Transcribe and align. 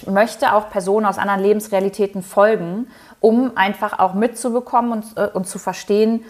ich 0.00 0.06
möchte 0.06 0.54
auch 0.54 0.70
Personen 0.70 1.04
aus 1.04 1.18
anderen 1.18 1.42
Lebensrealitäten 1.42 2.22
folgen, 2.22 2.86
um 3.20 3.56
einfach 3.56 3.98
auch 3.98 4.14
mitzubekommen 4.14 4.92
und, 4.92 5.16
äh, 5.16 5.28
und 5.34 5.46
zu 5.46 5.58
verstehen, 5.58 6.24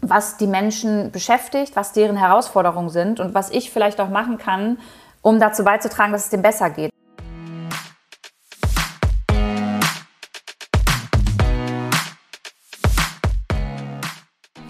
was 0.00 0.36
die 0.36 0.46
Menschen 0.46 1.10
beschäftigt, 1.10 1.74
was 1.74 1.92
deren 1.92 2.16
Herausforderungen 2.16 2.90
sind 2.90 3.18
und 3.18 3.34
was 3.34 3.50
ich 3.50 3.70
vielleicht 3.70 4.00
auch 4.00 4.10
machen 4.10 4.38
kann, 4.38 4.78
um 5.22 5.40
dazu 5.40 5.64
beizutragen, 5.64 6.12
dass 6.12 6.24
es 6.24 6.30
dem 6.30 6.42
besser 6.42 6.70
geht. 6.70 6.90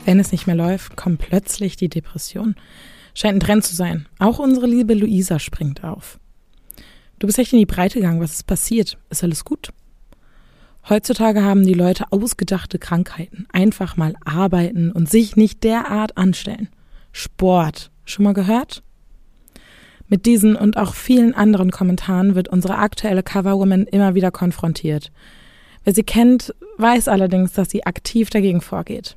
Wenn 0.07 0.21
es 0.21 0.33
nicht 0.33 0.47
mehr 0.47 0.57
läuft, 0.57 0.97
kommt 0.97 1.19
plötzlich 1.19 1.77
die 1.77 1.89
Depression. 1.89 2.55
Scheint 3.15 3.37
ein 3.37 3.41
Trend 3.41 3.65
zu 3.65 3.75
sein. 3.75 4.07
Auch 4.19 4.39
unsere 4.39 4.67
liebe 4.67 4.95
Luisa 4.95 5.39
springt 5.39 5.85
auf. 5.85 6.19
Du 7.25 7.27
bist 7.27 7.39
echt 7.39 7.55
in 7.55 7.59
die 7.59 7.65
Breite 7.65 8.01
gegangen. 8.01 8.21
Was 8.21 8.35
ist 8.35 8.47
passiert? 8.47 8.99
Ist 9.09 9.25
alles 9.25 9.47
gut? 9.47 9.71
Heutzutage 10.91 11.43
haben 11.43 11.65
die 11.65 11.73
Leute 11.73 12.13
ausgedachte 12.13 12.79
Krankheiten. 12.79 13.47
Einfach 13.51 13.97
mal 13.97 14.15
arbeiten 14.27 14.93
und 14.93 15.09
sich 15.09 15.35
nicht 15.35 15.65
derart 15.65 16.19
anstellen. 16.19 16.69
Sport. 17.13 17.91
Schon 18.05 18.25
mal 18.25 18.35
gehört? 18.35 18.83
Mit 20.07 20.27
diesen 20.27 20.55
und 20.55 20.77
auch 20.77 20.95
vielen 20.95 21.35
anderen 21.35 21.71
Kommentaren 21.71 22.35
wird 22.35 22.49
unsere 22.49 22.77
aktuelle 22.77 23.23
Coverwoman 23.23 23.85
immer 23.85 24.15
wieder 24.15 24.31
konfrontiert. 24.31 25.11
Wer 25.83 25.95
sie 25.95 26.05
kennt, 26.05 26.55
weiß 26.77 27.09
allerdings, 27.09 27.55
dass 27.55 27.71
sie 27.71 27.87
aktiv 27.87 28.29
dagegen 28.29 28.61
vorgeht. 28.61 29.17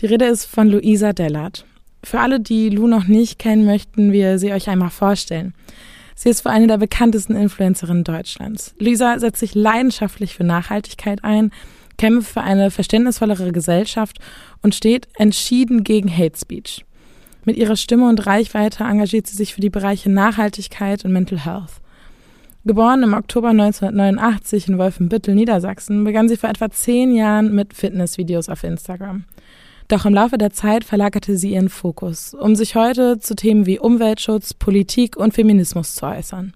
Die 0.00 0.06
Rede 0.06 0.24
ist 0.24 0.46
von 0.46 0.68
Luisa 0.68 1.12
Dellert. 1.12 1.66
Für 2.02 2.20
alle, 2.20 2.40
die 2.40 2.70
Lu 2.70 2.86
noch 2.86 3.06
nicht 3.06 3.38
kennen, 3.38 3.66
möchten 3.66 4.10
wir 4.10 4.38
sie 4.38 4.54
euch 4.54 4.70
einmal 4.70 4.88
vorstellen. 4.88 5.52
Sie 6.18 6.30
ist 6.30 6.40
für 6.40 6.50
eine 6.50 6.66
der 6.66 6.78
bekanntesten 6.78 7.36
Influencerinnen 7.36 8.02
Deutschlands. 8.02 8.74
Luisa 8.78 9.18
setzt 9.18 9.38
sich 9.38 9.54
leidenschaftlich 9.54 10.34
für 10.34 10.44
Nachhaltigkeit 10.44 11.22
ein, 11.22 11.52
kämpft 11.98 12.32
für 12.32 12.40
eine 12.40 12.70
verständnisvollere 12.70 13.52
Gesellschaft 13.52 14.18
und 14.62 14.74
steht 14.74 15.08
entschieden 15.14 15.84
gegen 15.84 16.10
Hate 16.10 16.38
Speech. 16.38 16.86
Mit 17.44 17.58
ihrer 17.58 17.76
Stimme 17.76 18.08
und 18.08 18.26
Reichweite 18.26 18.84
engagiert 18.84 19.26
sie 19.26 19.36
sich 19.36 19.54
für 19.54 19.60
die 19.60 19.70
Bereiche 19.70 20.10
Nachhaltigkeit 20.10 21.04
und 21.04 21.12
Mental 21.12 21.44
Health. 21.44 21.80
Geboren 22.64 23.02
im 23.02 23.14
Oktober 23.14 23.50
1989 23.50 24.68
in 24.68 24.78
Wolfenbüttel, 24.78 25.34
Niedersachsen, 25.34 26.02
begann 26.02 26.28
sie 26.28 26.38
vor 26.38 26.50
etwa 26.50 26.70
zehn 26.70 27.14
Jahren 27.14 27.54
mit 27.54 27.74
Fitnessvideos 27.74 28.48
auf 28.48 28.64
Instagram. 28.64 29.24
Doch 29.88 30.04
im 30.04 30.14
Laufe 30.14 30.36
der 30.36 30.50
Zeit 30.50 30.82
verlagerte 30.82 31.36
sie 31.36 31.52
ihren 31.52 31.68
Fokus, 31.68 32.34
um 32.34 32.56
sich 32.56 32.74
heute 32.74 33.20
zu 33.20 33.36
Themen 33.36 33.66
wie 33.66 33.78
Umweltschutz, 33.78 34.54
Politik 34.54 35.16
und 35.16 35.34
Feminismus 35.34 35.94
zu 35.94 36.06
äußern. 36.06 36.54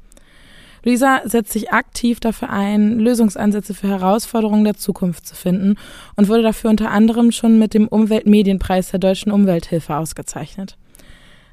Luisa 0.85 1.21
setzt 1.25 1.53
sich 1.53 1.71
aktiv 1.73 2.21
dafür 2.21 2.51
ein, 2.51 2.99
Lösungsansätze 2.99 3.75
für 3.75 3.89
Herausforderungen 3.89 4.65
der 4.65 4.77
Zukunft 4.77 5.27
zu 5.27 5.37
finden 5.37 5.77
und 6.17 6.29
wurde 6.29 6.43
dafür 6.43 6.71
unter 6.71 6.91
anderem 6.91 7.33
schon 7.33 7.59
mit 7.59 7.75
dem 7.75 7.87
Umweltmedienpreis 7.87 8.91
der 8.91 8.99
Deutschen 8.99 9.31
Umwelthilfe 9.31 9.95
ausgezeichnet. 9.95 10.77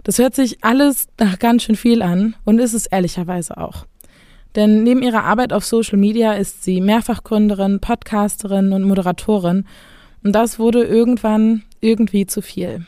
Das 0.04 0.18
hört 0.18 0.34
sich 0.34 0.64
alles 0.64 1.08
nach 1.20 1.38
ganz 1.38 1.64
schön 1.64 1.76
viel 1.76 2.02
an 2.02 2.36
und 2.46 2.60
ist 2.60 2.74
es 2.74 2.86
ehrlicherweise 2.86 3.58
auch. 3.58 3.86
Denn 4.56 4.84
neben 4.84 5.04
ihrer 5.04 5.26
Arbeit 5.26 5.52
auf 5.52 5.66
Social 5.66 5.98
Media 5.98 6.34
ist 6.34 6.64
sie 6.64 6.80
Mehrfachgründerin, 6.80 7.82
Podcasterin 7.82 8.72
und 8.72 8.84
Moderatorin 8.84 9.66
und 10.28 10.34
das 10.34 10.60
wurde 10.60 10.84
irgendwann 10.84 11.64
irgendwie 11.80 12.26
zu 12.26 12.42
viel. 12.42 12.86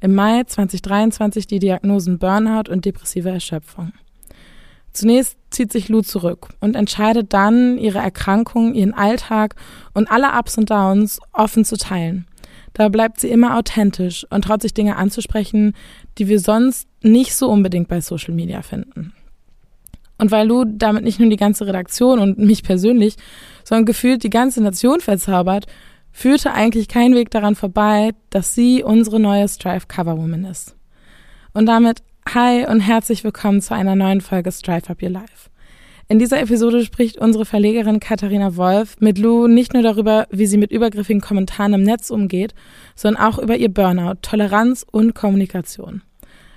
Im 0.00 0.14
Mai 0.14 0.44
2023 0.44 1.46
die 1.46 1.58
Diagnosen 1.58 2.18
Burnout 2.18 2.72
und 2.72 2.86
depressive 2.86 3.28
Erschöpfung. 3.28 3.92
Zunächst 4.90 5.36
zieht 5.50 5.70
sich 5.70 5.90
Lou 5.90 6.00
zurück 6.00 6.48
und 6.60 6.74
entscheidet 6.74 7.34
dann, 7.34 7.76
ihre 7.76 7.98
Erkrankung, 7.98 8.72
ihren 8.72 8.94
Alltag 8.94 9.56
und 9.92 10.10
alle 10.10 10.38
Ups 10.38 10.56
und 10.56 10.70
Downs 10.70 11.20
offen 11.34 11.66
zu 11.66 11.76
teilen. 11.76 12.26
Da 12.72 12.88
bleibt 12.88 13.20
sie 13.20 13.28
immer 13.28 13.58
authentisch 13.58 14.26
und 14.30 14.46
traut 14.46 14.62
sich 14.62 14.72
Dinge 14.72 14.96
anzusprechen, 14.96 15.74
die 16.16 16.28
wir 16.28 16.40
sonst 16.40 16.88
nicht 17.02 17.34
so 17.34 17.50
unbedingt 17.50 17.88
bei 17.88 18.00
Social 18.00 18.32
Media 18.32 18.62
finden. 18.62 19.12
Und 20.16 20.30
weil 20.30 20.48
Lou 20.48 20.64
damit 20.64 21.04
nicht 21.04 21.20
nur 21.20 21.28
die 21.28 21.36
ganze 21.36 21.66
Redaktion 21.66 22.20
und 22.20 22.38
mich 22.38 22.62
persönlich, 22.62 23.16
sondern 23.64 23.84
gefühlt 23.84 24.22
die 24.22 24.30
ganze 24.30 24.62
Nation 24.62 25.00
verzaubert, 25.00 25.66
führte 26.14 26.52
eigentlich 26.52 26.88
kein 26.88 27.14
Weg 27.14 27.30
daran 27.30 27.56
vorbei, 27.56 28.12
dass 28.30 28.54
sie 28.54 28.82
unsere 28.82 29.20
neue 29.20 29.48
Strive 29.48 29.86
Coverwoman 29.88 30.44
ist. 30.44 30.76
Und 31.52 31.66
damit 31.66 32.02
hi 32.32 32.64
und 32.66 32.80
herzlich 32.80 33.24
willkommen 33.24 33.60
zu 33.60 33.74
einer 33.74 33.96
neuen 33.96 34.22
Folge 34.22 34.50
Strive 34.50 34.88
Up 34.88 35.02
Your 35.02 35.10
Life. 35.10 35.50
In 36.08 36.18
dieser 36.18 36.40
Episode 36.40 36.84
spricht 36.84 37.18
unsere 37.18 37.44
Verlegerin 37.44 37.98
Katharina 37.98 38.56
Wolf 38.56 38.96
mit 39.00 39.18
Lou 39.18 39.48
nicht 39.48 39.74
nur 39.74 39.82
darüber, 39.82 40.26
wie 40.30 40.46
sie 40.46 40.56
mit 40.56 40.70
übergriffigen 40.70 41.20
Kommentaren 41.20 41.74
im 41.74 41.82
Netz 41.82 42.10
umgeht, 42.10 42.54
sondern 42.94 43.22
auch 43.22 43.38
über 43.38 43.56
ihr 43.56 43.72
Burnout, 43.72 44.18
Toleranz 44.22 44.86
und 44.90 45.14
Kommunikation. 45.14 46.02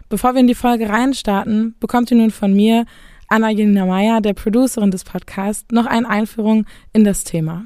Bevor 0.07 0.35
wir 0.35 0.41
in 0.41 0.47
die 0.47 0.56
Folge 0.56 0.88
reinstarten, 0.88 1.75
bekommt 1.79 2.12
ihr 2.12 2.18
nun 2.18 2.31
von 2.31 2.53
mir, 2.53 2.85
Anna 3.28 3.50
Jelina 3.50 3.85
Meyer, 3.85 4.22
der 4.22 4.34
Producerin 4.34 4.91
des 4.91 5.03
Podcasts, 5.03 5.66
noch 5.72 5.88
eine 5.88 6.07
Einführung 6.07 6.66
in 6.94 7.03
das 7.03 7.24
Thema. 7.24 7.66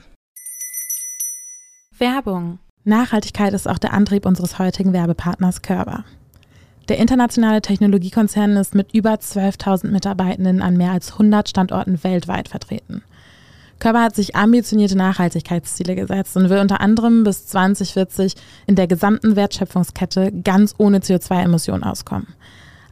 Werbung. 2.02 2.58
Nachhaltigkeit 2.84 3.54
ist 3.54 3.70
auch 3.70 3.78
der 3.78 3.94
Antrieb 3.94 4.26
unseres 4.26 4.58
heutigen 4.58 4.92
Werbepartners 4.92 5.62
Körber. 5.62 6.04
Der 6.90 6.98
internationale 6.98 7.62
Technologiekonzern 7.62 8.58
ist 8.58 8.74
mit 8.74 8.92
über 8.92 9.14
12.000 9.14 9.92
Mitarbeitenden 9.92 10.64
an 10.64 10.78
mehr 10.78 10.92
als 10.92 11.12
100 11.12 11.48
Standorten 11.48 12.04
weltweit 12.04 12.50
vertreten. 12.50 13.04
Körber 13.78 14.02
hat 14.02 14.16
sich 14.16 14.36
ambitionierte 14.36 14.98
Nachhaltigkeitsziele 14.98 15.94
gesetzt 15.94 16.36
und 16.36 16.50
will 16.50 16.58
unter 16.58 16.82
anderem 16.82 17.24
bis 17.24 17.46
2040 17.46 18.34
in 18.66 18.76
der 18.76 18.88
gesamten 18.88 19.36
Wertschöpfungskette 19.36 20.32
ganz 20.32 20.74
ohne 20.80 21.00
CO2-Emissionen 21.00 21.84
auskommen. 21.84 22.30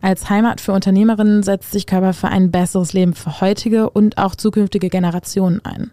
Als 0.01 0.29
Heimat 0.29 0.61
für 0.61 0.71
Unternehmerinnen 0.71 1.41
setzt 1.41 1.71
sich 1.71 1.87
Körber 1.87 2.13
für 2.13 2.27
ein 2.27 2.51
besseres 2.51 2.93
Leben 2.93 3.15
für 3.15 3.41
heutige 3.41 3.89
und 3.89 4.19
auch 4.19 4.35
zukünftige 4.35 4.89
Generationen 4.89 5.65
ein. 5.65 5.89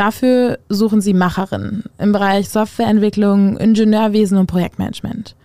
Dafür 0.00 0.58
suchen 0.70 1.02
sie 1.02 1.12
Macherinnen 1.12 1.84
im 1.98 2.12
Bereich 2.12 2.48
Softwareentwicklung, 2.48 3.58
Ingenieurwesen 3.58 4.38
und 4.38 4.46
Projektmanagement. 4.46 5.36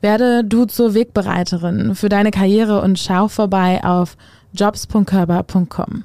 Werde 0.00 0.42
du 0.42 0.64
zur 0.64 0.94
Wegbereiterin 0.94 1.94
für 1.94 2.08
deine 2.08 2.32
Karriere 2.32 2.82
und 2.82 2.98
schau 2.98 3.28
vorbei 3.28 3.84
auf 3.84 4.16
jobs.körber.com. 4.54 6.02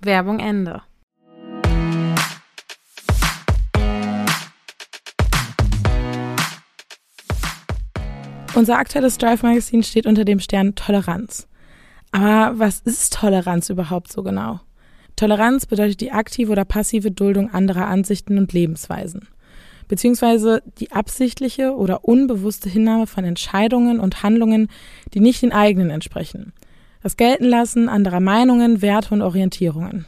Werbung 0.00 0.38
Ende. 0.38 0.80
Unser 8.54 8.78
aktuelles 8.78 9.18
Drive 9.18 9.42
Magazin 9.42 9.82
steht 9.82 10.06
unter 10.06 10.24
dem 10.24 10.38
Stern 10.38 10.76
Toleranz. 10.76 11.48
Aber 12.12 12.60
was 12.60 12.78
ist 12.78 13.14
Toleranz 13.14 13.70
überhaupt 13.70 14.12
so 14.12 14.22
genau? 14.22 14.60
Toleranz 15.20 15.66
bedeutet 15.66 16.00
die 16.00 16.12
aktive 16.12 16.50
oder 16.50 16.64
passive 16.64 17.10
Duldung 17.10 17.52
anderer 17.52 17.88
Ansichten 17.88 18.38
und 18.38 18.54
Lebensweisen, 18.54 19.28
beziehungsweise 19.86 20.62
die 20.78 20.92
absichtliche 20.92 21.76
oder 21.76 22.06
unbewusste 22.06 22.70
Hinnahme 22.70 23.06
von 23.06 23.24
Entscheidungen 23.24 24.00
und 24.00 24.22
Handlungen, 24.22 24.68
die 25.12 25.20
nicht 25.20 25.42
den 25.42 25.52
eigenen 25.52 25.90
entsprechen. 25.90 26.54
Das 27.02 27.18
Geltenlassen 27.18 27.90
anderer 27.90 28.20
Meinungen, 28.20 28.80
Werte 28.80 29.12
und 29.12 29.20
Orientierungen. 29.20 30.06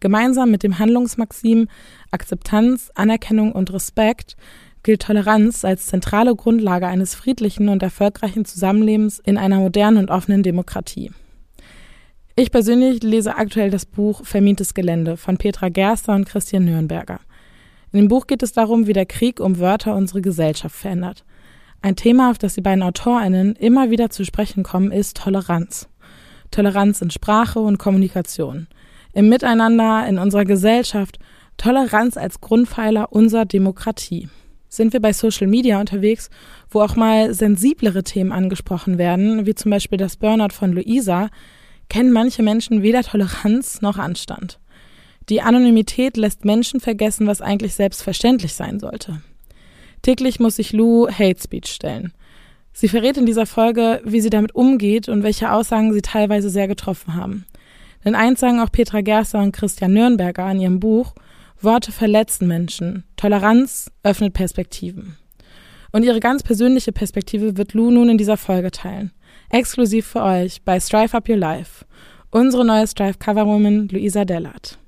Gemeinsam 0.00 0.50
mit 0.50 0.62
dem 0.62 0.78
Handlungsmaxim 0.78 1.68
Akzeptanz, 2.10 2.90
Anerkennung 2.94 3.52
und 3.52 3.70
Respekt 3.70 4.38
gilt 4.82 5.02
Toleranz 5.02 5.62
als 5.66 5.88
zentrale 5.88 6.34
Grundlage 6.34 6.86
eines 6.86 7.14
friedlichen 7.14 7.68
und 7.68 7.82
erfolgreichen 7.82 8.46
Zusammenlebens 8.46 9.18
in 9.18 9.36
einer 9.36 9.58
modernen 9.58 9.98
und 9.98 10.10
offenen 10.10 10.42
Demokratie. 10.42 11.10
Ich 12.40 12.52
persönlich 12.52 13.02
lese 13.02 13.34
aktuell 13.34 13.68
das 13.68 13.84
Buch 13.84 14.24
Vermintes 14.24 14.72
Gelände 14.72 15.16
von 15.16 15.38
Petra 15.38 15.70
Gerster 15.70 16.14
und 16.14 16.24
Christian 16.24 16.66
Nürnberger. 16.66 17.18
In 17.90 17.98
dem 17.98 18.06
Buch 18.06 18.28
geht 18.28 18.44
es 18.44 18.52
darum, 18.52 18.86
wie 18.86 18.92
der 18.92 19.06
Krieg 19.06 19.40
um 19.40 19.58
Wörter 19.58 19.96
unsere 19.96 20.22
Gesellschaft 20.22 20.76
verändert. 20.76 21.24
Ein 21.82 21.96
Thema, 21.96 22.30
auf 22.30 22.38
das 22.38 22.54
die 22.54 22.60
beiden 22.60 22.84
AutorInnen 22.84 23.56
immer 23.56 23.90
wieder 23.90 24.10
zu 24.10 24.24
sprechen 24.24 24.62
kommen, 24.62 24.92
ist 24.92 25.16
Toleranz. 25.16 25.88
Toleranz 26.52 27.02
in 27.02 27.10
Sprache 27.10 27.58
und 27.58 27.78
Kommunikation. 27.78 28.68
Im 29.14 29.28
Miteinander, 29.28 30.06
in 30.06 30.18
unserer 30.18 30.44
Gesellschaft. 30.44 31.18
Toleranz 31.56 32.16
als 32.16 32.40
Grundpfeiler 32.40 33.12
unserer 33.12 33.46
Demokratie. 33.46 34.28
Sind 34.68 34.92
wir 34.92 35.00
bei 35.00 35.12
Social 35.12 35.48
Media 35.48 35.80
unterwegs, 35.80 36.30
wo 36.70 36.82
auch 36.82 36.94
mal 36.94 37.34
sensiblere 37.34 38.04
Themen 38.04 38.30
angesprochen 38.30 38.96
werden, 38.96 39.44
wie 39.44 39.56
zum 39.56 39.72
Beispiel 39.72 39.98
das 39.98 40.16
Burnout 40.16 40.52
von 40.52 40.72
Luisa, 40.72 41.30
kennen 41.88 42.12
manche 42.12 42.42
Menschen 42.42 42.82
weder 42.82 43.02
Toleranz 43.02 43.80
noch 43.80 43.98
Anstand. 43.98 44.58
Die 45.28 45.42
Anonymität 45.42 46.16
lässt 46.16 46.44
Menschen 46.44 46.80
vergessen, 46.80 47.26
was 47.26 47.42
eigentlich 47.42 47.74
selbstverständlich 47.74 48.54
sein 48.54 48.80
sollte. 48.80 49.20
Täglich 50.02 50.40
muss 50.40 50.56
sich 50.56 50.72
Lou 50.72 51.08
Hate 51.08 51.40
Speech 51.42 51.70
stellen. 51.70 52.12
Sie 52.72 52.88
verrät 52.88 53.16
in 53.16 53.26
dieser 53.26 53.46
Folge, 53.46 54.00
wie 54.04 54.20
sie 54.20 54.30
damit 54.30 54.54
umgeht 54.54 55.08
und 55.08 55.22
welche 55.22 55.52
Aussagen 55.52 55.92
sie 55.92 56.02
teilweise 56.02 56.48
sehr 56.48 56.68
getroffen 56.68 57.14
haben. 57.14 57.44
Denn 58.04 58.14
eins 58.14 58.40
sagen 58.40 58.60
auch 58.60 58.70
Petra 58.70 59.00
Gerster 59.00 59.40
und 59.40 59.52
Christian 59.52 59.92
Nürnberger 59.92 60.50
in 60.50 60.60
ihrem 60.60 60.80
Buch, 60.80 61.14
Worte 61.60 61.90
verletzen 61.90 62.46
Menschen, 62.46 63.04
Toleranz 63.16 63.90
öffnet 64.04 64.32
Perspektiven. 64.32 65.16
Und 65.90 66.04
ihre 66.04 66.20
ganz 66.20 66.42
persönliche 66.42 66.92
Perspektive 66.92 67.56
wird 67.56 67.74
Lou 67.74 67.90
nun 67.90 68.10
in 68.10 68.18
dieser 68.18 68.36
Folge 68.36 68.70
teilen. 68.70 69.10
Exklusiv 69.50 70.06
für 70.06 70.22
euch 70.22 70.60
bei 70.62 70.78
Strive 70.78 71.16
Up 71.16 71.26
Your 71.26 71.38
Life. 71.38 71.86
Unsere 72.30 72.66
neue 72.66 72.86
Strive 72.86 73.16
Coverwoman 73.18 73.88
Luisa 73.88 74.26
Dellert. 74.26 74.78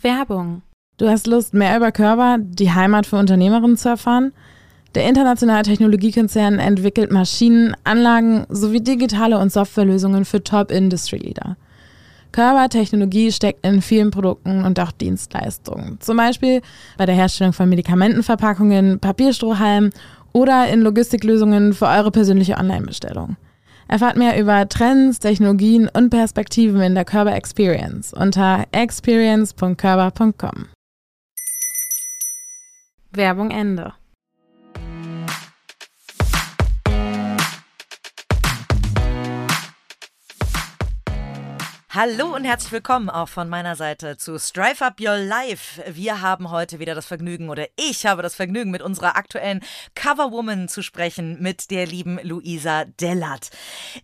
Werbung. 0.00 0.62
Du 0.96 1.06
hast 1.06 1.26
Lust, 1.26 1.52
mehr 1.52 1.76
über 1.76 1.92
Körper, 1.92 2.38
die 2.40 2.72
Heimat 2.72 3.04
für 3.06 3.16
Unternehmerinnen 3.16 3.76
zu 3.76 3.90
erfahren? 3.90 4.32
Der 4.94 5.06
internationale 5.06 5.62
Technologiekonzern 5.62 6.58
entwickelt 6.58 7.12
Maschinen, 7.12 7.76
Anlagen 7.84 8.46
sowie 8.48 8.80
digitale 8.80 9.38
und 9.38 9.52
Softwarelösungen 9.52 10.24
für 10.24 10.42
Top-Industry-Leader. 10.42 11.58
Körpertechnologie 12.32 13.32
steckt 13.32 13.66
in 13.66 13.82
vielen 13.82 14.10
Produkten 14.10 14.64
und 14.64 14.78
auch 14.80 14.92
Dienstleistungen. 14.92 15.98
Zum 16.00 16.16
Beispiel 16.16 16.62
bei 16.96 17.06
der 17.06 17.14
Herstellung 17.14 17.52
von 17.52 17.68
Medikamentenverpackungen, 17.68 19.00
Papierstrohhalmen 19.00 19.90
oder 20.32 20.68
in 20.68 20.80
Logistiklösungen 20.80 21.72
für 21.72 21.86
eure 21.86 22.10
persönliche 22.10 22.56
Online-Bestellung. 22.56 23.36
Erfahrt 23.88 24.16
mehr 24.16 24.38
über 24.40 24.68
Trends, 24.68 25.18
Technologien 25.18 25.88
und 25.92 26.10
Perspektiven 26.10 26.80
in 26.80 26.94
der 26.94 27.04
Körper 27.04 27.34
Experience 27.34 28.12
unter 28.12 28.64
experience.körper.com. 28.70 30.68
Werbung 33.12 33.50
Ende. 33.50 33.94
Hallo 41.92 42.36
und 42.36 42.44
herzlich 42.44 42.70
willkommen 42.70 43.10
auch 43.10 43.28
von 43.28 43.48
meiner 43.48 43.74
Seite 43.74 44.16
zu 44.16 44.38
Strive 44.38 44.84
Up 44.84 45.00
Your 45.00 45.16
Life. 45.16 45.82
Wir 45.92 46.20
haben 46.20 46.52
heute 46.52 46.78
wieder 46.78 46.94
das 46.94 47.06
Vergnügen 47.06 47.48
oder 47.48 47.66
ich 47.74 48.06
habe 48.06 48.22
das 48.22 48.36
Vergnügen 48.36 48.70
mit 48.70 48.80
unserer 48.80 49.16
aktuellen 49.16 49.58
Coverwoman 49.96 50.68
zu 50.68 50.82
sprechen, 50.82 51.42
mit 51.42 51.72
der 51.72 51.86
lieben 51.86 52.20
Luisa 52.22 52.84
Dellert. 52.84 53.50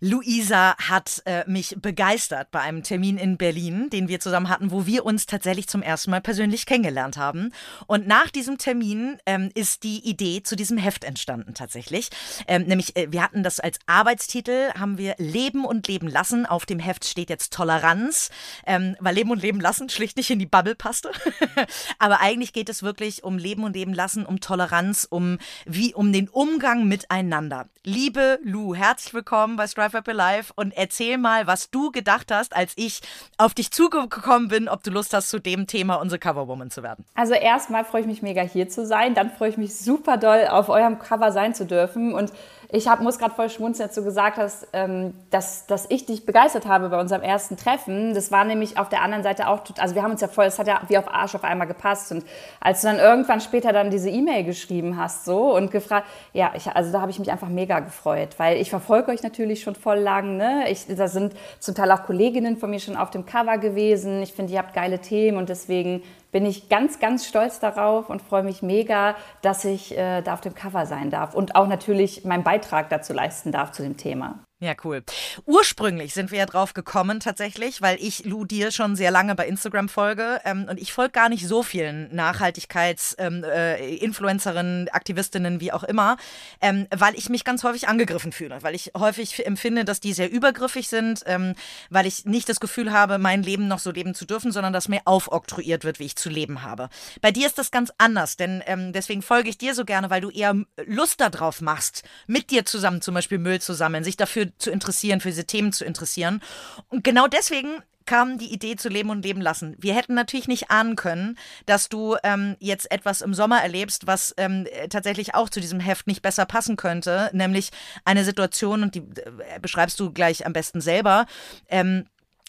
Luisa 0.01 0.75
hat 0.75 1.21
äh, 1.23 1.49
mich 1.49 1.77
begeistert 1.81 2.51
bei 2.51 2.59
einem 2.59 2.83
Termin 2.83 3.17
in 3.17 3.37
Berlin, 3.37 3.89
den 3.89 4.09
wir 4.09 4.19
zusammen 4.19 4.49
hatten, 4.49 4.71
wo 4.71 4.85
wir 4.85 5.05
uns 5.05 5.25
tatsächlich 5.25 5.69
zum 5.69 5.81
ersten 5.81 6.11
Mal 6.11 6.19
persönlich 6.19 6.65
kennengelernt 6.65 7.15
haben. 7.15 7.53
Und 7.85 8.05
nach 8.05 8.29
diesem 8.31 8.57
Termin 8.57 9.17
ähm, 9.25 9.49
ist 9.55 9.83
die 9.83 10.05
Idee 10.05 10.43
zu 10.43 10.57
diesem 10.57 10.77
Heft 10.77 11.05
entstanden 11.05 11.53
tatsächlich. 11.53 12.09
Ähm, 12.49 12.63
nämlich, 12.63 12.97
äh, 12.97 13.13
wir 13.13 13.23
hatten 13.23 13.43
das 13.43 13.61
als 13.61 13.79
Arbeitstitel, 13.85 14.73
haben 14.77 14.97
wir 14.97 15.15
Leben 15.19 15.63
und 15.63 15.87
Leben 15.87 16.09
lassen. 16.09 16.45
Auf 16.45 16.65
dem 16.65 16.79
Heft 16.79 17.05
steht 17.05 17.29
jetzt 17.29 17.53
toller 17.53 17.76
Toleranz, 17.77 18.29
ähm, 18.65 18.95
weil 18.99 19.15
Leben 19.15 19.31
und 19.31 19.41
Leben 19.41 19.59
lassen 19.59 19.89
schlicht 19.89 20.17
nicht 20.17 20.29
in 20.29 20.39
die 20.39 20.45
Bubble 20.45 20.75
passte. 20.75 21.11
Aber 21.99 22.19
eigentlich 22.21 22.53
geht 22.53 22.69
es 22.69 22.83
wirklich 22.83 23.23
um 23.23 23.37
Leben 23.37 23.63
und 23.63 23.75
Leben 23.75 23.93
lassen, 23.93 24.25
um 24.25 24.39
Toleranz, 24.39 25.07
um 25.09 25.37
wie 25.65 25.93
um 25.93 26.11
den 26.11 26.27
Umgang 26.27 26.87
miteinander. 26.87 27.67
Liebe 27.89 28.37
Lou, 28.43 28.75
herzlich 28.75 29.13
willkommen 29.13 29.55
bei 29.55 29.65
Strive 29.65 29.99
Up 29.99 30.07
Life 30.07 30.51
und 30.57 30.75
erzähl 30.75 31.17
mal, 31.17 31.47
was 31.47 31.71
du 31.71 31.89
gedacht 31.89 32.33
hast, 32.33 32.53
als 32.53 32.73
ich 32.75 32.99
auf 33.37 33.53
dich 33.53 33.71
zugekommen 33.71 34.49
bin, 34.49 34.67
ob 34.67 34.83
du 34.83 34.91
Lust 34.91 35.13
hast, 35.13 35.29
zu 35.29 35.39
dem 35.39 35.67
Thema 35.67 35.95
unsere 35.95 36.19
Coverwoman 36.19 36.69
zu 36.69 36.83
werden. 36.83 37.05
Also 37.15 37.33
erstmal 37.33 37.85
freue 37.85 38.01
ich 38.01 38.07
mich 38.07 38.21
mega 38.21 38.41
hier 38.41 38.67
zu 38.67 38.85
sein, 38.85 39.15
dann 39.15 39.31
freue 39.31 39.51
ich 39.51 39.57
mich 39.57 39.77
super 39.77 40.17
doll 40.17 40.47
auf 40.49 40.67
eurem 40.67 40.99
Cover 40.99 41.31
sein 41.31 41.55
zu 41.55 41.65
dürfen 41.65 42.13
und 42.13 42.33
ich 42.69 42.89
hab, 42.89 42.99
muss 42.99 43.17
gerade 43.17 43.33
voll 43.33 43.49
schmunzeln, 43.49 43.87
als 43.87 43.95
du 43.95 44.03
gesagt 44.03 44.37
hast, 44.37 44.67
ähm, 44.73 45.13
dass, 45.29 45.67
dass 45.67 45.89
ich 45.89 46.05
dich 46.05 46.25
begeistert 46.25 46.65
habe 46.65 46.89
bei 46.89 46.99
unserem 46.99 47.21
ersten 47.21 47.55
Treffen. 47.55 48.13
Das 48.13 48.29
war 48.29 48.43
nämlich 48.43 48.77
auf 48.77 48.89
der 48.89 49.01
anderen 49.01 49.23
Seite 49.23 49.47
auch, 49.47 49.61
also 49.77 49.95
wir 49.95 50.03
haben 50.03 50.11
uns 50.11 50.19
ja 50.19 50.27
voll, 50.27 50.45
es 50.45 50.59
hat 50.59 50.67
ja 50.67 50.81
wie 50.89 50.97
auf 50.97 51.07
Arsch 51.07 51.33
auf 51.35 51.45
einmal 51.45 51.67
gepasst. 51.67 52.11
Und 52.11 52.25
als 52.59 52.81
du 52.81 52.87
dann 52.87 52.99
irgendwann 52.99 53.39
später 53.39 53.71
dann 53.71 53.89
diese 53.89 54.09
E-Mail 54.09 54.43
geschrieben 54.43 54.97
hast 54.97 55.23
so 55.23 55.55
und 55.55 55.71
gefragt, 55.71 56.07
ja, 56.33 56.51
ich, 56.55 56.67
also 56.67 56.91
da 56.91 56.99
habe 56.99 57.11
ich 57.11 57.19
mich 57.19 57.31
einfach 57.31 57.47
mega 57.47 57.76
gefreut, 57.81 58.35
weil 58.37 58.57
ich 58.57 58.69
verfolge 58.69 59.11
euch 59.11 59.23
natürlich 59.23 59.61
schon 59.61 59.75
voll 59.75 59.99
lang. 59.99 60.37
Ne? 60.37 60.65
Ich, 60.69 60.85
da 60.87 61.07
sind 61.07 61.33
zum 61.59 61.75
Teil 61.75 61.91
auch 61.91 62.03
Kolleginnen 62.03 62.57
von 62.57 62.69
mir 62.69 62.79
schon 62.79 62.95
auf 62.95 63.09
dem 63.09 63.25
Cover 63.25 63.57
gewesen. 63.57 64.21
Ich 64.21 64.33
finde, 64.33 64.53
ihr 64.53 64.59
habt 64.59 64.73
geile 64.73 64.99
Themen 64.99 65.37
und 65.37 65.49
deswegen 65.49 66.03
bin 66.31 66.45
ich 66.45 66.69
ganz, 66.69 66.99
ganz 66.99 67.25
stolz 67.25 67.59
darauf 67.59 68.09
und 68.09 68.21
freue 68.21 68.43
mich 68.43 68.61
mega, 68.61 69.15
dass 69.41 69.65
ich 69.65 69.97
äh, 69.97 70.21
da 70.21 70.33
auf 70.33 70.41
dem 70.41 70.53
Cover 70.53 70.85
sein 70.85 71.09
darf 71.09 71.33
und 71.33 71.55
auch 71.55 71.67
natürlich 71.67 72.25
meinen 72.25 72.43
Beitrag 72.43 72.89
dazu 72.89 73.13
leisten 73.13 73.51
darf 73.51 73.71
zu 73.71 73.81
dem 73.81 73.97
Thema. 73.97 74.39
Ja, 74.59 74.73
cool. 74.83 75.03
Ursprünglich 75.45 76.15
sind 76.15 76.31
wir 76.31 76.39
ja 76.39 76.47
drauf 76.47 76.73
gekommen 76.73 77.19
tatsächlich, 77.19 77.83
weil 77.83 77.95
ich 78.01 78.25
Lu 78.25 78.43
dir 78.43 78.71
schon 78.71 78.95
sehr 78.95 79.11
lange 79.11 79.35
bei 79.35 79.47
Instagram 79.47 79.87
folge 79.87 80.41
ähm, 80.45 80.65
und 80.67 80.79
ich 80.79 80.93
folge 80.93 81.11
gar 81.11 81.29
nicht 81.29 81.47
so 81.47 81.61
vielen 81.61 82.09
Nachhaltigkeits-Influencerinnen, 82.15 84.81
ähm, 84.81 84.87
äh, 84.87 84.89
Aktivistinnen, 84.89 85.61
wie 85.61 85.71
auch 85.71 85.83
immer, 85.83 86.17
ähm, 86.59 86.87
weil 86.89 87.13
ich 87.13 87.29
mich 87.29 87.43
ganz 87.43 87.63
häufig 87.63 87.87
angegriffen 87.87 88.31
fühle, 88.31 88.63
weil 88.63 88.73
ich 88.73 88.93
häufig 88.97 89.45
empfinde, 89.45 89.85
dass 89.85 89.99
die 89.99 90.13
sehr 90.13 90.31
übergriffig 90.31 90.87
sind, 90.87 91.21
ähm, 91.27 91.53
weil 91.91 92.07
ich 92.07 92.25
nicht 92.25 92.49
das 92.49 92.59
Gefühl 92.59 92.91
habe, 92.91 93.19
mein 93.19 93.43
Leben 93.43 93.67
noch 93.67 93.77
so 93.77 93.91
leben 93.91 94.15
zu 94.15 94.25
dürfen, 94.25 94.51
sondern 94.51 94.73
dass 94.73 94.87
mir 94.87 95.01
aufoktroyiert 95.05 95.83
wird, 95.83 95.99
wie 95.99 96.05
ich 96.05 96.15
zu 96.15 96.29
leben 96.29 96.63
habe. 96.63 96.89
Bei 97.21 97.31
dir 97.31 97.45
ist 97.45 97.59
das 97.59 97.69
ganz 97.69 97.91
anders, 97.99 98.37
denn 98.37 98.63
ähm, 98.65 98.91
deswegen 98.91 99.21
folge 99.21 99.49
ich 99.49 99.59
dir 99.59 99.75
so 99.75 99.85
gerne, 99.85 100.09
weil 100.09 100.21
du 100.21 100.31
eher 100.31 100.55
Lust 100.87 101.21
darauf 101.21 101.61
machst, 101.61 102.01
mit 102.25 102.49
dir 102.49 102.65
zusammen 102.65 103.03
zum 103.03 103.13
Beispiel 103.13 103.37
Müll 103.37 103.61
zu 103.61 103.75
sammeln, 103.75 104.03
sich 104.03 104.17
dafür 104.17 104.46
zu 104.57 104.71
interessieren, 104.71 105.21
für 105.21 105.29
diese 105.29 105.45
Themen 105.45 105.73
zu 105.73 105.85
interessieren. 105.85 106.41
Und 106.89 107.03
genau 107.03 107.27
deswegen 107.27 107.81
kam 108.07 108.39
die 108.39 108.51
Idee 108.51 108.75
zu 108.75 108.89
Leben 108.89 109.11
und 109.11 109.23
Leben 109.23 109.41
lassen. 109.41 109.75
Wir 109.77 109.93
hätten 109.93 110.15
natürlich 110.15 110.47
nicht 110.47 110.71
ahnen 110.71 110.95
können, 110.95 111.37
dass 111.67 111.89
du 111.89 112.15
ähm, 112.23 112.55
jetzt 112.59 112.89
etwas 112.89 113.21
im 113.21 113.35
Sommer 113.35 113.61
erlebst, 113.61 114.07
was 114.07 114.33
ähm, 114.37 114.65
tatsächlich 114.89 115.35
auch 115.35 115.49
zu 115.49 115.59
diesem 115.59 115.79
Heft 115.79 116.07
nicht 116.07 116.23
besser 116.23 116.45
passen 116.45 116.77
könnte, 116.77 117.29
nämlich 117.33 117.69
eine 118.05 118.23
Situation, 118.23 118.81
und 118.81 118.95
die 118.95 118.99
äh, 118.99 119.59
beschreibst 119.61 119.99
du 119.99 120.11
gleich 120.11 120.45
am 120.45 120.53
besten 120.53 120.81
selber, 120.81 121.27
ähm, 121.67 122.05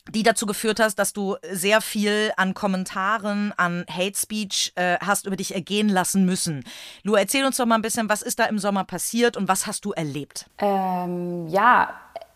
die 0.09 0.23
dazu 0.23 0.47
geführt 0.47 0.81
hast, 0.81 0.99
dass 0.99 1.13
du 1.13 1.37
sehr 1.51 1.81
viel 1.81 2.33
an 2.37 2.55
Kommentaren, 2.55 3.53
an 3.57 3.85
Hate 3.91 4.17
Speech 4.17 4.73
äh, 4.75 4.97
hast 5.01 5.27
über 5.27 5.37
dich 5.37 5.55
ergehen 5.55 5.89
lassen 5.89 6.25
müssen. 6.25 6.65
Lu, 7.03 7.15
erzähl 7.15 7.45
uns 7.45 7.57
doch 7.57 7.67
mal 7.67 7.77
ein 7.77 7.83
bisschen, 7.83 8.09
was 8.09 8.23
ist 8.23 8.39
da 8.39 8.45
im 8.45 8.59
Sommer 8.59 8.85
passiert 8.85 9.37
und 9.37 9.49
was 9.49 9.67
hast 9.67 9.85
du 9.85 9.93
erlebt? 9.93 10.47
Ähm, 10.59 11.47
ja, 11.49 11.91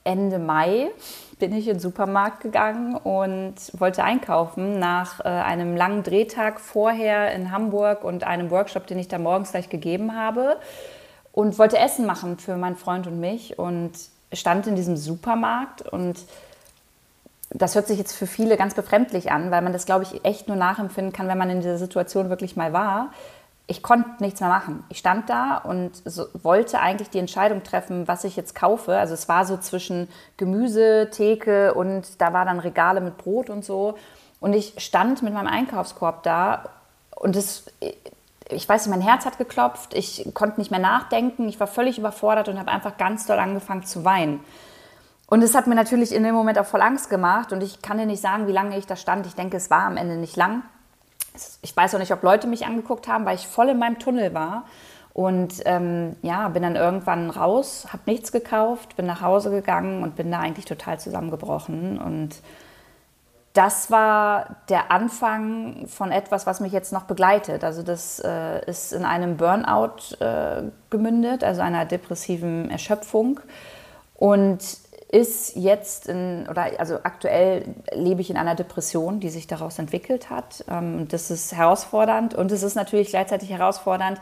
Ende 0.04 0.38
Mai 0.38 0.90
bin 1.38 1.52
ich 1.52 1.66
in 1.66 1.74
den 1.74 1.80
Supermarkt 1.80 2.40
gegangen 2.40 2.96
und 2.96 3.54
wollte 3.78 4.04
einkaufen 4.04 4.78
nach 4.78 5.20
äh, 5.20 5.28
einem 5.28 5.76
langen 5.76 6.02
Drehtag 6.02 6.60
vorher 6.60 7.32
in 7.32 7.50
Hamburg 7.50 8.04
und 8.04 8.24
einem 8.24 8.50
Workshop, 8.50 8.86
den 8.86 8.98
ich 8.98 9.08
da 9.08 9.18
morgens 9.18 9.52
gleich 9.52 9.68
gegeben 9.68 10.16
habe 10.16 10.58
und 11.32 11.58
wollte 11.58 11.78
Essen 11.78 12.06
machen 12.06 12.38
für 12.38 12.56
meinen 12.56 12.76
Freund 12.76 13.06
und 13.06 13.18
mich 13.18 13.58
und 13.58 13.92
stand 14.32 14.66
in 14.66 14.76
diesem 14.76 14.96
Supermarkt 14.96 15.82
und 15.82 16.16
das 17.54 17.74
hört 17.74 17.86
sich 17.86 17.98
jetzt 17.98 18.14
für 18.14 18.26
viele 18.26 18.56
ganz 18.56 18.74
befremdlich 18.74 19.30
an, 19.30 19.50
weil 19.50 19.62
man 19.62 19.72
das, 19.72 19.86
glaube 19.86 20.04
ich, 20.04 20.24
echt 20.24 20.48
nur 20.48 20.56
nachempfinden 20.56 21.12
kann, 21.12 21.28
wenn 21.28 21.38
man 21.38 21.50
in 21.50 21.60
dieser 21.60 21.78
Situation 21.78 22.30
wirklich 22.30 22.56
mal 22.56 22.72
war. 22.72 23.10
Ich 23.66 23.82
konnte 23.82 24.22
nichts 24.22 24.40
mehr 24.40 24.48
machen. 24.48 24.84
Ich 24.88 24.98
stand 24.98 25.30
da 25.30 25.58
und 25.58 25.90
so, 26.04 26.26
wollte 26.42 26.80
eigentlich 26.80 27.10
die 27.10 27.18
Entscheidung 27.18 27.62
treffen, 27.62 28.08
was 28.08 28.24
ich 28.24 28.36
jetzt 28.36 28.54
kaufe. 28.54 28.96
Also 28.96 29.14
es 29.14 29.28
war 29.28 29.44
so 29.44 29.56
zwischen 29.56 30.08
Gemüse, 30.36 31.08
Theke 31.10 31.74
und 31.74 32.20
da 32.20 32.32
war 32.32 32.44
dann 32.44 32.58
Regale 32.58 33.00
mit 33.00 33.18
Brot 33.18 33.50
und 33.50 33.64
so. 33.64 33.96
Und 34.40 34.52
ich 34.54 34.74
stand 34.78 35.22
mit 35.22 35.32
meinem 35.32 35.46
Einkaufskorb 35.46 36.22
da 36.24 36.64
und 37.14 37.36
das, 37.36 37.64
ich 38.48 38.68
weiß 38.68 38.86
nicht, 38.86 38.96
mein 38.96 39.06
Herz 39.06 39.24
hat 39.24 39.38
geklopft, 39.38 39.94
ich 39.94 40.28
konnte 40.34 40.58
nicht 40.58 40.72
mehr 40.72 40.80
nachdenken, 40.80 41.48
ich 41.48 41.60
war 41.60 41.68
völlig 41.68 41.98
überfordert 41.98 42.48
und 42.48 42.58
habe 42.58 42.72
einfach 42.72 42.96
ganz 42.96 43.26
doll 43.26 43.38
angefangen 43.38 43.84
zu 43.84 44.04
weinen. 44.04 44.40
Und 45.32 45.40
es 45.40 45.54
hat 45.54 45.66
mir 45.66 45.74
natürlich 45.74 46.14
in 46.14 46.24
dem 46.24 46.34
Moment 46.34 46.58
auch 46.58 46.66
voll 46.66 46.82
Angst 46.82 47.08
gemacht 47.08 47.54
und 47.54 47.62
ich 47.62 47.80
kann 47.80 47.96
dir 47.96 48.04
nicht 48.04 48.20
sagen, 48.20 48.48
wie 48.48 48.52
lange 48.52 48.76
ich 48.76 48.86
da 48.86 48.96
stand. 48.96 49.24
Ich 49.24 49.34
denke, 49.34 49.56
es 49.56 49.70
war 49.70 49.84
am 49.84 49.96
Ende 49.96 50.16
nicht 50.16 50.36
lang. 50.36 50.62
Ich 51.62 51.74
weiß 51.74 51.94
auch 51.94 51.98
nicht, 51.98 52.12
ob 52.12 52.22
Leute 52.22 52.46
mich 52.46 52.66
angeguckt 52.66 53.08
haben, 53.08 53.24
weil 53.24 53.36
ich 53.36 53.46
voll 53.46 53.70
in 53.70 53.78
meinem 53.78 53.98
Tunnel 53.98 54.34
war. 54.34 54.64
Und 55.14 55.62
ähm, 55.64 56.16
ja, 56.20 56.50
bin 56.50 56.62
dann 56.62 56.76
irgendwann 56.76 57.30
raus, 57.30 57.86
habe 57.90 58.02
nichts 58.04 58.30
gekauft, 58.30 58.94
bin 58.96 59.06
nach 59.06 59.22
Hause 59.22 59.50
gegangen 59.50 60.02
und 60.02 60.16
bin 60.16 60.30
da 60.30 60.38
eigentlich 60.38 60.66
total 60.66 61.00
zusammengebrochen. 61.00 61.98
Und 61.98 62.42
das 63.54 63.90
war 63.90 64.56
der 64.68 64.90
Anfang 64.90 65.86
von 65.86 66.12
etwas, 66.12 66.46
was 66.46 66.60
mich 66.60 66.72
jetzt 66.74 66.92
noch 66.92 67.04
begleitet. 67.04 67.64
Also 67.64 67.82
das 67.82 68.18
äh, 68.18 68.62
ist 68.66 68.92
in 68.92 69.06
einem 69.06 69.38
Burnout 69.38 70.14
äh, 70.20 70.64
gemündet, 70.90 71.42
also 71.42 71.62
einer 71.62 71.86
depressiven 71.86 72.70
Erschöpfung. 72.70 73.40
Und 74.14 74.81
ist 75.12 75.56
jetzt 75.56 76.08
in, 76.08 76.48
oder 76.48 76.70
also 76.78 76.96
aktuell 77.02 77.74
lebe 77.92 78.22
ich 78.22 78.30
in 78.30 78.38
einer 78.38 78.54
Depression, 78.54 79.20
die 79.20 79.28
sich 79.28 79.46
daraus 79.46 79.78
entwickelt 79.78 80.30
hat. 80.30 80.64
Ähm, 80.68 81.06
das 81.08 81.30
ist 81.30 81.54
herausfordernd 81.54 82.34
und 82.34 82.50
es 82.50 82.62
ist 82.62 82.74
natürlich 82.74 83.10
gleichzeitig 83.10 83.50
herausfordernd, 83.50 84.18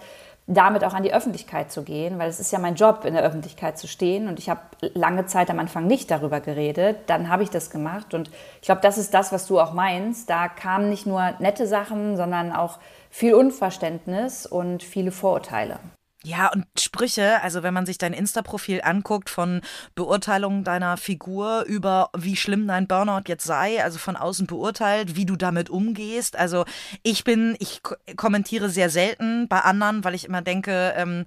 damit 0.49 0.83
auch 0.83 0.93
an 0.93 1.05
die 1.05 1.15
Öffentlichkeit 1.15 1.71
zu 1.71 1.85
gehen, 1.85 2.19
weil 2.19 2.29
es 2.29 2.41
ist 2.41 2.51
ja 2.51 2.59
mein 2.59 2.75
Job, 2.75 3.05
in 3.05 3.15
der 3.15 3.23
Öffentlichkeit 3.23 3.79
zu 3.79 3.87
stehen. 3.87 4.27
Und 4.27 4.41
ich 4.41 4.51
habe 4.51 4.63
lange 4.95 5.27
Zeit 5.27 5.49
am 5.49 5.61
Anfang 5.61 5.87
nicht 5.87 6.11
darüber 6.11 6.41
geredet. 6.41 6.97
Dann 7.07 7.29
habe 7.29 7.45
ich 7.45 7.51
das 7.51 7.71
gemacht. 7.71 8.13
Und 8.13 8.29
ich 8.61 8.67
glaube, 8.67 8.81
das 8.81 8.99
ist 8.99 9.15
das, 9.15 9.31
was 9.31 9.47
du 9.47 9.61
auch 9.61 9.73
meinst. 9.73 10.29
Da 10.29 10.49
kamen 10.49 10.91
nicht 10.91 11.07
nur 11.07 11.35
nette 11.39 11.69
Sachen, 11.69 12.17
sondern 12.17 12.51
auch 12.51 12.81
viel 13.11 13.35
Unverständnis 13.35 14.45
und 14.45 14.83
viele 14.83 15.13
Vorurteile. 15.13 15.79
Ja, 16.23 16.53
und 16.53 16.67
Sprüche, 16.79 17.43
also 17.43 17.63
wenn 17.63 17.73
man 17.73 17.87
sich 17.87 17.97
dein 17.97 18.13
Insta-Profil 18.13 18.83
anguckt 18.85 19.31
von 19.31 19.63
Beurteilung 19.95 20.65
deiner 20.65 20.99
Figur 20.99 21.65
über 21.65 22.11
wie 22.15 22.37
schlimm 22.37 22.69
dein 22.69 22.87
Burnout 22.87 23.23
jetzt 23.27 23.47
sei, 23.47 23.83
also 23.83 23.99
von 23.99 24.17
außen 24.17 24.47
beurteilt, 24.47 25.17
wie 25.17 25.25
du 25.25 25.37
damit 25.37 25.71
umgehst. 25.71 26.37
Also 26.37 26.67
ich 27.03 27.25
bin, 27.25 27.57
ich 27.59 27.81
kommentiere 28.17 28.69
sehr 28.69 28.91
selten 28.91 29.49
bei 29.49 29.61
anderen, 29.61 30.05
weil 30.05 30.15
ich 30.15 30.27
immer 30.27 30.43
denke, 30.43 30.93
ähm, 30.95 31.25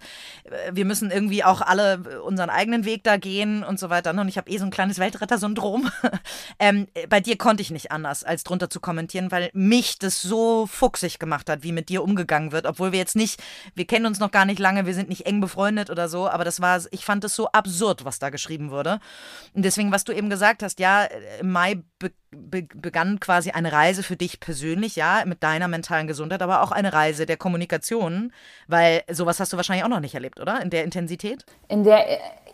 wir 0.71 0.85
müssen 0.85 1.09
irgendwie 1.09 1.43
auch 1.43 1.61
alle 1.61 2.21
unseren 2.23 2.51
eigenen 2.51 2.85
Weg 2.85 3.03
da 3.03 3.17
gehen 3.17 3.63
und 3.63 3.79
so 3.79 3.89
weiter. 3.89 4.11
Und 4.11 4.27
ich 4.27 4.37
habe 4.37 4.51
eh 4.51 4.59
so 4.59 4.65
ein 4.65 4.71
kleines 4.71 4.99
Weltretter-Syndrom. 4.99 5.89
ähm, 6.59 6.85
bei 7.09 7.19
dir 7.19 7.39
konnte 7.39 7.63
ich 7.63 7.71
nicht 7.71 7.91
anders, 7.91 8.23
als 8.23 8.43
drunter 8.43 8.69
zu 8.69 8.79
kommentieren, 8.79 9.31
weil 9.31 9.49
mich 9.53 9.97
das 9.97 10.21
so 10.21 10.67
fuchsig 10.67 11.17
gemacht 11.17 11.49
hat, 11.49 11.63
wie 11.63 11.71
mit 11.71 11.89
dir 11.89 12.03
umgegangen 12.03 12.51
wird, 12.51 12.67
obwohl 12.67 12.91
wir 12.91 12.99
jetzt 12.99 13.15
nicht, 13.15 13.41
wir 13.73 13.85
kennen 13.85 14.05
uns 14.05 14.19
noch 14.19 14.29
gar 14.29 14.45
nicht 14.45 14.59
lange 14.59 14.82
wir 14.85 14.93
sind 14.93 15.09
nicht 15.09 15.25
eng 15.25 15.41
befreundet 15.41 15.89
oder 15.89 16.07
so, 16.07 16.27
aber 16.27 16.43
das 16.43 16.61
war, 16.61 16.81
ich 16.91 17.05
fand 17.05 17.23
es 17.23 17.35
so 17.35 17.47
absurd, 17.51 18.05
was 18.05 18.19
da 18.19 18.29
geschrieben 18.29 18.71
wurde. 18.71 18.99
Und 19.53 19.63
deswegen, 19.63 19.91
was 19.91 20.03
du 20.03 20.13
eben 20.13 20.29
gesagt 20.29 20.63
hast, 20.63 20.79
ja, 20.79 21.05
im 21.39 21.51
Mai 21.51 21.83
be 21.99 22.11
be 22.31 22.63
begann 22.63 23.19
quasi 23.19 23.51
eine 23.51 23.71
Reise 23.71 24.01
für 24.01 24.15
dich 24.15 24.39
persönlich, 24.39 24.95
ja, 24.95 25.23
mit 25.25 25.43
deiner 25.43 25.67
mentalen 25.67 26.07
Gesundheit, 26.07 26.41
aber 26.41 26.63
auch 26.63 26.71
eine 26.71 26.91
Reise 26.91 27.25
der 27.25 27.37
Kommunikation, 27.37 28.33
weil 28.67 29.03
sowas 29.11 29.39
hast 29.39 29.53
du 29.53 29.57
wahrscheinlich 29.57 29.85
auch 29.85 29.89
noch 29.89 29.99
nicht 29.99 30.15
erlebt, 30.15 30.39
oder? 30.39 30.61
In 30.61 30.71
der 30.71 30.83
Intensität? 30.83 31.45
In 31.67 31.83
der 31.83 32.05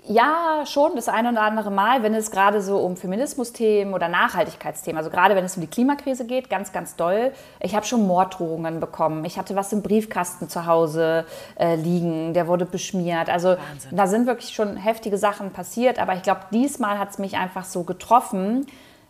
ja, 0.09 0.63
schon 0.65 0.95
das 0.95 1.07
eine 1.07 1.29
oder 1.29 1.43
andere 1.43 1.69
Mal, 1.69 2.01
wenn 2.01 2.15
es 2.15 2.31
gerade 2.31 2.63
so 2.63 2.79
um 2.79 2.97
Feminismusthemen 2.97 3.93
oder 3.93 4.07
Nachhaltigkeitsthemen, 4.07 4.97
also 4.97 5.11
gerade 5.11 5.35
wenn 5.35 5.45
es 5.45 5.55
um 5.55 5.61
die 5.61 5.67
Klimakrise 5.67 6.25
geht, 6.25 6.49
ganz, 6.49 6.71
ganz 6.71 6.95
doll. 6.95 7.31
Ich 7.59 7.75
habe 7.75 7.85
schon 7.85 8.07
Morddrohungen 8.07 8.79
bekommen. 8.79 9.23
Ich 9.23 9.37
hatte 9.37 9.55
was 9.55 9.71
im 9.71 9.83
Briefkasten 9.83 10.49
zu 10.49 10.65
Hause 10.65 11.25
äh, 11.59 11.75
liegen, 11.75 12.33
der 12.33 12.47
wurde 12.47 12.65
beschmiert. 12.65 13.29
Also 13.29 13.49
Wahnsinn. 13.49 13.95
da 13.95 14.07
sind 14.07 14.25
wirklich 14.25 14.49
schon 14.49 14.77
heftige 14.77 15.19
Sachen 15.19 15.51
passiert, 15.51 15.99
aber 15.99 16.15
ich 16.15 16.23
glaube, 16.23 16.41
diesmal 16.51 16.97
hat 16.97 17.11
es 17.11 17.19
mich 17.19 17.37
einfach 17.37 17.65
so 17.65 17.83
getroffen, 17.83 18.65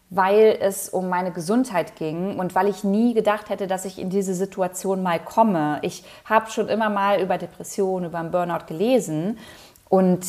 weil 0.10 0.58
es 0.60 0.89
um 0.89 1.08
meine 1.08 1.32
Gesundheit 1.32 1.96
ging 1.96 2.38
und 2.38 2.56
weil 2.56 2.68
ich 2.68 2.84
nie 2.84 3.13
gedacht 3.13 3.50
hätte, 3.50 3.68
dass 3.68 3.86
ich 3.86 4.00
in 4.00 4.10
diese 4.10 4.34
Situation 4.34 5.01
mal 5.01 5.20
komme. 5.20 5.79
Ich 5.82 6.03
habe 6.25 6.51
schon 6.51 6.68
immer 6.68 6.89
mal 6.89 7.22
über 7.22 7.38
Depressionen, 7.38 8.10
über 8.10 8.20
einen 8.20 8.32
Burnout 8.32 8.65
gelesen 8.68 9.38
und 9.88 10.25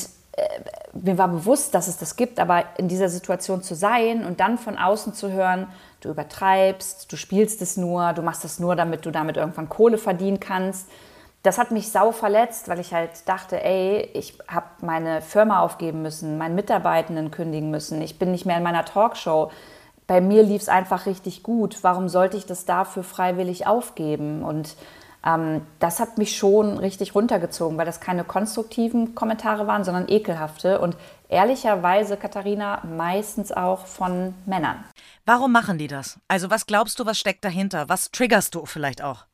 mir 0.92 1.18
war 1.18 1.28
bewusst, 1.28 1.74
dass 1.74 1.88
es 1.88 1.96
das 1.98 2.16
gibt, 2.16 2.40
aber 2.40 2.64
in 2.78 2.88
dieser 2.88 3.08
Situation 3.08 3.62
zu 3.62 3.74
sein 3.74 4.24
und 4.24 4.40
dann 4.40 4.58
von 4.58 4.76
außen 4.76 5.14
zu 5.14 5.30
hören, 5.30 5.68
du 6.00 6.10
übertreibst, 6.10 7.10
du 7.10 7.16
spielst 7.16 7.62
es 7.62 7.76
nur, 7.76 8.12
du 8.12 8.22
machst 8.22 8.44
es 8.44 8.58
nur, 8.58 8.76
damit 8.76 9.06
du 9.06 9.10
damit 9.10 9.36
irgendwann 9.36 9.68
Kohle 9.68 9.98
verdienen 9.98 10.40
kannst. 10.40 10.88
Das 11.42 11.56
hat 11.56 11.70
mich 11.70 11.90
sau 11.90 12.12
verletzt, 12.12 12.68
weil 12.68 12.80
ich 12.80 12.92
halt 12.92 13.26
dachte, 13.26 13.62
ey, 13.62 14.10
ich 14.12 14.38
habe 14.46 14.66
meine 14.82 15.22
Firma 15.22 15.60
aufgeben 15.60 16.02
müssen, 16.02 16.36
meinen 16.36 16.54
Mitarbeitenden 16.54 17.30
kündigen 17.30 17.70
müssen, 17.70 18.02
ich 18.02 18.18
bin 18.18 18.30
nicht 18.30 18.44
mehr 18.44 18.58
in 18.58 18.62
meiner 18.62 18.84
Talkshow. 18.84 19.50
Bei 20.06 20.20
mir 20.20 20.42
lief 20.42 20.62
es 20.62 20.68
einfach 20.68 21.06
richtig 21.06 21.42
gut. 21.44 21.78
Warum 21.82 22.08
sollte 22.08 22.36
ich 22.36 22.44
das 22.44 22.64
dafür 22.64 23.04
freiwillig 23.04 23.66
aufgeben? 23.68 24.42
Und 24.42 24.76
das 25.22 26.00
hat 26.00 26.16
mich 26.16 26.36
schon 26.36 26.78
richtig 26.78 27.14
runtergezogen, 27.14 27.76
weil 27.76 27.84
das 27.84 28.00
keine 28.00 28.24
konstruktiven 28.24 29.14
Kommentare 29.14 29.66
waren, 29.66 29.84
sondern 29.84 30.08
ekelhafte 30.08 30.80
und 30.80 30.96
ehrlicherweise, 31.28 32.16
Katharina, 32.16 32.82
meistens 32.84 33.52
auch 33.52 33.86
von 33.86 34.34
Männern. 34.46 34.82
Warum 35.26 35.52
machen 35.52 35.76
die 35.76 35.88
das? 35.88 36.18
Also 36.26 36.50
was 36.50 36.66
glaubst 36.66 36.98
du, 36.98 37.06
was 37.06 37.18
steckt 37.18 37.44
dahinter? 37.44 37.88
Was 37.88 38.10
triggerst 38.10 38.54
du 38.54 38.64
vielleicht 38.64 39.02
auch? 39.02 39.26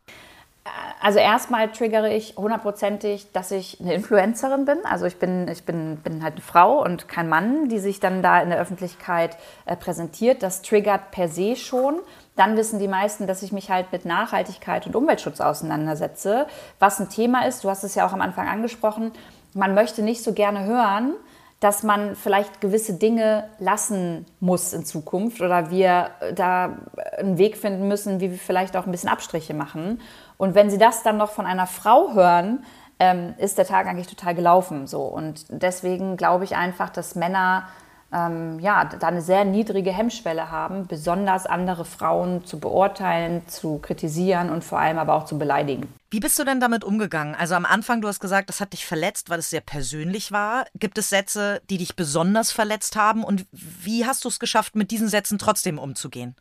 Also 1.00 1.20
erstmal 1.20 1.70
triggere 1.70 2.12
ich 2.12 2.34
hundertprozentig, 2.36 3.30
dass 3.32 3.52
ich 3.52 3.80
eine 3.80 3.94
Influencerin 3.94 4.64
bin. 4.64 4.78
Also 4.84 5.06
ich 5.06 5.18
bin, 5.18 5.46
ich 5.46 5.64
bin, 5.64 5.98
bin 5.98 6.22
halt 6.24 6.34
eine 6.34 6.42
Frau 6.42 6.82
und 6.82 7.06
kein 7.06 7.28
Mann, 7.28 7.68
die 7.68 7.78
sich 7.78 8.00
dann 8.00 8.22
da 8.22 8.40
in 8.40 8.50
der 8.50 8.58
Öffentlichkeit 8.58 9.36
äh, 9.66 9.76
präsentiert. 9.76 10.42
Das 10.42 10.62
triggert 10.62 11.12
per 11.12 11.28
se 11.28 11.54
schon. 11.54 12.00
Dann 12.36 12.56
wissen 12.56 12.78
die 12.78 12.88
meisten, 12.88 13.26
dass 13.26 13.42
ich 13.42 13.50
mich 13.50 13.70
halt 13.70 13.90
mit 13.92 14.04
Nachhaltigkeit 14.04 14.86
und 14.86 14.94
Umweltschutz 14.94 15.40
auseinandersetze, 15.40 16.46
was 16.78 17.00
ein 17.00 17.08
Thema 17.08 17.46
ist. 17.46 17.64
Du 17.64 17.70
hast 17.70 17.82
es 17.82 17.94
ja 17.94 18.06
auch 18.06 18.12
am 18.12 18.20
Anfang 18.20 18.46
angesprochen. 18.46 19.12
Man 19.54 19.74
möchte 19.74 20.02
nicht 20.02 20.22
so 20.22 20.32
gerne 20.34 20.64
hören, 20.64 21.14
dass 21.60 21.82
man 21.82 22.14
vielleicht 22.14 22.60
gewisse 22.60 22.94
Dinge 22.94 23.48
lassen 23.58 24.26
muss 24.40 24.74
in 24.74 24.84
Zukunft 24.84 25.40
oder 25.40 25.70
wir 25.70 26.10
da 26.34 26.76
einen 27.16 27.38
Weg 27.38 27.56
finden 27.56 27.88
müssen, 27.88 28.20
wie 28.20 28.30
wir 28.30 28.38
vielleicht 28.38 28.76
auch 28.76 28.84
ein 28.84 28.92
bisschen 28.92 29.08
Abstriche 29.08 29.54
machen. 29.54 30.02
Und 30.36 30.54
wenn 30.54 30.68
sie 30.68 30.78
das 30.78 31.02
dann 31.02 31.16
noch 31.16 31.30
von 31.30 31.46
einer 31.46 31.66
Frau 31.66 32.12
hören, 32.12 32.64
ähm, 32.98 33.34
ist 33.38 33.56
der 33.56 33.66
Tag 33.66 33.86
eigentlich 33.86 34.06
total 34.06 34.34
gelaufen. 34.34 34.86
So. 34.86 35.02
Und 35.02 35.46
deswegen 35.48 36.18
glaube 36.18 36.44
ich 36.44 36.56
einfach, 36.56 36.90
dass 36.90 37.14
Männer 37.14 37.64
ähm, 38.12 38.58
ja, 38.60 38.84
da 38.84 39.08
eine 39.08 39.20
sehr 39.20 39.44
niedrige 39.44 39.92
Hemmschwelle 39.92 40.50
haben, 40.50 40.86
besonders 40.86 41.46
andere 41.46 41.84
Frauen 41.84 42.44
zu 42.44 42.60
beurteilen, 42.60 43.46
zu 43.48 43.78
kritisieren 43.78 44.50
und 44.50 44.62
vor 44.62 44.78
allem 44.78 44.98
aber 44.98 45.14
auch 45.14 45.24
zu 45.24 45.38
beleidigen. 45.38 45.92
Wie 46.08 46.20
bist 46.20 46.38
du 46.38 46.44
denn 46.44 46.60
damit 46.60 46.84
umgegangen? 46.84 47.34
Also 47.34 47.56
am 47.56 47.66
Anfang, 47.66 48.00
du 48.00 48.06
hast 48.06 48.20
gesagt, 48.20 48.48
das 48.48 48.60
hat 48.60 48.72
dich 48.72 48.86
verletzt, 48.86 49.28
weil 49.28 49.40
es 49.40 49.50
sehr 49.50 49.60
persönlich 49.60 50.30
war. 50.30 50.66
Gibt 50.76 50.98
es 50.98 51.10
Sätze, 51.10 51.60
die 51.68 51.78
dich 51.78 51.96
besonders 51.96 52.52
verletzt 52.52 52.94
haben? 52.94 53.24
Und 53.24 53.44
wie 53.50 54.06
hast 54.06 54.24
du 54.24 54.28
es 54.28 54.38
geschafft, 54.38 54.76
mit 54.76 54.92
diesen 54.92 55.08
Sätzen 55.08 55.38
trotzdem 55.38 55.80
umzugehen? 55.80 56.36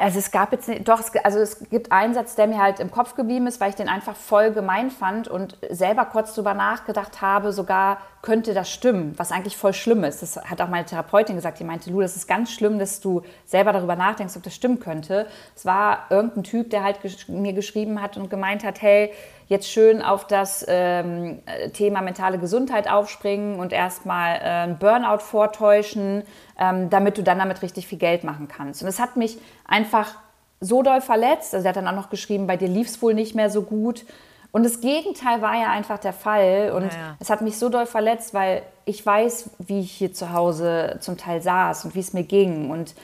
Also 0.00 0.18
es 0.18 0.32
gab 0.32 0.50
jetzt 0.50 0.68
doch, 0.84 1.00
also 1.22 1.38
es 1.38 1.60
gibt 1.70 1.92
einen 1.92 2.12
Satz, 2.14 2.34
der 2.34 2.48
mir 2.48 2.58
halt 2.58 2.80
im 2.80 2.90
Kopf 2.90 3.14
geblieben 3.14 3.46
ist, 3.46 3.60
weil 3.60 3.70
ich 3.70 3.76
den 3.76 3.88
einfach 3.88 4.16
voll 4.16 4.50
gemein 4.52 4.90
fand 4.90 5.28
und 5.28 5.56
selber 5.70 6.06
kurz 6.06 6.34
drüber 6.34 6.54
nachgedacht 6.54 7.22
habe, 7.22 7.52
sogar 7.52 7.98
könnte 8.24 8.54
das 8.54 8.70
stimmen, 8.70 9.12
was 9.18 9.32
eigentlich 9.32 9.54
voll 9.54 9.74
schlimm 9.74 10.02
ist. 10.02 10.22
Das 10.22 10.38
hat 10.38 10.62
auch 10.62 10.68
meine 10.68 10.86
Therapeutin 10.86 11.36
gesagt, 11.36 11.60
die 11.60 11.64
meinte, 11.64 11.90
Lu, 11.90 12.00
das 12.00 12.16
ist 12.16 12.26
ganz 12.26 12.50
schlimm, 12.50 12.78
dass 12.78 13.00
du 13.00 13.20
selber 13.44 13.74
darüber 13.74 13.96
nachdenkst, 13.96 14.34
ob 14.34 14.42
das 14.42 14.54
stimmen 14.54 14.80
könnte. 14.80 15.26
Es 15.54 15.66
war 15.66 16.06
irgendein 16.08 16.42
Typ, 16.42 16.70
der 16.70 16.82
halt 16.82 17.02
gesch 17.02 17.28
mir 17.28 17.52
geschrieben 17.52 18.00
hat 18.00 18.16
und 18.16 18.30
gemeint 18.30 18.64
hat, 18.64 18.80
hey, 18.80 19.12
jetzt 19.48 19.70
schön 19.70 20.00
auf 20.00 20.26
das 20.26 20.64
ähm, 20.66 21.40
Thema 21.74 22.00
mentale 22.00 22.38
Gesundheit 22.38 22.90
aufspringen 22.90 23.60
und 23.60 23.74
erstmal 23.74 24.40
äh, 24.42 24.72
Burnout 24.72 25.18
vortäuschen, 25.18 26.22
ähm, 26.58 26.88
damit 26.88 27.18
du 27.18 27.22
dann 27.22 27.38
damit 27.38 27.60
richtig 27.60 27.86
viel 27.86 27.98
Geld 27.98 28.24
machen 28.24 28.48
kannst. 28.48 28.82
Und 28.82 28.88
es 28.88 29.00
hat 29.00 29.18
mich 29.18 29.36
einfach 29.66 30.14
so 30.60 30.82
doll 30.82 31.02
verletzt. 31.02 31.54
Also 31.54 31.66
er 31.66 31.68
hat 31.68 31.76
dann 31.76 31.88
auch 31.88 31.92
noch 31.92 32.08
geschrieben, 32.08 32.46
bei 32.46 32.56
dir 32.56 32.68
lief 32.68 32.88
es 32.88 33.02
wohl 33.02 33.12
nicht 33.12 33.34
mehr 33.34 33.50
so 33.50 33.60
gut. 33.60 34.06
Und 34.54 34.62
das 34.62 34.80
Gegenteil 34.80 35.42
war 35.42 35.56
ja 35.56 35.72
einfach 35.72 35.98
der 35.98 36.12
Fall. 36.12 36.70
Und 36.76 36.84
ja. 36.84 37.16
es 37.18 37.28
hat 37.28 37.40
mich 37.40 37.58
so 37.58 37.70
doll 37.70 37.86
verletzt, 37.86 38.34
weil 38.34 38.62
ich 38.84 39.04
weiß, 39.04 39.50
wie 39.58 39.80
ich 39.80 39.90
hier 39.90 40.14
zu 40.14 40.32
Hause 40.32 40.98
zum 41.00 41.16
Teil 41.16 41.42
saß 41.42 41.86
und 41.86 41.96
wie 41.96 41.98
es 41.98 42.12
mir 42.12 42.22
ging. 42.22 42.70
Und 42.70 42.94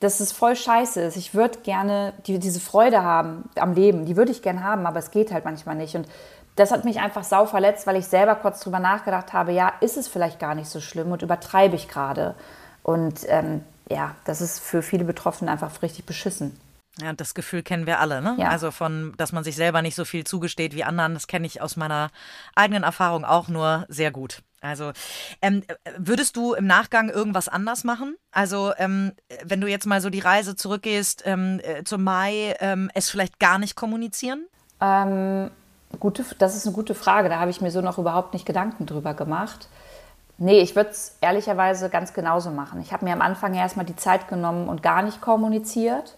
dass 0.00 0.20
es 0.20 0.32
voll 0.32 0.54
scheiße 0.54 1.00
ist. 1.00 1.16
Ich 1.16 1.32
würde 1.34 1.60
gerne 1.60 2.12
die, 2.26 2.38
diese 2.38 2.60
Freude 2.60 3.02
haben 3.04 3.48
am 3.54 3.72
Leben, 3.72 4.04
die 4.04 4.18
würde 4.18 4.32
ich 4.32 4.42
gerne 4.42 4.62
haben, 4.62 4.84
aber 4.84 4.98
es 4.98 5.10
geht 5.10 5.32
halt 5.32 5.46
manchmal 5.46 5.76
nicht. 5.76 5.94
Und 5.94 6.06
das 6.56 6.72
hat 6.72 6.84
mich 6.84 7.00
einfach 7.00 7.24
sau 7.24 7.46
verletzt, 7.46 7.86
weil 7.86 7.96
ich 7.96 8.06
selber 8.06 8.34
kurz 8.34 8.60
drüber 8.60 8.78
nachgedacht 8.78 9.32
habe, 9.32 9.52
ja, 9.52 9.72
ist 9.80 9.96
es 9.96 10.08
vielleicht 10.08 10.38
gar 10.38 10.54
nicht 10.54 10.68
so 10.68 10.78
schlimm 10.78 11.10
und 11.10 11.22
übertreibe 11.22 11.74
ich 11.74 11.88
gerade. 11.88 12.34
Und 12.82 13.20
ähm, 13.28 13.64
ja, 13.88 14.14
das 14.26 14.42
ist 14.42 14.60
für 14.60 14.82
viele 14.82 15.04
Betroffene 15.04 15.50
einfach 15.50 15.80
richtig 15.80 16.04
beschissen. 16.04 16.60
Ja, 17.00 17.12
das 17.12 17.34
Gefühl 17.34 17.62
kennen 17.62 17.86
wir 17.86 18.00
alle, 18.00 18.20
ne? 18.20 18.36
Ja. 18.38 18.48
Also 18.48 18.70
von, 18.70 19.14
dass 19.16 19.32
man 19.32 19.44
sich 19.44 19.56
selber 19.56 19.82
nicht 19.82 19.94
so 19.94 20.04
viel 20.04 20.24
zugesteht 20.24 20.74
wie 20.74 20.84
anderen, 20.84 21.14
das 21.14 21.26
kenne 21.26 21.46
ich 21.46 21.60
aus 21.62 21.76
meiner 21.76 22.10
eigenen 22.54 22.82
Erfahrung 22.82 23.24
auch 23.24 23.48
nur 23.48 23.86
sehr 23.88 24.10
gut. 24.10 24.42
Also 24.60 24.92
ähm, 25.40 25.62
würdest 25.96 26.36
du 26.36 26.54
im 26.54 26.66
Nachgang 26.66 27.10
irgendwas 27.10 27.48
anders 27.48 27.84
machen? 27.84 28.16
Also 28.32 28.72
ähm, 28.76 29.12
wenn 29.44 29.60
du 29.60 29.68
jetzt 29.68 29.86
mal 29.86 30.00
so 30.00 30.10
die 30.10 30.18
Reise 30.18 30.56
zurückgehst 30.56 31.22
ähm, 31.26 31.60
äh, 31.62 31.84
zum 31.84 32.02
Mai, 32.02 32.56
ähm, 32.58 32.90
es 32.94 33.08
vielleicht 33.08 33.38
gar 33.38 33.58
nicht 33.58 33.76
kommunizieren? 33.76 34.46
Ähm, 34.80 35.50
gute, 36.00 36.24
das 36.38 36.56
ist 36.56 36.66
eine 36.66 36.74
gute 36.74 36.96
Frage. 36.96 37.28
Da 37.28 37.38
habe 37.38 37.50
ich 37.50 37.60
mir 37.60 37.70
so 37.70 37.80
noch 37.80 37.98
überhaupt 37.98 38.32
nicht 38.32 38.46
Gedanken 38.46 38.86
drüber 38.86 39.14
gemacht. 39.14 39.68
Nee, 40.38 40.60
ich 40.60 40.76
würde 40.76 40.90
es 40.90 41.16
ehrlicherweise 41.20 41.88
ganz 41.88 42.12
genauso 42.12 42.50
machen. 42.50 42.80
Ich 42.80 42.92
habe 42.92 43.04
mir 43.04 43.12
am 43.12 43.22
Anfang 43.22 43.54
erstmal 43.54 43.86
die 43.86 43.96
Zeit 43.96 44.28
genommen 44.28 44.68
und 44.68 44.82
gar 44.82 45.02
nicht 45.02 45.20
kommuniziert. 45.20 46.16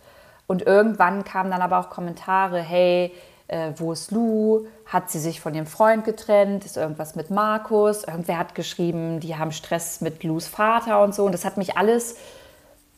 Und 0.50 0.62
irgendwann 0.62 1.22
kamen 1.22 1.52
dann 1.52 1.62
aber 1.62 1.78
auch 1.78 1.90
Kommentare, 1.90 2.60
hey, 2.60 3.14
äh, 3.46 3.70
wo 3.76 3.92
ist 3.92 4.10
Lou? 4.10 4.66
Hat 4.84 5.08
sie 5.08 5.20
sich 5.20 5.40
von 5.40 5.54
ihrem 5.54 5.68
Freund 5.68 6.04
getrennt? 6.04 6.64
Ist 6.66 6.76
irgendwas 6.76 7.14
mit 7.14 7.30
Markus? 7.30 8.02
Irgendwer 8.02 8.36
hat 8.36 8.56
geschrieben, 8.56 9.20
die 9.20 9.36
haben 9.36 9.52
Stress 9.52 10.00
mit 10.00 10.24
Lous 10.24 10.48
Vater 10.48 11.04
und 11.04 11.14
so. 11.14 11.24
Und 11.24 11.30
das 11.30 11.44
hat 11.44 11.56
mich 11.56 11.76
alles, 11.76 12.16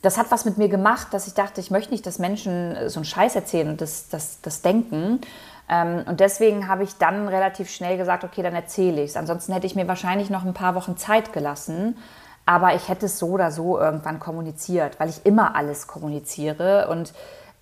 das 0.00 0.16
hat 0.16 0.30
was 0.30 0.46
mit 0.46 0.56
mir 0.56 0.70
gemacht, 0.70 1.08
dass 1.10 1.26
ich 1.26 1.34
dachte, 1.34 1.60
ich 1.60 1.70
möchte 1.70 1.92
nicht, 1.92 2.06
dass 2.06 2.18
Menschen 2.18 2.74
äh, 2.74 2.88
so 2.88 3.00
einen 3.00 3.04
Scheiß 3.04 3.36
erzählen 3.36 3.68
und 3.68 3.82
das, 3.82 4.08
das, 4.08 4.40
das 4.40 4.62
denken. 4.62 5.20
Ähm, 5.68 6.04
und 6.08 6.20
deswegen 6.20 6.68
habe 6.68 6.84
ich 6.84 6.96
dann 6.96 7.28
relativ 7.28 7.68
schnell 7.68 7.98
gesagt, 7.98 8.24
okay, 8.24 8.42
dann 8.42 8.54
erzähle 8.54 9.02
ich 9.02 9.10
es. 9.10 9.16
Ansonsten 9.18 9.52
hätte 9.52 9.66
ich 9.66 9.74
mir 9.74 9.86
wahrscheinlich 9.88 10.30
noch 10.30 10.46
ein 10.46 10.54
paar 10.54 10.74
Wochen 10.74 10.96
Zeit 10.96 11.34
gelassen. 11.34 11.98
Aber 12.46 12.74
ich 12.74 12.88
hätte 12.88 13.04
es 13.06 13.18
so 13.18 13.26
oder 13.28 13.50
so 13.50 13.78
irgendwann 13.78 14.20
kommuniziert, 14.20 14.98
weil 14.98 15.10
ich 15.10 15.26
immer 15.26 15.54
alles 15.54 15.86
kommuniziere 15.86 16.88
und 16.88 17.12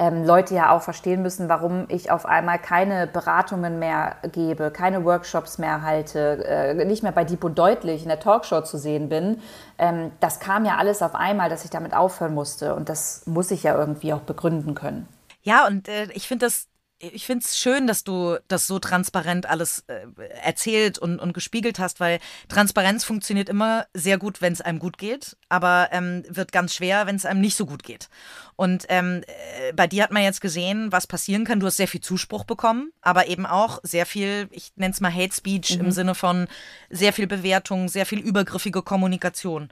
ähm, 0.01 0.25
Leute 0.25 0.55
ja 0.55 0.75
auch 0.75 0.81
verstehen 0.81 1.21
müssen, 1.21 1.51
warum 1.51 1.85
ich 1.89 2.11
auf 2.11 2.25
einmal 2.25 2.59
keine 2.59 3.07
Beratungen 3.07 3.79
mehr 3.79 4.17
gebe, 4.33 4.71
keine 4.71 5.05
Workshops 5.05 5.59
mehr 5.59 5.83
halte, 5.83 6.43
äh, 6.47 6.85
nicht 6.87 7.03
mehr 7.03 7.13
bei 7.13 7.25
Deep 7.25 7.45
und 7.45 7.59
Deutlich 7.59 8.03
in 8.03 8.09
der 8.09 8.19
Talkshow 8.19 8.63
zu 8.63 8.79
sehen 8.79 9.11
bin. 9.11 9.43
Ähm, 9.77 10.11
das 10.19 10.41
kam 10.41 10.65
ja 10.65 10.79
alles 10.79 11.03
auf 11.03 11.15
einmal, 11.15 11.51
dass 11.51 11.67
ich 11.67 11.71
damit 11.71 11.93
aufhören 11.93 12.33
musste 12.33 12.75
und 12.75 12.89
das 12.89 13.27
muss 13.27 13.51
ich 13.51 13.63
ja 13.63 13.77
irgendwie 13.77 14.15
auch 14.15 14.23
begründen 14.23 14.75
können. 14.75 15.07
Ja, 15.43 15.67
und 15.67 15.87
äh, 15.87 16.09
ich 16.15 16.27
finde 16.27 16.47
das 16.47 16.70
ich 17.01 17.25
finde 17.25 17.45
es 17.45 17.59
schön, 17.59 17.87
dass 17.87 18.05
du 18.05 18.37
das 18.49 18.67
so 18.67 18.79
transparent 18.79 19.47
alles 19.47 19.85
äh, 19.87 20.07
erzählt 20.43 20.99
und, 20.99 21.19
und 21.19 21.33
gespiegelt 21.33 21.79
hast, 21.79 21.99
weil 21.99 22.21
Transparenz 22.49 23.05
funktioniert 23.05 23.49
immer 23.49 23.87
sehr 23.95 24.19
gut, 24.19 24.43
wenn 24.43 24.53
es 24.53 24.61
einem 24.61 24.79
gut 24.79 24.99
geht, 24.99 25.37
aber 25.49 25.89
ähm, 25.93 26.25
wird 26.29 26.53
ganz 26.53 26.75
schwer, 26.75 27.07
wenn 27.07 27.17
es 27.17 27.25
einem 27.25 27.41
nicht 27.41 27.57
so 27.57 27.65
gut 27.65 27.83
geht. 27.83 28.09
Und 28.57 28.85
ähm, 28.91 29.23
äh, 29.27 29.73
bei 29.73 29.87
dir 29.87 30.03
hat 30.03 30.13
man 30.13 30.23
jetzt 30.23 30.43
gesehen, 30.43 30.93
was 30.93 31.07
passieren 31.07 31.45
kann. 31.45 31.61
Du 31.61 31.67
hast 31.67 31.79
sehr 31.79 31.89
viel 31.89 32.03
Zuspruch 32.03 32.45
bekommen, 32.45 32.93
aber 33.01 33.29
eben 33.29 33.47
auch 33.47 33.81
sehr 33.83 34.05
viel, 34.05 34.49
ich 34.51 34.73
nenne 34.77 34.93
es 34.93 35.01
mal 35.01 35.13
Hate 35.13 35.35
Speech 35.35 35.77
mhm. 35.77 35.87
im 35.87 35.91
Sinne 35.93 36.15
von 36.15 36.49
sehr 36.91 37.15
viel 37.15 37.27
Bewertung, 37.27 37.89
sehr 37.89 38.05
viel 38.05 38.21
übergriffige 38.21 38.83
Kommunikation. 38.83 39.71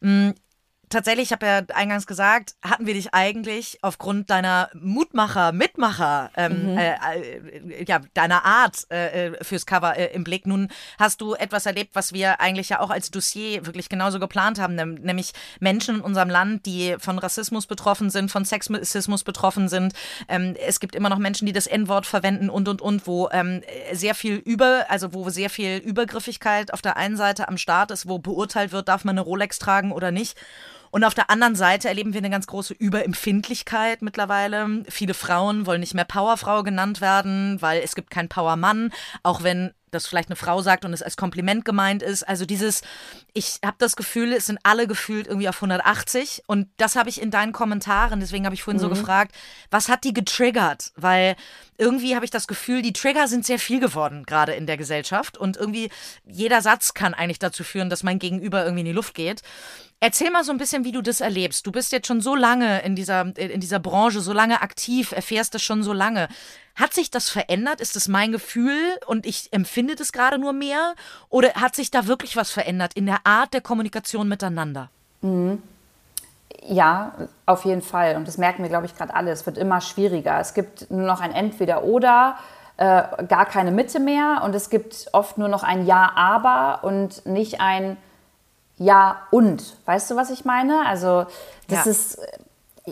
Mhm 0.00 0.34
tatsächlich, 0.88 1.26
ich 1.26 1.32
habe 1.32 1.46
ja 1.46 1.62
eingangs 1.74 2.06
gesagt, 2.06 2.54
hatten 2.62 2.86
wir 2.86 2.94
dich 2.94 3.14
eigentlich 3.14 3.78
aufgrund 3.82 4.30
deiner 4.30 4.70
Mutmacher, 4.74 5.52
Mitmacher, 5.52 6.30
ähm, 6.36 6.72
mhm. 6.72 6.78
äh, 6.78 6.94
äh, 6.94 7.84
ja, 7.86 8.00
deiner 8.14 8.44
Art 8.44 8.86
äh, 8.90 9.28
äh, 9.28 9.44
fürs 9.44 9.66
Cover 9.66 9.96
äh, 9.96 10.12
im 10.14 10.24
Blick. 10.24 10.46
Nun 10.46 10.68
hast 10.98 11.20
du 11.20 11.34
etwas 11.34 11.66
erlebt, 11.66 11.94
was 11.94 12.12
wir 12.12 12.40
eigentlich 12.40 12.70
ja 12.70 12.80
auch 12.80 12.90
als 12.90 13.10
Dossier 13.10 13.66
wirklich 13.66 13.88
genauso 13.88 14.18
geplant 14.18 14.58
haben, 14.58 14.74
nämlich 14.74 15.32
Menschen 15.60 15.96
in 15.96 16.00
unserem 16.00 16.30
Land, 16.30 16.66
die 16.66 16.96
von 16.98 17.18
Rassismus 17.18 17.66
betroffen 17.66 18.10
sind, 18.10 18.30
von 18.30 18.44
Sexismus 18.44 19.24
betroffen 19.24 19.68
sind. 19.68 19.92
Ähm, 20.28 20.54
es 20.66 20.80
gibt 20.80 20.94
immer 20.94 21.08
noch 21.08 21.18
Menschen, 21.18 21.46
die 21.46 21.52
das 21.52 21.66
N-Wort 21.66 22.06
verwenden 22.06 22.50
und 22.50 22.68
und 22.68 22.82
und, 22.82 23.06
wo 23.06 23.28
ähm, 23.32 23.62
sehr 23.92 24.14
viel 24.14 24.36
über, 24.36 24.86
also 24.88 25.12
wo 25.12 25.28
sehr 25.30 25.50
viel 25.50 25.78
Übergriffigkeit 25.78 26.72
auf 26.72 26.82
der 26.82 26.96
einen 26.96 27.16
Seite 27.16 27.48
am 27.48 27.58
Start 27.58 27.90
ist, 27.90 28.08
wo 28.08 28.18
beurteilt 28.18 28.72
wird, 28.72 28.88
darf 28.88 29.04
man 29.04 29.14
eine 29.14 29.22
Rolex 29.22 29.58
tragen 29.58 29.92
oder 29.92 30.10
nicht. 30.10 30.38
Und 30.90 31.04
auf 31.04 31.14
der 31.14 31.30
anderen 31.30 31.54
Seite 31.54 31.88
erleben 31.88 32.12
wir 32.12 32.18
eine 32.18 32.30
ganz 32.30 32.46
große 32.46 32.74
Überempfindlichkeit 32.74 34.02
mittlerweile. 34.02 34.84
Viele 34.88 35.14
Frauen 35.14 35.66
wollen 35.66 35.80
nicht 35.80 35.94
mehr 35.94 36.04
Powerfrau 36.04 36.62
genannt 36.62 37.00
werden, 37.00 37.60
weil 37.60 37.80
es 37.82 37.94
gibt 37.94 38.10
keinen 38.10 38.28
Powermann, 38.28 38.92
auch 39.22 39.42
wenn 39.42 39.72
das 39.90 40.06
vielleicht 40.06 40.28
eine 40.28 40.36
Frau 40.36 40.62
sagt 40.62 40.84
und 40.84 40.92
es 40.92 41.02
als 41.02 41.16
Kompliment 41.16 41.64
gemeint 41.64 42.02
ist. 42.02 42.22
Also 42.22 42.44
dieses, 42.44 42.82
ich 43.34 43.58
habe 43.64 43.76
das 43.78 43.96
Gefühl, 43.96 44.32
es 44.32 44.46
sind 44.46 44.58
alle 44.62 44.86
gefühlt 44.86 45.26
irgendwie 45.26 45.48
auf 45.48 45.56
180 45.56 46.42
und 46.46 46.68
das 46.76 46.96
habe 46.96 47.08
ich 47.08 47.20
in 47.20 47.30
deinen 47.30 47.52
Kommentaren, 47.52 48.20
deswegen 48.20 48.44
habe 48.44 48.54
ich 48.54 48.62
vorhin 48.62 48.78
mhm. 48.78 48.84
so 48.84 48.88
gefragt, 48.88 49.34
was 49.70 49.88
hat 49.88 50.04
die 50.04 50.12
getriggert? 50.12 50.92
Weil 50.96 51.36
irgendwie 51.78 52.14
habe 52.14 52.24
ich 52.24 52.30
das 52.30 52.48
Gefühl, 52.48 52.82
die 52.82 52.92
Trigger 52.92 53.28
sind 53.28 53.46
sehr 53.46 53.58
viel 53.58 53.80
geworden, 53.80 54.24
gerade 54.26 54.52
in 54.52 54.66
der 54.66 54.76
Gesellschaft 54.76 55.38
und 55.38 55.56
irgendwie 55.56 55.90
jeder 56.26 56.60
Satz 56.60 56.92
kann 56.92 57.14
eigentlich 57.14 57.38
dazu 57.38 57.62
führen, 57.62 57.88
dass 57.88 58.02
mein 58.02 58.18
Gegenüber 58.18 58.64
irgendwie 58.64 58.80
in 58.80 58.86
die 58.86 58.92
Luft 58.92 59.14
geht. 59.14 59.42
Erzähl 60.00 60.30
mal 60.30 60.44
so 60.44 60.52
ein 60.52 60.58
bisschen, 60.58 60.84
wie 60.84 60.92
du 60.92 61.02
das 61.02 61.20
erlebst. 61.20 61.66
Du 61.66 61.72
bist 61.72 61.90
jetzt 61.90 62.06
schon 62.06 62.20
so 62.20 62.36
lange 62.36 62.82
in 62.82 62.94
dieser, 62.94 63.36
in 63.36 63.60
dieser 63.60 63.80
Branche, 63.80 64.20
so 64.20 64.32
lange 64.32 64.62
aktiv, 64.62 65.10
erfährst 65.10 65.54
das 65.54 65.62
schon 65.62 65.82
so 65.82 65.92
lange. 65.92 66.28
Hat 66.78 66.94
sich 66.94 67.10
das 67.10 67.28
verändert? 67.28 67.80
Ist 67.80 67.96
das 67.96 68.06
mein 68.06 68.30
Gefühl 68.30 68.78
und 69.06 69.26
ich 69.26 69.52
empfinde 69.52 69.96
das 69.96 70.12
gerade 70.12 70.38
nur 70.38 70.52
mehr? 70.52 70.94
Oder 71.28 71.54
hat 71.54 71.74
sich 71.74 71.90
da 71.90 72.06
wirklich 72.06 72.36
was 72.36 72.52
verändert 72.52 72.94
in 72.94 73.06
der 73.06 73.18
Art 73.24 73.52
der 73.52 73.60
Kommunikation 73.60 74.28
miteinander? 74.28 74.88
Mhm. 75.20 75.60
Ja, 76.62 77.12
auf 77.46 77.64
jeden 77.64 77.82
Fall. 77.82 78.16
Und 78.16 78.28
das 78.28 78.38
merken 78.38 78.62
wir, 78.62 78.68
glaube 78.68 78.86
ich, 78.86 78.96
gerade 78.96 79.14
alle. 79.14 79.32
Es 79.32 79.44
wird 79.44 79.58
immer 79.58 79.80
schwieriger. 79.80 80.38
Es 80.38 80.54
gibt 80.54 80.90
nur 80.90 81.06
noch 81.06 81.20
ein 81.20 81.32
Entweder-Oder, 81.32 82.36
äh, 82.76 83.02
gar 83.26 83.46
keine 83.46 83.72
Mitte 83.72 83.98
mehr. 83.98 84.42
Und 84.44 84.54
es 84.54 84.70
gibt 84.70 85.06
oft 85.12 85.36
nur 85.36 85.48
noch 85.48 85.64
ein 85.64 85.84
Ja-Aber 85.84 86.84
und 86.84 87.26
nicht 87.26 87.60
ein 87.60 87.96
ja 88.76 89.22
und. 89.32 89.76
Weißt 89.84 90.10
du, 90.10 90.16
was 90.16 90.30
ich 90.30 90.44
meine? 90.44 90.86
Also 90.86 91.26
das 91.66 91.84
ja. 91.84 91.90
ist 91.90 92.18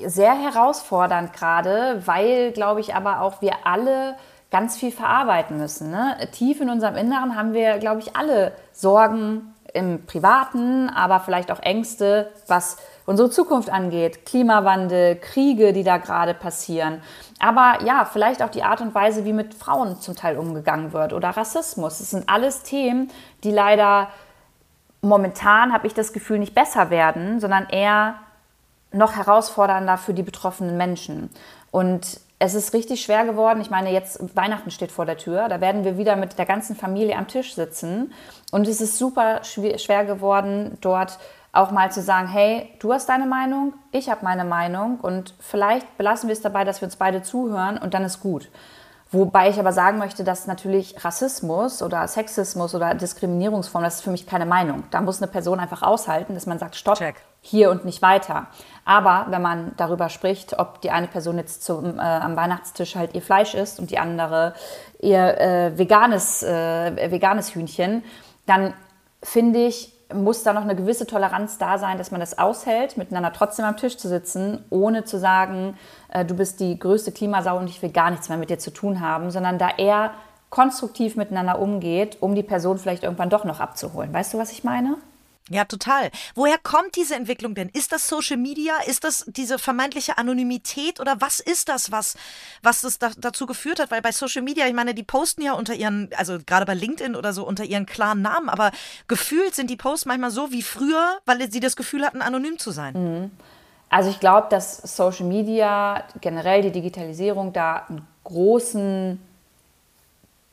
sehr 0.07 0.35
herausfordernd 0.35 1.33
gerade, 1.33 2.03
weil, 2.07 2.53
glaube 2.53 2.81
ich, 2.81 2.95
aber 2.95 3.21
auch 3.21 3.41
wir 3.41 3.55
alle 3.65 4.17
ganz 4.51 4.77
viel 4.77 4.93
verarbeiten 4.93 5.59
müssen. 5.59 5.91
Ne? 5.91 6.17
Tief 6.33 6.61
in 6.61 6.71
unserem 6.71 6.97
Inneren 6.97 7.37
haben 7.37 7.53
wir, 7.53 7.79
glaube 7.79 8.01
ich, 8.01 8.17
alle 8.17 8.53
Sorgen 8.73 9.53
im 9.75 10.07
Privaten, 10.07 10.89
aber 10.89 11.21
vielleicht 11.21 11.51
auch 11.51 11.61
Ängste, 11.61 12.33
was 12.47 12.79
unsere 13.05 13.29
Zukunft 13.31 13.69
angeht. 13.71 14.25
Klimawandel, 14.25 15.17
Kriege, 15.17 15.73
die 15.73 15.85
da 15.85 15.99
gerade 15.99 16.33
passieren. 16.33 17.03
Aber 17.39 17.85
ja, 17.85 18.05
vielleicht 18.11 18.43
auch 18.43 18.49
die 18.49 18.63
Art 18.63 18.81
und 18.81 18.95
Weise, 18.95 19.25
wie 19.25 19.35
mit 19.35 19.53
Frauen 19.53 20.01
zum 20.01 20.17
Teil 20.17 20.39
umgegangen 20.39 20.93
wird 20.93 21.13
oder 21.13 21.31
Rassismus. 21.31 21.99
Das 21.99 22.11
sind 22.11 22.29
alles 22.29 22.63
Themen, 22.63 23.11
die 23.45 23.51
leider 23.51 24.09
momentan 25.03 25.73
habe 25.73 25.87
ich 25.87 25.95
das 25.95 26.13
Gefühl 26.13 26.39
nicht 26.39 26.55
besser 26.55 26.91
werden, 26.91 27.41
sondern 27.41 27.69
eher 27.69 28.15
noch 28.93 29.17
herausfordernder 29.17 29.99
für 29.99 30.15
die 30.15 30.23
betroffenen 30.23 30.77
Menschen. 30.77 31.31
Und 31.71 32.21
es 32.39 32.55
ist 32.55 32.75
richtig 32.75 33.03
schwer 33.03 33.25
geworden. 33.25 33.61
Ich 33.61 33.71
meine, 33.71 33.91
jetzt 33.93 34.37
Weihnachten 34.37 34.71
steht 34.71 34.93
vor 34.93 35.07
der 35.07 35.17
Tür. 35.17 35.49
Da 35.49 35.61
werden 35.61 35.85
wir 35.85 35.97
wieder 35.97 36.17
mit 36.17 36.39
der 36.39 36.47
ganzen 36.47 36.77
Familie 36.77 37.17
am 37.17 37.29
Tisch 37.29 37.55
sitzen. 37.55 38.13
Und 38.53 38.69
es 38.69 38.81
ist 38.81 38.99
super 38.99 39.43
schwer 39.43 40.05
geworden, 40.05 40.77
dort 40.81 41.19
auch 41.53 41.71
mal 41.71 41.91
zu 41.91 42.03
sagen, 42.03 42.29
hey, 42.29 42.71
du 42.81 42.93
hast 42.93 43.09
deine 43.09 43.27
Meinung, 43.27 43.73
ich 43.91 44.11
habe 44.11 44.25
meine 44.25 44.45
Meinung 44.45 45.01
und 45.01 45.35
vielleicht 45.41 45.97
belassen 45.97 46.29
wir 46.29 46.35
es 46.35 46.43
dabei, 46.43 46.65
dass 46.65 46.83
wir 46.83 46.87
uns 46.87 46.97
beide 46.97 47.23
zuhören 47.23 47.79
und 47.79 47.95
dann 47.95 48.05
ist 48.05 48.21
gut. 48.21 48.51
Wobei 49.13 49.49
ich 49.49 49.59
aber 49.59 49.73
sagen 49.73 49.99
möchte, 49.99 50.25
dass 50.25 50.47
natürlich 50.47 51.03
Rassismus 51.05 51.83
oder 51.83 52.07
Sexismus 52.09 52.75
oder 52.75 52.95
Diskriminierungsform, 52.95 53.85
das 53.85 53.97
ist 53.97 54.03
für 54.03 54.11
mich 54.11 54.27
keine 54.27 54.47
Meinung. 54.47 54.83
Da 54.91 55.01
muss 55.01 55.23
eine 55.23 55.31
Person 55.31 55.61
einfach 55.61 55.83
aushalten, 55.83 56.35
dass 56.35 56.47
man 56.47 56.59
sagt, 56.59 56.77
stopp, 56.77 56.99
Check. 56.99 57.17
Hier 57.41 57.71
und 57.71 57.85
nicht 57.85 58.03
weiter. 58.03 58.47
Aber 58.85 59.27
wenn 59.31 59.43
man 59.43 59.73
darüber 59.77 60.09
spricht, 60.09 60.59
ob 60.59 60.81
die 60.81 60.91
eine 60.91 61.09
Person 61.09 61.39
jetzt 61.39 61.65
zum, 61.65 61.99
äh, 61.99 62.03
am 62.03 62.37
Weihnachtstisch 62.37 62.97
halt 62.97 63.15
ihr 63.15 63.23
Fleisch 63.23 63.55
isst 63.55 63.79
und 63.81 63.91
die 63.91 63.99
andere 63.99 64.55
ihr 65.01 65.41
äh, 65.41 65.79
veganes, 65.79 66.43
äh, 66.43 67.11
veganes 67.11 67.55
Hühnchen, 67.55 68.03
dann 68.47 68.75
finde 69.23 69.67
ich, 69.67 69.93
muss 70.15 70.45
da 70.45 70.53
noch 70.53 70.63
eine 70.63 70.77
gewisse 70.77 71.07
Toleranz 71.07 71.59
da 71.59 71.79
sein, 71.79 71.99
dass 71.99 72.13
man 72.13 72.21
das 72.21 72.39
aushält, 72.39 72.97
miteinander 72.97 73.33
trotzdem 73.33 73.65
am 73.65 73.77
Tisch 73.77 73.97
zu 73.97 74.09
sitzen, 74.09 74.65
ohne 74.71 75.05
zu 75.05 75.19
sagen, 75.19 75.77
äh, 76.11 76.25
du 76.25 76.35
bist 76.35 76.61
die 76.61 76.79
größte 76.79 77.11
Klimasau 77.11 77.59
und 77.59 77.69
ich 77.69 77.83
will 77.83 77.91
gar 77.91 78.11
nichts 78.11 78.29
mehr 78.29 78.39
mit 78.39 78.51
dir 78.51 78.59
zu 78.59 78.71
tun 78.71 79.01
haben, 79.01 79.31
sondern 79.31 79.59
da 79.59 79.71
eher 79.77 80.13
konstruktiv 80.51 81.17
miteinander 81.17 81.59
umgeht, 81.59 82.19
um 82.21 82.35
die 82.35 82.45
Person 82.45 82.79
vielleicht 82.79 83.03
irgendwann 83.03 83.31
doch 83.31 83.45
noch 83.45 83.59
abzuholen. 83.59 84.13
Weißt 84.13 84.33
du, 84.33 84.39
was 84.39 84.53
ich 84.53 84.63
meine? 84.63 84.97
Ja, 85.49 85.65
total. 85.65 86.11
Woher 86.35 86.59
kommt 86.59 86.97
diese 86.97 87.15
Entwicklung 87.15 87.55
denn? 87.55 87.69
Ist 87.69 87.93
das 87.93 88.09
Social 88.09 88.37
Media? 88.37 88.75
Ist 88.87 89.05
das 89.05 89.25
diese 89.29 89.61
vermeintliche 89.61 90.19
Anonymität 90.19 90.99
oder 90.99 91.21
was 91.21 91.39
ist 91.39 91.69
das, 91.69 91.93
was, 91.93 92.17
was 92.63 92.81
das 92.81 92.99
da, 92.99 93.11
dazu 93.17 93.47
geführt 93.47 93.79
hat? 93.79 93.93
Weil 93.93 94.03
bei 94.03 94.11
Social 94.11 94.43
Media, 94.43 94.67
ich 94.67 94.75
meine, 94.75 94.93
die 94.93 95.05
posten 95.05 95.43
ja 95.43 95.53
unter 95.53 95.75
ihren, 95.75 96.11
also 96.17 96.39
gerade 96.45 96.67
bei 96.67 96.75
LinkedIn 96.75 97.15
oder 97.15 97.33
so, 97.33 97.47
unter 97.47 97.65
ihren 97.65 97.87
klaren 97.87 98.23
Namen, 98.23 98.49
aber 98.49 98.73
gefühlt 99.07 99.55
sind 99.55 99.71
die 99.71 99.77
Posts 99.77 100.07
manchmal 100.07 100.33
so 100.33 100.51
wie 100.51 100.63
früher, 100.63 101.19
weil 101.27 101.51
sie 101.51 101.61
das 101.61 101.77
Gefühl 101.77 102.05
hatten, 102.05 102.23
anonym 102.23 102.59
zu 102.59 102.73
sein. 102.73 102.95
Mhm. 102.95 103.31
Also 103.89 104.11
ich 104.11 104.19
glaube, 104.19 104.49
dass 104.51 104.79
Social 104.79 105.27
Media, 105.27 106.03
generell 106.21 106.63
die 106.63 106.73
Digitalisierung 106.73 107.53
da 107.53 107.87
einen 107.89 108.07
großen 108.25 109.23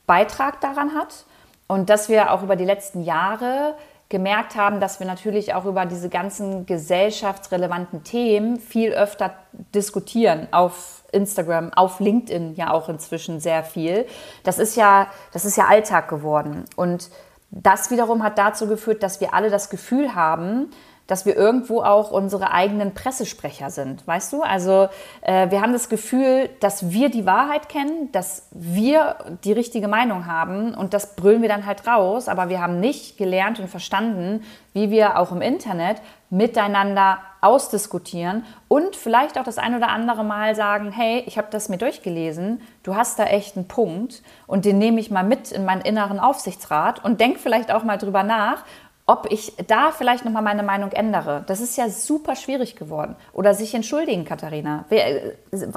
Beitrag 0.06 0.60
daran 0.60 0.94
hat 0.94 1.24
und 1.66 1.90
dass 1.90 2.08
wir 2.08 2.30
auch 2.30 2.42
über 2.44 2.54
die 2.54 2.64
letzten 2.64 3.02
Jahre 3.02 3.74
gemerkt 4.14 4.54
haben, 4.54 4.78
dass 4.78 5.00
wir 5.00 5.08
natürlich 5.08 5.54
auch 5.54 5.64
über 5.64 5.86
diese 5.86 6.08
ganzen 6.08 6.66
gesellschaftsrelevanten 6.66 8.04
Themen 8.04 8.60
viel 8.60 8.92
öfter 8.92 9.34
diskutieren 9.74 10.46
auf 10.52 11.02
Instagram, 11.10 11.72
auf 11.72 11.98
LinkedIn 11.98 12.54
ja 12.54 12.72
auch 12.72 12.88
inzwischen 12.88 13.40
sehr 13.40 13.64
viel. 13.64 14.06
Das 14.44 14.60
ist 14.60 14.76
ja, 14.76 15.08
das 15.32 15.44
ist 15.44 15.56
ja 15.56 15.64
Alltag 15.66 16.06
geworden. 16.06 16.64
Und 16.76 17.10
das 17.50 17.90
wiederum 17.90 18.22
hat 18.22 18.38
dazu 18.38 18.68
geführt, 18.68 19.02
dass 19.02 19.20
wir 19.20 19.34
alle 19.34 19.50
das 19.50 19.68
Gefühl 19.68 20.14
haben, 20.14 20.70
dass 21.06 21.26
wir 21.26 21.36
irgendwo 21.36 21.82
auch 21.82 22.10
unsere 22.10 22.52
eigenen 22.52 22.94
Pressesprecher 22.94 23.70
sind, 23.70 24.06
weißt 24.06 24.32
du? 24.32 24.42
Also 24.42 24.88
äh, 25.22 25.50
wir 25.50 25.60
haben 25.60 25.72
das 25.72 25.88
Gefühl, 25.88 26.48
dass 26.60 26.90
wir 26.90 27.10
die 27.10 27.26
Wahrheit 27.26 27.68
kennen, 27.68 28.10
dass 28.12 28.48
wir 28.52 29.16
die 29.44 29.52
richtige 29.52 29.88
Meinung 29.88 30.26
haben 30.26 30.74
und 30.74 30.94
das 30.94 31.16
brüllen 31.16 31.42
wir 31.42 31.48
dann 31.48 31.66
halt 31.66 31.86
raus, 31.86 32.28
aber 32.28 32.48
wir 32.48 32.60
haben 32.60 32.80
nicht 32.80 33.18
gelernt 33.18 33.60
und 33.60 33.68
verstanden, 33.68 34.42
wie 34.72 34.90
wir 34.90 35.18
auch 35.18 35.30
im 35.30 35.42
Internet 35.42 35.98
miteinander 36.30 37.18
ausdiskutieren 37.40 38.44
und 38.68 38.96
vielleicht 38.96 39.38
auch 39.38 39.44
das 39.44 39.58
ein 39.58 39.76
oder 39.76 39.88
andere 39.90 40.24
Mal 40.24 40.56
sagen, 40.56 40.90
hey, 40.90 41.22
ich 41.26 41.36
habe 41.36 41.48
das 41.50 41.68
mir 41.68 41.76
durchgelesen, 41.76 42.62
du 42.82 42.96
hast 42.96 43.18
da 43.18 43.24
echt 43.26 43.56
einen 43.56 43.68
Punkt 43.68 44.22
und 44.46 44.64
den 44.64 44.78
nehme 44.78 44.98
ich 44.98 45.10
mal 45.10 45.22
mit 45.22 45.52
in 45.52 45.64
meinen 45.64 45.82
inneren 45.82 46.18
Aufsichtsrat 46.18 47.04
und 47.04 47.20
denk 47.20 47.38
vielleicht 47.38 47.70
auch 47.70 47.84
mal 47.84 47.98
drüber 47.98 48.22
nach, 48.22 48.64
ob 49.06 49.30
ich 49.30 49.52
da 49.66 49.90
vielleicht 49.90 50.24
nochmal 50.24 50.42
meine 50.42 50.62
Meinung 50.62 50.92
ändere. 50.92 51.44
Das 51.46 51.60
ist 51.60 51.76
ja 51.76 51.90
super 51.90 52.36
schwierig 52.36 52.74
geworden. 52.74 53.16
Oder 53.32 53.52
sich 53.52 53.74
entschuldigen, 53.74 54.24
Katharina. 54.24 54.86
Äh, 54.88 55.32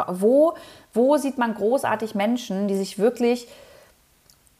wo, 0.08 0.54
wo 0.94 1.18
sieht 1.18 1.38
man 1.38 1.54
großartig 1.54 2.16
Menschen, 2.16 2.68
die 2.68 2.76
sich 2.76 3.00
wirklich 3.00 3.48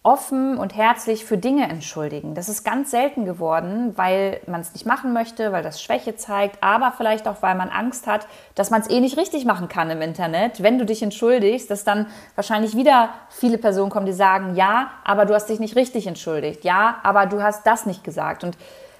offen 0.08 0.58
und 0.58 0.74
herzlich 0.74 1.26
für 1.26 1.38
Dinge 1.38 1.68
entschuldigen. 1.68 2.34
Das 2.34 2.48
ist 2.48 2.64
ganz 2.64 2.92
selten 2.92 3.26
geworden, 3.26 3.92
weil 3.98 4.40
man 4.48 4.62
es 4.62 4.72
nicht 4.72 4.86
machen 4.86 5.12
möchte, 5.12 5.52
weil 5.52 5.64
das 5.64 5.82
Schwäche 5.82 6.16
zeigt, 6.16 6.64
aber 6.64 6.94
vielleicht 6.96 7.28
auch, 7.28 7.42
weil 7.42 7.56
man 7.56 7.68
Angst 7.68 8.08
hat, 8.08 8.26
dass 8.56 8.70
man 8.70 8.80
es 8.80 8.90
eh 8.90 9.02
nicht 9.02 9.18
richtig 9.18 9.44
machen 9.44 9.68
kann 9.68 9.90
im 9.90 10.02
Internet. 10.02 10.64
Wenn 10.64 10.80
du 10.80 10.86
dich 10.86 11.04
entschuldigst, 11.04 11.70
dass 11.70 11.84
dann 11.84 12.08
wahrscheinlich 12.36 12.74
wieder 12.78 13.10
viele 13.30 13.58
Personen 13.58 13.90
kommen, 13.92 14.06
die 14.06 14.14
sagen, 14.14 14.56
ja, 14.56 14.92
aber 15.04 15.26
du 15.26 15.34
hast 15.34 15.48
dich 15.48 15.60
nicht 15.60 15.76
richtig 15.76 16.08
entschuldigt. 16.08 16.64
Ja, 16.64 17.00
aber 17.04 17.26
du 17.26 17.44
hast 17.44 17.68
das 17.68 17.86
nicht 17.86 18.06
gesagt. 18.06 18.46
Und 18.46 18.58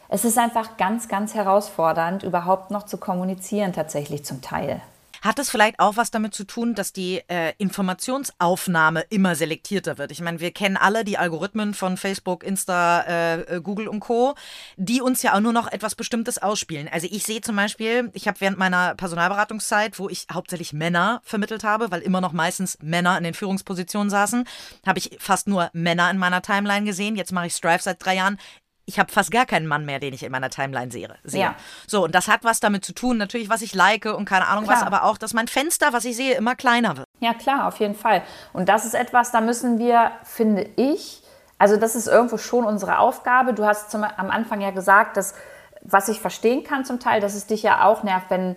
es 0.10 0.26
ist 0.26 0.38
einfach 0.38 0.76
ganz, 0.76 1.08
ganz 1.08 1.36
herausfordernd, 1.36 2.24
überhaupt 2.24 2.70
noch 2.70 2.84
zu 2.84 2.98
kommunizieren, 2.98 3.72
tatsächlich 3.72 4.26
zum 4.26 4.42
Teil. 4.42 4.82
Hat 5.22 5.40
es 5.40 5.50
vielleicht 5.50 5.80
auch 5.80 5.98
was 5.98 6.12
damit 6.12 6.34
zu 6.34 6.44
tun, 6.44 6.76
dass 6.76 6.94
die 6.94 7.22
äh, 7.28 7.54
Informationsaufnahme 7.58 9.02
immer 9.10 9.36
selektierter 9.36 9.98
wird? 9.98 10.12
Ich 10.12 10.22
meine, 10.22 10.40
wir 10.40 10.52
kennen 10.52 10.78
alle 10.78 11.04
die 11.04 11.18
Algorithmen 11.18 11.74
von 11.74 11.98
Facebook, 11.98 12.44
Insta, 12.44 13.02
äh, 13.02 13.42
äh, 13.42 13.62
Google 13.62 13.88
und 13.88 14.00
Co., 14.00 14.36
die 14.78 15.02
uns 15.02 15.22
ja 15.24 15.36
auch 15.36 15.40
nur 15.40 15.54
noch 15.54 15.72
etwas 15.72 15.96
Bestimmtes 15.96 16.38
ausspielen. 16.38 16.88
Also 16.92 17.08
ich 17.10 17.24
sehe 17.24 17.42
zum 17.42 17.56
Beispiel, 17.56 18.10
ich 18.14 18.28
habe 18.28 18.40
während 18.42 18.58
meiner 18.58 18.96
Personalberatungszeit, 18.96 20.00
wo 20.00 20.10
ich 20.10 20.28
hauptsächlich 20.32 20.74
Männer 20.74 21.22
vermittelt 21.24 21.64
habe, 21.64 21.92
weil 21.92 22.02
immer 22.02 22.22
noch 22.22 22.34
meistens 22.34 22.78
Männer 22.82 23.18
in 23.18 23.24
den 23.24 23.34
Führungspositionen 23.34 24.10
saßen, 24.10 24.46
habe 24.86 25.00
ich 25.00 25.18
fast 25.20 25.48
nur 25.48 25.70
Männer 25.74 26.10
in 26.12 26.18
meiner 26.18 26.42
Timeline 26.42 26.86
gesehen. 26.86 27.16
Jetzt 27.16 27.32
mache 27.32 27.48
ich 27.48 27.54
Strive 27.54 27.82
seit 27.82 28.04
drei 28.04 28.16
Jahren 28.16 28.38
ich 28.88 29.00
habe 29.00 29.12
fast 29.12 29.32
gar 29.32 29.46
keinen 29.46 29.68
Mann 29.68 29.86
mehr, 29.86 30.00
den 30.00 30.14
ich 30.14 30.24
in 30.24 30.32
meiner 30.32 30.50
Timeline 30.50 30.90
sehe. 30.90 31.10
Ja. 31.26 31.56
So, 31.88 32.06
und 32.06 32.16
das 32.16 32.30
hat 32.30 32.46
was 32.46 32.62
damit 32.62 32.86
zu 32.86 32.94
tun, 32.94 33.18
natürlich, 33.18 33.50
was 33.50 33.62
ich 33.62 33.76
like 33.76 34.06
und 34.06 34.24
keine 34.24 34.48
Ahnung 34.48 34.64
klar. 34.64 34.78
was, 34.78 34.84
aber 34.88 35.04
auch, 35.04 35.18
dass 35.18 35.34
mein 35.34 35.50
Fenster, 35.50 35.92
was 35.92 36.06
ich 36.06 36.16
sehe, 36.16 36.36
immer 36.36 36.56
kleiner 36.56 36.96
wird. 36.96 37.06
Ja, 37.20 37.34
klar, 37.34 37.68
auf 37.68 37.80
jeden 37.80 37.96
Fall. 37.96 38.24
Und 38.54 38.70
das 38.70 38.86
ist 38.86 38.94
etwas, 38.94 39.32
da 39.32 39.42
müssen 39.42 39.78
wir, 39.78 40.12
finde 40.24 40.70
ich, 40.78 41.22
also 41.60 41.76
das 41.76 41.98
ist 41.98 42.08
irgendwo 42.08 42.38
schon 42.38 42.64
unsere 42.64 43.00
Aufgabe. 43.00 43.54
Du 43.54 43.66
hast 43.66 43.92
zum, 43.92 44.06
am 44.06 44.32
Anfang 44.32 44.62
ja 44.62 44.72
gesagt, 44.72 45.18
dass, 45.18 45.34
was 45.82 46.08
ich 46.08 46.22
verstehen 46.22 46.64
kann 46.64 46.86
zum 46.86 47.02
Teil, 47.02 47.20
dass 47.20 47.36
es 47.36 47.46
dich 47.46 47.64
ja 47.64 47.84
auch 47.84 48.04
nervt, 48.04 48.30
wenn, 48.30 48.56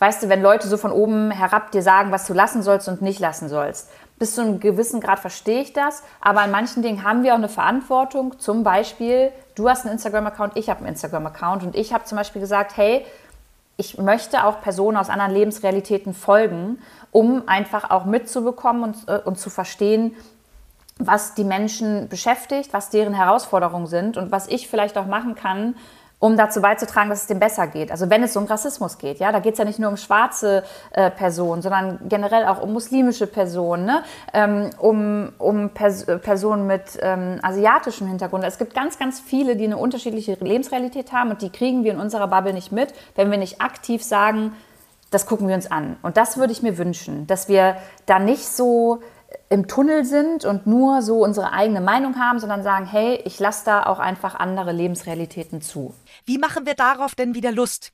weißt 0.00 0.24
du, 0.24 0.28
wenn 0.28 0.42
Leute 0.42 0.66
so 0.66 0.76
von 0.76 0.90
oben 0.90 1.30
herab 1.30 1.70
dir 1.70 1.82
sagen, 1.82 2.10
was 2.10 2.26
du 2.26 2.34
lassen 2.34 2.64
sollst 2.64 2.88
und 2.88 3.00
nicht 3.00 3.20
lassen 3.20 3.48
sollst 3.48 3.88
bis 4.18 4.34
zu 4.34 4.42
einem 4.42 4.60
gewissen 4.60 5.00
Grad 5.00 5.20
verstehe 5.20 5.60
ich 5.60 5.72
das, 5.72 6.02
aber 6.20 6.40
an 6.40 6.50
manchen 6.50 6.82
Dingen 6.82 7.04
haben 7.04 7.22
wir 7.22 7.32
auch 7.32 7.38
eine 7.38 7.48
Verantwortung. 7.48 8.38
Zum 8.38 8.64
Beispiel, 8.64 9.30
du 9.54 9.68
hast 9.68 9.84
einen 9.84 9.92
Instagram-Account, 9.92 10.56
ich 10.56 10.68
habe 10.68 10.80
einen 10.80 10.88
Instagram-Account 10.88 11.62
und 11.62 11.76
ich 11.76 11.92
habe 11.92 12.04
zum 12.04 12.16
Beispiel 12.16 12.40
gesagt, 12.40 12.76
hey, 12.76 13.04
ich 13.76 13.96
möchte 13.96 14.44
auch 14.44 14.60
Personen 14.60 14.96
aus 14.96 15.08
anderen 15.08 15.32
Lebensrealitäten 15.32 16.12
folgen, 16.12 16.78
um 17.12 17.44
einfach 17.46 17.90
auch 17.90 18.04
mitzubekommen 18.04 18.82
und, 18.82 19.08
äh, 19.08 19.20
und 19.24 19.38
zu 19.38 19.50
verstehen, 19.50 20.16
was 20.98 21.34
die 21.34 21.44
Menschen 21.44 22.08
beschäftigt, 22.08 22.72
was 22.72 22.90
deren 22.90 23.14
Herausforderungen 23.14 23.86
sind 23.86 24.16
und 24.16 24.32
was 24.32 24.48
ich 24.48 24.68
vielleicht 24.68 24.98
auch 24.98 25.06
machen 25.06 25.36
kann, 25.36 25.76
um 26.20 26.36
dazu 26.36 26.60
beizutragen, 26.60 27.10
dass 27.10 27.22
es 27.22 27.26
dem 27.28 27.38
besser 27.38 27.66
geht. 27.68 27.90
Also 27.92 28.10
wenn 28.10 28.22
es 28.22 28.36
um 28.36 28.44
Rassismus 28.44 28.98
geht, 28.98 29.20
ja, 29.20 29.30
da 29.30 29.38
geht 29.38 29.52
es 29.52 29.58
ja 29.58 29.64
nicht 29.64 29.78
nur 29.78 29.88
um 29.88 29.96
schwarze 29.96 30.64
äh, 30.90 31.10
Personen, 31.10 31.62
sondern 31.62 32.00
generell 32.08 32.46
auch 32.46 32.60
um 32.60 32.72
muslimische 32.72 33.26
Personen, 33.26 33.84
ne? 33.84 34.02
ähm, 34.32 34.70
um, 34.78 35.32
um 35.38 35.70
Pers 35.70 36.06
Personen 36.22 36.66
mit 36.66 36.98
ähm, 37.00 37.38
asiatischem 37.42 38.08
Hintergrund. 38.08 38.44
Es 38.44 38.58
gibt 38.58 38.74
ganz, 38.74 38.98
ganz 38.98 39.20
viele, 39.20 39.54
die 39.56 39.64
eine 39.64 39.76
unterschiedliche 39.76 40.36
Lebensrealität 40.40 41.12
haben 41.12 41.30
und 41.30 41.42
die 41.42 41.50
kriegen 41.50 41.84
wir 41.84 41.92
in 41.92 42.00
unserer 42.00 42.26
Bubble 42.26 42.52
nicht 42.52 42.72
mit, 42.72 42.92
wenn 43.14 43.30
wir 43.30 43.38
nicht 43.38 43.60
aktiv 43.60 44.02
sagen, 44.02 44.52
das 45.10 45.26
gucken 45.26 45.48
wir 45.48 45.54
uns 45.54 45.70
an. 45.70 45.96
Und 46.02 46.16
das 46.16 46.36
würde 46.36 46.52
ich 46.52 46.62
mir 46.62 46.76
wünschen, 46.78 47.26
dass 47.26 47.48
wir 47.48 47.76
da 48.06 48.18
nicht 48.18 48.46
so 48.46 49.00
im 49.50 49.66
Tunnel 49.66 50.04
sind 50.04 50.44
und 50.44 50.66
nur 50.66 51.02
so 51.02 51.22
unsere 51.24 51.52
eigene 51.52 51.80
Meinung 51.80 52.18
haben, 52.18 52.38
sondern 52.38 52.62
sagen, 52.62 52.86
hey, 52.86 53.20
ich 53.24 53.38
lasse 53.38 53.64
da 53.64 53.84
auch 53.84 53.98
einfach 53.98 54.34
andere 54.34 54.72
Lebensrealitäten 54.72 55.62
zu. 55.62 55.94
Wie 56.24 56.38
machen 56.38 56.66
wir 56.66 56.74
darauf 56.74 57.14
denn 57.14 57.34
wieder 57.34 57.52
Lust? 57.52 57.92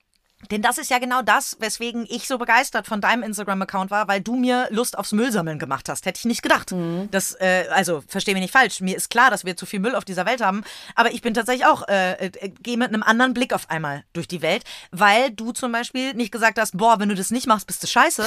Denn 0.50 0.62
das 0.62 0.78
ist 0.78 0.90
ja 0.90 0.98
genau 0.98 1.22
das, 1.22 1.56
weswegen 1.60 2.06
ich 2.08 2.26
so 2.26 2.38
begeistert 2.38 2.86
von 2.86 3.00
deinem 3.00 3.22
Instagram-Account 3.22 3.90
war, 3.90 4.08
weil 4.08 4.20
du 4.20 4.36
mir 4.36 4.68
Lust 4.70 4.98
aufs 4.98 5.12
Müllsammeln 5.12 5.58
gemacht 5.58 5.88
hast. 5.88 6.06
Hätte 6.06 6.18
ich 6.18 6.24
nicht 6.24 6.42
gedacht. 6.42 6.72
Mhm. 6.72 7.08
Das, 7.10 7.34
äh, 7.40 7.66
also, 7.70 8.02
verstehe 8.06 8.34
mich 8.34 8.42
nicht 8.42 8.52
falsch. 8.52 8.80
Mir 8.80 8.96
ist 8.96 9.10
klar, 9.10 9.30
dass 9.30 9.44
wir 9.44 9.56
zu 9.56 9.66
viel 9.66 9.80
Müll 9.80 9.94
auf 9.94 10.04
dieser 10.04 10.26
Welt 10.26 10.42
haben. 10.42 10.62
Aber 10.94 11.12
ich 11.12 11.22
bin 11.22 11.34
tatsächlich 11.34 11.66
auch, 11.66 11.86
äh, 11.88 12.26
äh, 12.26 12.48
gehe 12.62 12.76
mit 12.76 12.88
einem 12.88 13.02
anderen 13.02 13.34
Blick 13.34 13.52
auf 13.52 13.70
einmal 13.70 14.04
durch 14.12 14.28
die 14.28 14.42
Welt, 14.42 14.64
weil 14.90 15.30
du 15.30 15.52
zum 15.52 15.72
Beispiel 15.72 16.14
nicht 16.14 16.32
gesagt 16.32 16.58
hast, 16.58 16.76
boah, 16.76 16.98
wenn 16.98 17.08
du 17.08 17.14
das 17.14 17.30
nicht 17.30 17.46
machst, 17.46 17.66
bist 17.66 17.82
du 17.82 17.86
scheiße, 17.86 18.24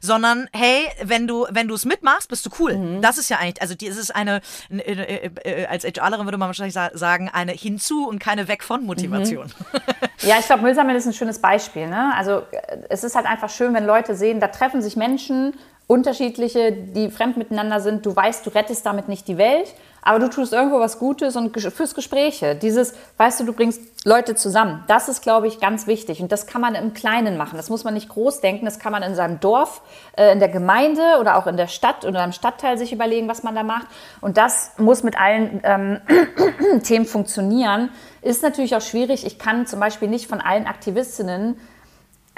sondern 0.00 0.48
hey, 0.52 0.88
wenn 1.02 1.26
du, 1.26 1.46
wenn 1.50 1.68
du 1.68 1.74
es 1.74 1.84
mitmachst, 1.84 2.28
bist 2.28 2.44
du 2.46 2.50
cool. 2.58 2.76
Mhm. 2.76 3.02
Das 3.02 3.18
ist 3.18 3.28
ja 3.28 3.38
eigentlich, 3.38 3.60
also, 3.62 3.74
die, 3.74 3.86
es 3.86 3.96
ist 3.96 4.14
eine, 4.14 4.40
äh, 4.70 4.92
äh, 4.92 5.30
äh, 5.44 5.66
als 5.66 5.84
HRlerin 5.84 6.26
würde 6.26 6.38
man 6.38 6.48
wahrscheinlich 6.48 6.74
sagen, 6.74 7.28
eine 7.32 7.52
hinzu 7.52 8.08
und 8.08 8.18
keine 8.18 8.48
weg 8.48 8.62
von 8.62 8.84
Motivation. 8.84 9.46
Mhm. 9.46 9.98
Ja, 10.22 10.36
ich 10.40 10.46
glaube, 10.46 10.62
Müllsammeln 10.62 10.96
ist 10.96 11.06
ein 11.06 11.12
schönes 11.12 11.40
Beispiel. 11.40 11.86
Ne? 11.86 12.12
Also 12.16 12.42
es 12.88 13.04
ist 13.04 13.14
halt 13.14 13.26
einfach 13.26 13.50
schön, 13.50 13.72
wenn 13.74 13.86
Leute 13.86 14.16
sehen, 14.16 14.40
da 14.40 14.48
treffen 14.48 14.82
sich 14.82 14.96
Menschen, 14.96 15.54
unterschiedliche, 15.86 16.72
die 16.72 17.10
fremd 17.10 17.36
miteinander 17.36 17.80
sind. 17.80 18.04
Du 18.04 18.14
weißt, 18.14 18.46
du 18.46 18.50
rettest 18.50 18.84
damit 18.86 19.08
nicht 19.08 19.26
die 19.26 19.38
Welt, 19.38 19.74
aber 20.08 20.20
du 20.20 20.30
tust 20.30 20.54
irgendwo 20.54 20.80
was 20.80 20.98
Gutes 20.98 21.36
und 21.36 21.60
fürs 21.60 21.94
Gespräche. 21.94 22.54
Dieses, 22.54 22.94
weißt 23.18 23.40
du, 23.40 23.44
du 23.44 23.52
bringst 23.52 24.06
Leute 24.06 24.34
zusammen. 24.34 24.82
Das 24.86 25.10
ist, 25.10 25.20
glaube 25.20 25.48
ich, 25.48 25.60
ganz 25.60 25.86
wichtig. 25.86 26.22
Und 26.22 26.32
das 26.32 26.46
kann 26.46 26.62
man 26.62 26.74
im 26.74 26.94
Kleinen 26.94 27.36
machen. 27.36 27.58
Das 27.58 27.68
muss 27.68 27.84
man 27.84 27.92
nicht 27.92 28.08
groß 28.08 28.40
denken. 28.40 28.64
Das 28.64 28.78
kann 28.78 28.90
man 28.90 29.02
in 29.02 29.14
seinem 29.14 29.38
Dorf, 29.38 29.82
äh, 30.16 30.32
in 30.32 30.38
der 30.38 30.48
Gemeinde 30.48 31.18
oder 31.20 31.36
auch 31.36 31.46
in 31.46 31.58
der 31.58 31.66
Stadt 31.66 32.06
oder 32.06 32.24
im 32.24 32.32
Stadtteil 32.32 32.78
sich 32.78 32.90
überlegen, 32.90 33.28
was 33.28 33.42
man 33.42 33.54
da 33.54 33.62
macht. 33.62 33.86
Und 34.22 34.38
das 34.38 34.72
muss 34.78 35.02
mit 35.02 35.20
allen 35.20 35.60
ähm, 35.62 36.00
Themen 36.84 37.04
funktionieren. 37.04 37.90
Ist 38.22 38.42
natürlich 38.42 38.74
auch 38.74 38.80
schwierig. 38.80 39.26
Ich 39.26 39.38
kann 39.38 39.66
zum 39.66 39.78
Beispiel 39.78 40.08
nicht 40.08 40.26
von 40.26 40.40
allen 40.40 40.66
Aktivistinnen 40.66 41.60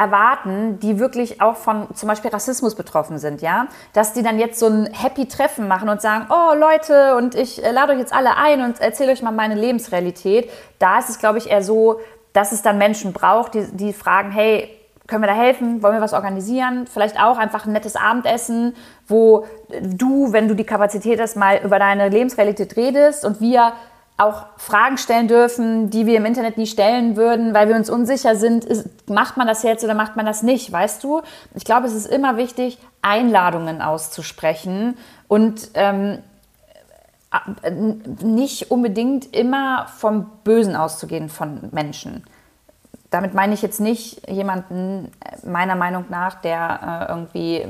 erwarten, 0.00 0.80
die 0.80 0.98
wirklich 0.98 1.42
auch 1.42 1.56
von 1.56 1.94
zum 1.94 2.08
Beispiel 2.08 2.30
Rassismus 2.30 2.74
betroffen 2.74 3.18
sind, 3.18 3.42
ja, 3.42 3.66
dass 3.92 4.14
die 4.14 4.22
dann 4.22 4.38
jetzt 4.38 4.58
so 4.58 4.66
ein 4.66 4.86
Happy 4.86 5.28
Treffen 5.28 5.68
machen 5.68 5.90
und 5.90 6.00
sagen, 6.00 6.26
oh 6.30 6.54
Leute, 6.54 7.16
und 7.16 7.34
ich 7.34 7.62
äh, 7.62 7.70
lade 7.70 7.92
euch 7.92 7.98
jetzt 7.98 8.14
alle 8.14 8.38
ein 8.38 8.62
und 8.62 8.80
erzähle 8.80 9.12
euch 9.12 9.20
mal 9.20 9.30
meine 9.30 9.56
Lebensrealität. 9.56 10.50
Da 10.78 10.98
ist 11.00 11.10
es, 11.10 11.18
glaube 11.18 11.36
ich, 11.36 11.50
eher 11.50 11.62
so, 11.62 12.00
dass 12.32 12.52
es 12.52 12.62
dann 12.62 12.78
Menschen 12.78 13.12
braucht, 13.12 13.52
die, 13.52 13.66
die 13.72 13.92
fragen, 13.92 14.30
hey, 14.30 14.74
können 15.06 15.22
wir 15.22 15.26
da 15.26 15.34
helfen? 15.34 15.82
Wollen 15.82 15.94
wir 15.96 16.00
was 16.00 16.14
organisieren? 16.14 16.86
Vielleicht 16.86 17.20
auch 17.20 17.36
einfach 17.36 17.66
ein 17.66 17.72
nettes 17.72 17.96
Abendessen, 17.96 18.74
wo 19.06 19.44
du, 19.68 20.32
wenn 20.32 20.48
du 20.48 20.54
die 20.54 20.64
Kapazität 20.64 21.20
hast, 21.20 21.36
mal 21.36 21.60
über 21.62 21.78
deine 21.78 22.08
Lebensrealität 22.08 22.76
redest 22.76 23.26
und 23.26 23.40
wir 23.40 23.72
auch 24.20 24.44
Fragen 24.56 24.98
stellen 24.98 25.28
dürfen, 25.28 25.88
die 25.90 26.06
wir 26.06 26.18
im 26.18 26.26
Internet 26.26 26.58
nie 26.58 26.66
stellen 26.66 27.16
würden, 27.16 27.54
weil 27.54 27.68
wir 27.68 27.76
uns 27.76 27.88
unsicher 27.88 28.36
sind, 28.36 28.64
ist, 28.64 29.08
macht 29.08 29.36
man 29.36 29.46
das 29.46 29.62
jetzt 29.62 29.82
oder 29.82 29.94
macht 29.94 30.16
man 30.16 30.26
das 30.26 30.42
nicht, 30.42 30.70
weißt 30.70 31.02
du? 31.02 31.22
Ich 31.54 31.64
glaube, 31.64 31.86
es 31.86 31.94
ist 31.94 32.06
immer 32.06 32.36
wichtig, 32.36 32.78
Einladungen 33.02 33.80
auszusprechen 33.80 34.96
und 35.26 35.70
ähm, 35.74 36.18
nicht 38.22 38.70
unbedingt 38.70 39.34
immer 39.34 39.86
vom 39.86 40.30
Bösen 40.44 40.76
auszugehen 40.76 41.28
von 41.28 41.68
Menschen. 41.72 42.24
Damit 43.10 43.34
meine 43.34 43.54
ich 43.54 43.62
jetzt 43.62 43.80
nicht 43.80 44.28
jemanden, 44.28 45.10
meiner 45.44 45.76
Meinung 45.76 46.04
nach, 46.10 46.40
der 46.42 47.06
äh, 47.08 47.12
irgendwie 47.12 47.66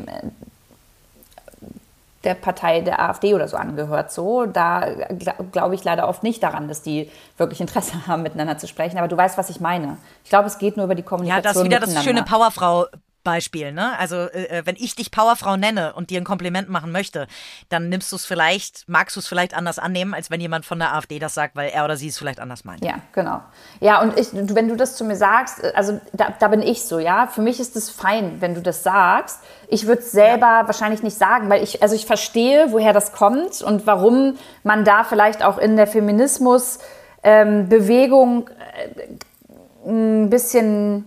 der 2.24 2.34
Partei 2.34 2.80
der 2.80 3.00
AfD 3.00 3.34
oder 3.34 3.48
so 3.48 3.56
angehört. 3.56 4.12
So, 4.12 4.46
da 4.46 4.86
glaube 5.52 5.74
ich 5.74 5.84
leider 5.84 6.08
oft 6.08 6.22
nicht 6.22 6.42
daran, 6.42 6.68
dass 6.68 6.82
die 6.82 7.10
wirklich 7.36 7.60
Interesse 7.60 7.94
haben, 8.06 8.22
miteinander 8.22 8.58
zu 8.58 8.68
sprechen. 8.68 8.98
Aber 8.98 9.08
du 9.08 9.16
weißt, 9.16 9.38
was 9.38 9.50
ich 9.50 9.60
meine. 9.60 9.96
Ich 10.24 10.30
glaube, 10.30 10.46
es 10.46 10.58
geht 10.58 10.76
nur 10.76 10.84
über 10.84 10.94
die 10.94 11.02
Kommunikation. 11.02 11.44
Ja, 11.44 11.48
das 11.48 11.56
ist 11.56 11.64
wieder 11.64 12.00
das 12.00 12.04
schöne 12.04 12.22
Powerfrau 12.22 12.86
Beispiel, 13.22 13.72
ne? 13.72 13.98
Also 13.98 14.16
äh, 14.16 14.44
äh, 14.44 14.66
wenn 14.66 14.76
ich 14.76 14.94
dich 14.94 15.10
Powerfrau 15.10 15.56
nenne 15.56 15.92
und 15.92 16.10
dir 16.10 16.20
ein 16.20 16.24
Kompliment 16.24 16.68
machen 16.68 16.90
möchte, 16.90 17.26
dann 17.68 17.88
nimmst 17.88 18.10
du 18.12 18.16
es 18.16 18.24
vielleicht, 18.24 18.88
magst 18.88 19.16
du 19.16 19.20
es 19.20 19.28
vielleicht 19.28 19.54
anders 19.54 19.78
annehmen, 19.78 20.14
als 20.14 20.30
wenn 20.30 20.40
jemand 20.40 20.64
von 20.64 20.78
der 20.78 20.94
AfD 20.94 21.18
das 21.18 21.34
sagt, 21.34 21.54
weil 21.54 21.70
er 21.70 21.84
oder 21.84 21.96
sie 21.96 22.08
es 22.08 22.18
vielleicht 22.18 22.40
anders 22.40 22.64
meint. 22.64 22.84
Ja, 22.84 22.94
genau. 23.12 23.42
Ja, 23.80 24.00
und 24.00 24.18
ich, 24.18 24.28
wenn 24.32 24.68
du 24.68 24.76
das 24.76 24.96
zu 24.96 25.04
mir 25.04 25.16
sagst, 25.16 25.62
äh, 25.62 25.72
also 25.74 26.00
da, 26.12 26.34
da 26.38 26.48
bin 26.48 26.62
ich 26.62 26.84
so, 26.84 26.98
ja. 26.98 27.26
Für 27.26 27.42
mich 27.42 27.60
ist 27.60 27.76
es 27.76 27.90
fein, 27.90 28.40
wenn 28.40 28.54
du 28.54 28.62
das 28.62 28.82
sagst. 28.82 29.40
Ich 29.72 29.86
würde 29.86 30.02
es 30.02 30.10
selber 30.10 30.46
ja. 30.46 30.66
wahrscheinlich 30.66 31.04
nicht 31.04 31.16
sagen, 31.16 31.48
weil 31.48 31.62
ich, 31.62 31.80
also 31.82 31.94
ich 31.94 32.04
verstehe, 32.04 32.72
woher 32.72 32.92
das 32.92 33.12
kommt 33.12 33.62
und 33.62 33.86
warum 33.86 34.36
man 34.64 34.84
da 34.84 35.04
vielleicht 35.04 35.44
auch 35.44 35.58
in 35.58 35.76
der 35.76 35.86
Feminismus-Bewegung 35.86 38.50
ähm, 38.50 38.56
äh, 39.86 39.88
ein 39.88 40.28
bisschen 40.28 41.04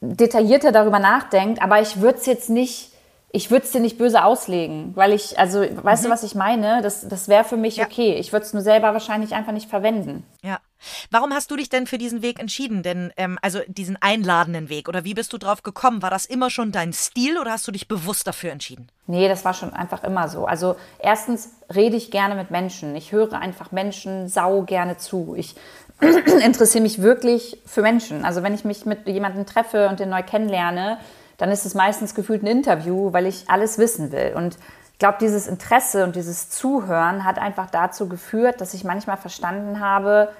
detaillierter 0.00 0.70
darüber 0.70 1.00
nachdenkt, 1.00 1.60
aber 1.60 1.80
ich 1.80 2.00
würde 2.00 2.18
es 2.18 2.26
jetzt 2.26 2.50
nicht, 2.50 2.92
ich 3.32 3.50
würde 3.50 3.64
es 3.64 3.72
dir 3.72 3.80
nicht 3.80 3.98
böse 3.98 4.22
auslegen, 4.22 4.92
weil 4.94 5.12
ich, 5.12 5.36
also, 5.38 5.60
weißt 5.60 6.04
mhm. 6.04 6.06
du, 6.06 6.12
was 6.12 6.22
ich 6.22 6.36
meine? 6.36 6.82
Das, 6.82 7.08
das 7.08 7.26
wäre 7.28 7.42
für 7.42 7.56
mich 7.56 7.78
ja. 7.78 7.86
okay. 7.86 8.14
Ich 8.14 8.32
würde 8.32 8.46
es 8.46 8.52
nur 8.52 8.62
selber 8.62 8.92
wahrscheinlich 8.92 9.34
einfach 9.34 9.50
nicht 9.52 9.68
verwenden. 9.68 10.24
Ja. 10.42 10.60
Warum 11.10 11.32
hast 11.32 11.50
du 11.50 11.56
dich 11.56 11.68
denn 11.68 11.86
für 11.86 11.98
diesen 11.98 12.22
Weg 12.22 12.38
entschieden? 12.38 12.82
Denn, 12.82 13.12
ähm, 13.16 13.38
also 13.42 13.60
diesen 13.66 13.96
einladenden 14.00 14.68
Weg 14.68 14.88
oder 14.88 15.04
wie 15.04 15.14
bist 15.14 15.32
du 15.32 15.38
drauf 15.38 15.62
gekommen? 15.62 16.02
War 16.02 16.10
das 16.10 16.26
immer 16.26 16.50
schon 16.50 16.72
dein 16.72 16.92
Stil 16.92 17.38
oder 17.38 17.52
hast 17.52 17.66
du 17.66 17.72
dich 17.72 17.88
bewusst 17.88 18.26
dafür 18.26 18.52
entschieden? 18.52 18.88
Nee, 19.06 19.28
das 19.28 19.44
war 19.44 19.54
schon 19.54 19.72
einfach 19.72 20.04
immer 20.04 20.28
so. 20.28 20.46
Also 20.46 20.76
erstens 20.98 21.50
rede 21.74 21.96
ich 21.96 22.10
gerne 22.10 22.34
mit 22.34 22.50
Menschen. 22.50 22.94
Ich 22.94 23.12
höre 23.12 23.32
einfach 23.32 23.72
Menschen 23.72 24.28
sau 24.28 24.62
gerne 24.62 24.96
zu. 24.98 25.34
Ich 25.36 25.56
interessiere 26.44 26.82
mich 26.82 27.02
wirklich 27.02 27.60
für 27.66 27.82
Menschen. 27.82 28.24
Also 28.24 28.42
wenn 28.42 28.54
ich 28.54 28.64
mich 28.64 28.86
mit 28.86 29.08
jemandem 29.08 29.46
treffe 29.46 29.88
und 29.88 30.00
den 30.00 30.10
neu 30.10 30.22
kennenlerne, 30.22 30.98
dann 31.38 31.50
ist 31.50 31.64
es 31.64 31.74
meistens 31.74 32.14
gefühlt 32.14 32.42
ein 32.42 32.48
Interview, 32.48 33.12
weil 33.12 33.26
ich 33.26 33.48
alles 33.48 33.78
wissen 33.78 34.12
will. 34.12 34.34
Und 34.36 34.58
ich 34.92 34.98
glaube, 34.98 35.18
dieses 35.20 35.46
Interesse 35.46 36.04
und 36.04 36.16
dieses 36.16 36.50
Zuhören 36.50 37.24
hat 37.24 37.38
einfach 37.38 37.70
dazu 37.70 38.08
geführt, 38.08 38.60
dass 38.60 38.74
ich 38.74 38.82
manchmal 38.82 39.16
verstanden 39.16 39.78
habe, 39.78 40.30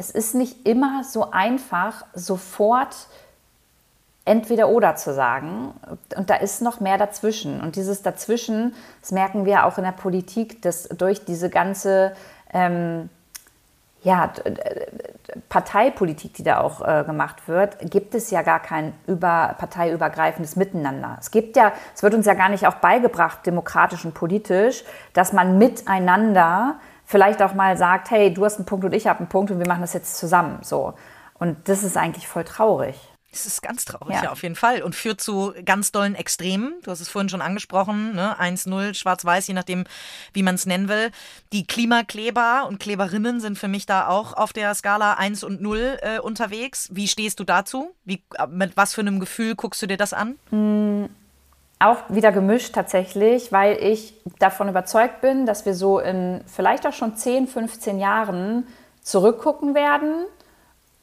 es 0.00 0.10
ist 0.10 0.34
nicht 0.34 0.66
immer 0.66 1.04
so 1.04 1.30
einfach, 1.30 2.06
sofort 2.14 2.96
entweder 4.24 4.70
oder 4.70 4.96
zu 4.96 5.12
sagen. 5.12 5.74
Und 6.16 6.30
da 6.30 6.36
ist 6.36 6.62
noch 6.62 6.80
mehr 6.80 6.96
dazwischen. 6.96 7.60
Und 7.60 7.76
dieses 7.76 8.00
Dazwischen, 8.00 8.74
das 9.02 9.12
merken 9.12 9.44
wir 9.44 9.66
auch 9.66 9.76
in 9.76 9.84
der 9.84 9.92
Politik, 9.92 10.62
dass 10.62 10.84
durch 10.84 11.26
diese 11.26 11.50
ganze 11.50 12.12
ähm, 12.54 13.10
ja, 14.02 14.32
Parteipolitik, 15.50 16.32
die 16.32 16.44
da 16.44 16.60
auch 16.60 16.80
äh, 16.80 17.04
gemacht 17.04 17.46
wird, 17.46 17.90
gibt 17.90 18.14
es 18.14 18.30
ja 18.30 18.40
gar 18.40 18.60
kein 18.60 18.94
über, 19.06 19.54
parteiübergreifendes 19.58 20.56
Miteinander. 20.56 21.18
Es 21.20 21.30
gibt 21.30 21.56
ja, 21.56 21.72
es 21.94 22.02
wird 22.02 22.14
uns 22.14 22.24
ja 22.24 22.32
gar 22.32 22.48
nicht 22.48 22.66
auch 22.66 22.76
beigebracht, 22.76 23.44
demokratisch 23.44 24.06
und 24.06 24.14
politisch, 24.14 24.82
dass 25.12 25.34
man 25.34 25.58
miteinander 25.58 26.76
vielleicht 27.10 27.42
auch 27.42 27.54
mal 27.54 27.76
sagt, 27.76 28.10
hey, 28.12 28.32
du 28.32 28.44
hast 28.44 28.56
einen 28.56 28.66
Punkt 28.66 28.84
und 28.84 28.94
ich 28.94 29.08
habe 29.08 29.18
einen 29.18 29.28
Punkt 29.28 29.50
und 29.50 29.58
wir 29.58 29.66
machen 29.66 29.80
das 29.80 29.94
jetzt 29.94 30.16
zusammen. 30.16 30.60
So. 30.62 30.94
Und 31.34 31.68
das 31.68 31.82
ist 31.82 31.96
eigentlich 31.96 32.28
voll 32.28 32.44
traurig. 32.44 32.96
Es 33.32 33.46
ist 33.46 33.62
ganz 33.62 33.84
traurig, 33.84 34.14
ja. 34.14 34.24
ja. 34.24 34.32
auf 34.32 34.42
jeden 34.42 34.54
Fall. 34.54 34.82
Und 34.82 34.94
führt 34.94 35.20
zu 35.20 35.52
ganz 35.64 35.90
dollen 35.90 36.14
Extremen. 36.14 36.74
Du 36.82 36.90
hast 36.90 37.00
es 37.00 37.08
vorhin 37.08 37.28
schon 37.28 37.42
angesprochen, 37.42 38.14
ne? 38.14 38.36
1-0, 38.40 38.94
schwarz-weiß, 38.94 39.46
je 39.48 39.54
nachdem, 39.54 39.84
wie 40.32 40.42
man 40.42 40.54
es 40.54 40.66
nennen 40.66 40.88
will. 40.88 41.10
Die 41.52 41.66
Klimakleber 41.66 42.66
und 42.68 42.78
Kleberinnen 42.78 43.40
sind 43.40 43.58
für 43.58 43.68
mich 43.68 43.86
da 43.86 44.06
auch 44.06 44.34
auf 44.34 44.52
der 44.52 44.72
Skala 44.74 45.14
1 45.14 45.42
und 45.44 45.60
0 45.60 45.98
äh, 46.02 46.18
unterwegs. 46.20 46.88
Wie 46.92 47.08
stehst 47.08 47.40
du 47.40 47.44
dazu? 47.44 47.94
Wie, 48.04 48.22
mit 48.48 48.76
was 48.76 48.94
für 48.94 49.00
einem 49.00 49.18
Gefühl 49.18 49.56
guckst 49.56 49.82
du 49.82 49.86
dir 49.86 49.96
das 49.96 50.12
an? 50.12 50.36
Auch 51.82 51.96
wieder 52.10 52.30
gemischt 52.30 52.74
tatsächlich, 52.74 53.52
weil 53.52 53.82
ich 53.82 54.14
davon 54.38 54.68
überzeugt 54.68 55.22
bin, 55.22 55.46
dass 55.46 55.64
wir 55.64 55.74
so 55.74 55.98
in 55.98 56.42
vielleicht 56.46 56.86
auch 56.86 56.92
schon 56.92 57.16
10, 57.16 57.46
15 57.46 57.98
Jahren 57.98 58.66
zurückgucken 59.02 59.74
werden 59.74 60.26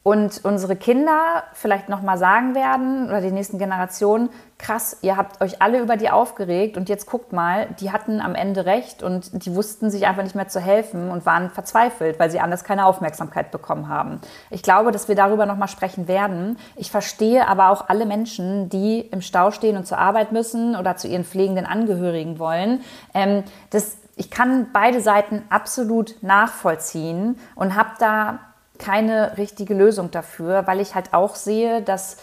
und 0.02 0.42
unsere 0.44 0.76
Kinder 0.76 1.42
vielleicht 1.52 1.88
noch 1.88 2.00
mal 2.02 2.16
sagen 2.16 2.54
werden 2.54 3.08
oder 3.08 3.20
die 3.20 3.32
nächsten 3.32 3.58
Generationen, 3.58 4.30
krass, 4.56 4.96
ihr 5.02 5.16
habt 5.16 5.42
euch 5.42 5.60
alle 5.60 5.80
über 5.80 5.96
die 5.96 6.08
aufgeregt 6.08 6.76
und 6.76 6.88
jetzt 6.88 7.06
guckt 7.06 7.32
mal, 7.32 7.66
die 7.80 7.92
hatten 7.92 8.20
am 8.20 8.34
Ende 8.34 8.64
recht 8.64 9.02
und 9.02 9.44
die 9.44 9.54
wussten 9.54 9.90
sich 9.90 10.06
einfach 10.06 10.22
nicht 10.22 10.34
mehr 10.34 10.48
zu 10.48 10.60
helfen 10.60 11.10
und 11.10 11.26
waren 11.26 11.50
verzweifelt, 11.50 12.18
weil 12.18 12.30
sie 12.30 12.40
anders 12.40 12.64
keine 12.64 12.86
Aufmerksamkeit 12.86 13.50
bekommen 13.50 13.88
haben. 13.88 14.20
Ich 14.50 14.62
glaube, 14.62 14.92
dass 14.92 15.08
wir 15.08 15.14
darüber 15.14 15.46
noch 15.46 15.56
mal 15.56 15.68
sprechen 15.68 16.08
werden. 16.08 16.58
Ich 16.76 16.90
verstehe 16.90 17.46
aber 17.46 17.68
auch 17.70 17.88
alle 17.88 18.06
Menschen, 18.06 18.68
die 18.68 19.00
im 19.00 19.20
Stau 19.20 19.50
stehen 19.50 19.76
und 19.76 19.86
zur 19.86 19.98
Arbeit 19.98 20.32
müssen 20.32 20.74
oder 20.74 20.96
zu 20.96 21.08
ihren 21.08 21.24
pflegenden 21.24 21.66
Angehörigen 21.66 22.38
wollen. 22.38 22.80
Ähm, 23.14 23.44
das 23.70 23.98
ich 24.18 24.32
kann 24.32 24.66
beide 24.72 25.00
Seiten 25.00 25.44
absolut 25.48 26.16
nachvollziehen 26.22 27.38
und 27.54 27.76
habe 27.76 27.90
da 28.00 28.40
keine 28.78 29.36
richtige 29.36 29.74
Lösung 29.74 30.10
dafür, 30.10 30.66
weil 30.66 30.80
ich 30.80 30.94
halt 30.94 31.12
auch 31.12 31.34
sehe, 31.34 31.82
dass 31.82 32.18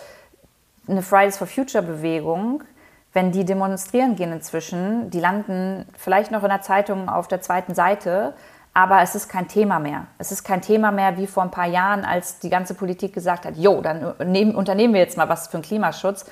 eine 0.87 1.01
Fridays 1.01 1.37
for 1.37 1.47
Future 1.47 1.83
Bewegung, 1.83 2.63
wenn 3.13 3.31
die 3.31 3.45
demonstrieren 3.45 4.15
gehen 4.15 4.31
inzwischen, 4.31 5.09
die 5.09 5.19
landen 5.19 5.85
vielleicht 5.97 6.31
noch 6.31 6.43
in 6.43 6.49
der 6.49 6.61
Zeitung 6.61 7.09
auf 7.09 7.27
der 7.27 7.41
zweiten 7.41 7.73
Seite, 7.73 8.33
aber 8.73 9.01
es 9.01 9.15
ist 9.15 9.29
kein 9.29 9.47
Thema 9.47 9.79
mehr. 9.79 10.07
Es 10.17 10.33
ist 10.33 10.43
kein 10.43 10.61
Thema 10.61 10.91
mehr 10.91 11.17
wie 11.17 11.27
vor 11.27 11.43
ein 11.43 11.51
paar 11.51 11.65
Jahren, 11.65 12.03
als 12.03 12.39
die 12.39 12.49
ganze 12.49 12.73
Politik 12.73 13.13
gesagt 13.13 13.45
hat, 13.45 13.55
jo, 13.55 13.81
dann 13.81 14.15
nehmen, 14.25 14.53
unternehmen 14.53 14.93
wir 14.93 14.99
jetzt 14.99 15.17
mal 15.17 15.29
was 15.29 15.47
für 15.47 15.57
den 15.57 15.63
Klimaschutz. 15.63 16.25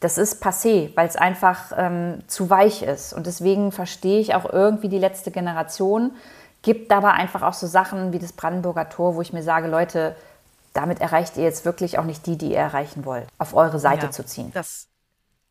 Das 0.00 0.18
ist 0.18 0.44
passé, 0.44 0.94
weil 0.96 1.08
es 1.08 1.16
einfach 1.16 1.72
ähm, 1.76 2.22
zu 2.26 2.50
weich 2.50 2.82
ist. 2.82 3.14
Und 3.14 3.26
deswegen 3.26 3.72
verstehe 3.72 4.20
ich 4.20 4.34
auch 4.34 4.44
irgendwie 4.52 4.90
die 4.90 4.98
letzte 4.98 5.30
Generation, 5.30 6.12
Gibt 6.62 6.92
aber 6.92 7.12
einfach 7.12 7.42
auch 7.42 7.54
so 7.54 7.66
Sachen 7.66 8.12
wie 8.12 8.18
das 8.18 8.32
Brandenburger 8.32 8.88
Tor, 8.88 9.14
wo 9.14 9.22
ich 9.22 9.32
mir 9.32 9.42
sage, 9.42 9.68
Leute, 9.68 10.16
damit 10.72 11.00
erreicht 11.00 11.36
ihr 11.36 11.44
jetzt 11.44 11.64
wirklich 11.64 11.98
auch 11.98 12.04
nicht 12.04 12.26
die, 12.26 12.36
die 12.36 12.52
ihr 12.52 12.58
erreichen 12.58 13.04
wollt, 13.04 13.28
auf 13.38 13.54
eure 13.54 13.78
Seite 13.78 14.06
ja, 14.06 14.10
zu 14.10 14.24
ziehen. 14.24 14.50
Das 14.54 14.87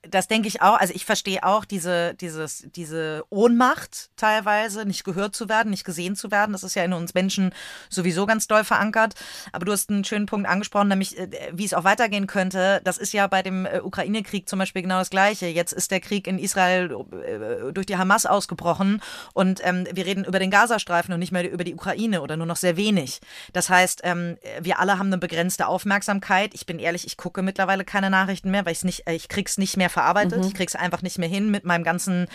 das 0.10 0.28
denke 0.28 0.48
ich 0.48 0.62
auch. 0.62 0.78
Also 0.80 0.93
ich 0.93 1.06
verstehe 1.06 1.43
auch 1.43 1.65
diese, 1.65 2.13
dieses, 2.15 2.67
diese 2.76 3.24
Ohnmacht 3.30 4.10
teilweise, 4.15 4.86
nicht 4.86 5.04
gehört 5.04 5.36
zu 5.36 5.50
werden, 5.50 5.70
nicht 5.70 5.84
gesehen 5.84 6.15
zu 6.15 6.32
werden. 6.32 6.52
Das 6.52 6.63
ist 6.63 6.76
ja 6.76 6.84
in 6.84 6.93
uns 6.93 7.13
Menschen 7.13 7.54
sowieso 7.89 8.26
ganz 8.26 8.48
doll 8.48 8.63
verankert. 8.63 9.15
Aber 9.52 9.65
du 9.65 9.72
hast 9.72 9.89
einen 9.89 10.04
schönen 10.04 10.26
Punkt 10.26 10.48
angesprochen, 10.48 10.88
nämlich 10.88 11.17
äh, 11.17 11.30
wie 11.54 11.65
es 11.65 11.74
auch 11.74 11.84
weitergehen 11.84 12.28
könnte. 12.28 12.82
Das 12.84 12.98
ist 12.98 13.13
ja 13.13 13.28
bei 13.28 13.41
dem 13.41 13.65
äh, 13.65 13.80
Ukraine-Krieg 13.82 14.48
zum 14.50 14.60
Beispiel 14.60 14.82
genau 14.82 15.00
das 15.00 15.10
Gleiche. 15.10 15.48
Jetzt 15.48 15.74
ist 15.74 15.91
der 15.91 16.00
Krieg 16.00 16.28
in 16.28 16.39
Israel 16.39 16.91
äh, 16.91 17.74
durch 17.74 17.86
die 17.86 17.98
Hamas 17.98 18.26
ausgebrochen 18.26 19.02
und 19.34 19.62
ähm, 19.63 19.86
wir 19.91 20.06
reden 20.06 20.26
über 20.26 20.39
den 20.39 20.52
Gazastreifen 20.52 21.13
und 21.13 21.20
nicht 21.20 21.32
mehr 21.32 21.50
über 21.50 21.63
die 21.63 21.74
Ukraine 21.74 22.22
oder 22.22 22.38
nur 22.38 22.48
noch 22.48 22.56
sehr 22.56 22.78
wenig. 22.78 23.20
Das 23.54 23.70
heißt, 23.70 24.02
ähm, 24.04 24.38
wir 24.62 24.80
alle 24.80 24.98
haben 24.98 25.08
eine 25.08 25.17
begrenzte 25.17 25.67
Aufmerksamkeit. 25.67 26.54
Ich 26.54 26.65
bin 26.65 26.80
ehrlich, 26.80 27.06
ich 27.06 27.17
gucke 27.17 27.41
mittlerweile 27.41 27.86
keine 27.86 28.10
Nachrichten 28.10 28.52
mehr, 28.52 28.65
weil 28.65 28.74
ich 28.74 28.84
nicht, 28.84 29.10
ich 29.10 29.28
krieg's 29.28 29.58
nicht 29.58 29.78
mehr 29.78 29.89
verarbeitet. 29.97 30.41
Mhm. 30.41 30.47
Ich 30.47 30.53
krieg's 30.53 30.75
einfach 30.75 31.01
nicht 31.01 31.17
mehr 31.17 31.27
hin 31.27 31.49
mit 31.49 31.65
meinem 31.65 31.83
ganzen 31.83 32.27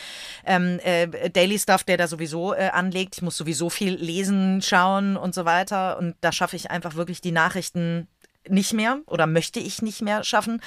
ähm, 0.44 0.80
äh, 0.82 1.30
Daily 1.30 1.58
Stuff, 1.60 1.84
der 1.84 1.96
da 1.96 2.08
sowieso 2.08 2.54
äh, 2.54 2.70
anlegt. 2.72 3.14
Ich 3.16 3.22
muss 3.22 3.36
sowieso 3.36 3.70
viel 3.70 3.94
lesen, 3.94 4.60
schauen 4.62 5.16
und 5.16 5.32
so 5.32 5.44
weiter. 5.44 5.96
Und 5.98 6.16
da 6.20 6.32
schaffe 6.32 6.56
ich 6.56 6.72
einfach 6.72 6.96
wirklich 6.96 7.20
die 7.20 7.30
Nachrichten 7.30 8.08
nicht 8.48 8.72
mehr 8.72 8.98
oder 9.06 9.28
möchte 9.28 9.60
ich 9.60 9.80
nicht 9.80 10.02
mehr 10.02 10.24
schaffen. 10.24 10.60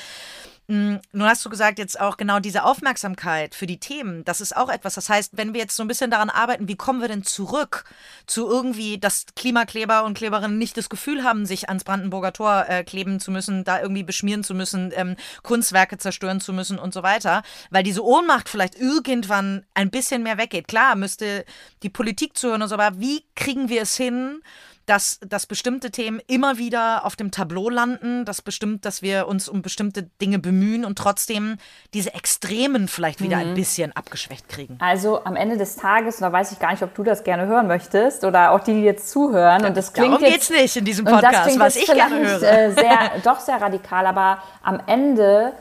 Mm, 0.67 0.95
nun 1.11 1.27
hast 1.27 1.45
du 1.45 1.49
gesagt, 1.49 1.77
jetzt 1.77 1.99
auch 1.99 2.17
genau 2.17 2.39
diese 2.39 2.63
Aufmerksamkeit 2.63 3.53
für 3.53 3.67
die 3.67 3.79
Themen, 3.79 4.25
das 4.25 4.41
ist 4.41 4.57
auch 4.57 4.69
etwas. 4.69 4.95
Das 4.95 5.09
heißt, 5.09 5.37
wenn 5.37 5.53
wir 5.53 5.61
jetzt 5.61 5.75
so 5.75 5.83
ein 5.83 5.87
bisschen 5.87 6.09
daran 6.09 6.31
arbeiten, 6.31 6.67
wie 6.67 6.75
kommen 6.75 7.01
wir 7.01 7.07
denn 7.07 7.23
zurück 7.23 7.83
zu 8.25 8.47
irgendwie, 8.47 8.97
dass 8.97 9.27
Klimakleber 9.35 10.05
und 10.05 10.17
Kleberinnen 10.17 10.57
nicht 10.57 10.75
das 10.75 10.89
Gefühl 10.89 11.23
haben, 11.23 11.45
sich 11.45 11.69
ans 11.69 11.83
Brandenburger 11.83 12.33
Tor 12.33 12.65
äh, 12.67 12.83
kleben 12.83 13.19
zu 13.19 13.29
müssen, 13.29 13.63
da 13.63 13.79
irgendwie 13.79 14.03
beschmieren 14.03 14.43
zu 14.43 14.55
müssen, 14.55 14.91
ähm, 14.95 15.15
Kunstwerke 15.43 15.99
zerstören 15.99 16.41
zu 16.41 16.51
müssen 16.51 16.79
und 16.79 16.95
so 16.95 17.03
weiter, 17.03 17.43
weil 17.69 17.83
diese 17.83 18.03
Ohnmacht 18.03 18.49
vielleicht 18.49 18.75
irgendwann 18.75 19.65
ein 19.75 19.91
bisschen 19.91 20.23
mehr 20.23 20.39
weggeht. 20.39 20.67
Klar, 20.67 20.95
müsste 20.95 21.45
die 21.83 21.89
Politik 21.89 22.35
zuhören 22.35 22.63
und 22.63 22.69
so, 22.69 22.75
aber 22.75 22.99
wie 22.99 23.23
kriegen 23.35 23.69
wir 23.69 23.83
es 23.83 23.95
hin, 23.95 24.41
dass, 24.85 25.19
dass 25.27 25.45
bestimmte 25.45 25.91
Themen 25.91 26.21
immer 26.27 26.57
wieder 26.57 27.05
auf 27.05 27.15
dem 27.15 27.31
Tableau 27.31 27.69
landen, 27.69 28.25
dass 28.25 28.41
bestimmt, 28.41 28.85
dass 28.85 29.01
wir 29.01 29.27
uns 29.27 29.49
um 29.49 29.61
bestimmte 29.61 30.03
Dinge 30.21 30.39
bemühen 30.39 30.85
und 30.85 30.97
trotzdem 30.97 31.57
diese 31.93 32.13
Extremen 32.13 32.87
vielleicht 32.87 33.21
wieder 33.21 33.37
mhm. 33.37 33.49
ein 33.49 33.53
bisschen 33.55 33.95
abgeschwächt 33.95 34.47
kriegen. 34.47 34.77
Also 34.79 35.23
am 35.23 35.35
Ende 35.35 35.57
des 35.57 35.75
Tages, 35.75 36.17
da 36.17 36.31
weiß 36.31 36.51
ich 36.51 36.59
gar 36.59 36.71
nicht, 36.71 36.83
ob 36.83 36.93
du 36.93 37.03
das 37.03 37.23
gerne 37.23 37.47
hören 37.47 37.67
möchtest 37.67 38.23
oder 38.23 38.51
auch 38.51 38.59
die, 38.59 38.73
die 38.73 38.83
jetzt 38.83 39.09
zuhören. 39.09 39.61
Ja, 39.61 39.67
und 39.67 39.77
das 39.77 39.93
klingt 39.93 40.13
darum 40.13 40.23
jetzt, 40.23 40.49
geht's 40.49 40.49
nicht 40.49 40.75
in 40.77 40.85
diesem 40.85 41.05
Podcast, 41.05 41.59
was 41.59 41.75
ich 41.75 41.87
gerne 41.87 42.19
höre. 42.19 42.43
Äh, 42.43 42.71
sehr, 42.71 43.11
doch 43.23 43.39
sehr 43.39 43.59
radikal, 43.59 44.05
aber 44.05 44.41
am 44.61 44.81
Ende 44.85 45.53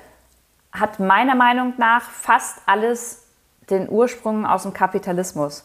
hat 0.72 0.98
meiner 0.98 1.34
Meinung 1.34 1.74
nach 1.78 2.02
fast 2.02 2.58
alles 2.66 3.22
den 3.70 3.88
Ursprung 3.88 4.44
aus 4.44 4.64
dem 4.64 4.74
Kapitalismus. 4.74 5.64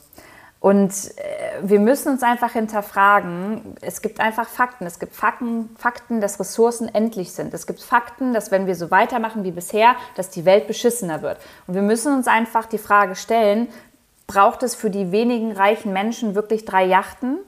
Und 0.60 0.92
äh, 0.92 1.62
wir 1.62 1.80
müssen 1.80 2.12
uns 2.12 2.22
einfach 2.22 2.52
hinterfragen, 2.52 3.76
es 3.80 4.02
gibt 4.02 4.20
einfach 4.20 4.48
Fakten. 4.48 4.86
Es 4.86 5.00
gibt 5.00 5.16
Fakten, 5.16 5.70
Fakten, 5.78 6.20
dass 6.20 6.40
Ressourcen 6.40 6.94
endlich 6.94 7.32
sind. 7.32 7.54
Es 7.54 7.66
gibt 7.66 7.82
Fakten, 7.82 8.34
dass 8.34 8.52
wenn 8.52 8.68
wir 8.68 8.76
so 8.76 8.92
weitermachen 8.92 9.44
wie 9.44 9.52
bisher, 9.52 9.96
dass 10.16 10.30
die 10.30 10.44
Welt 10.44 10.68
beschissener 10.68 11.22
wird. 11.22 11.38
Und 11.68 11.76
wir 11.76 11.82
müssen 11.82 12.14
uns 12.14 12.28
einfach 12.28 12.66
die 12.66 12.78
Frage 12.78 13.16
stellen, 13.16 13.70
braucht 14.28 14.62
es 14.64 14.76
für 14.76 14.90
die 14.90 15.12
wenigen 15.12 15.54
reichen 15.54 15.94
Menschen 15.94 16.36
wirklich 16.36 16.66
drei 16.66 16.86
Yachten? 16.86 17.40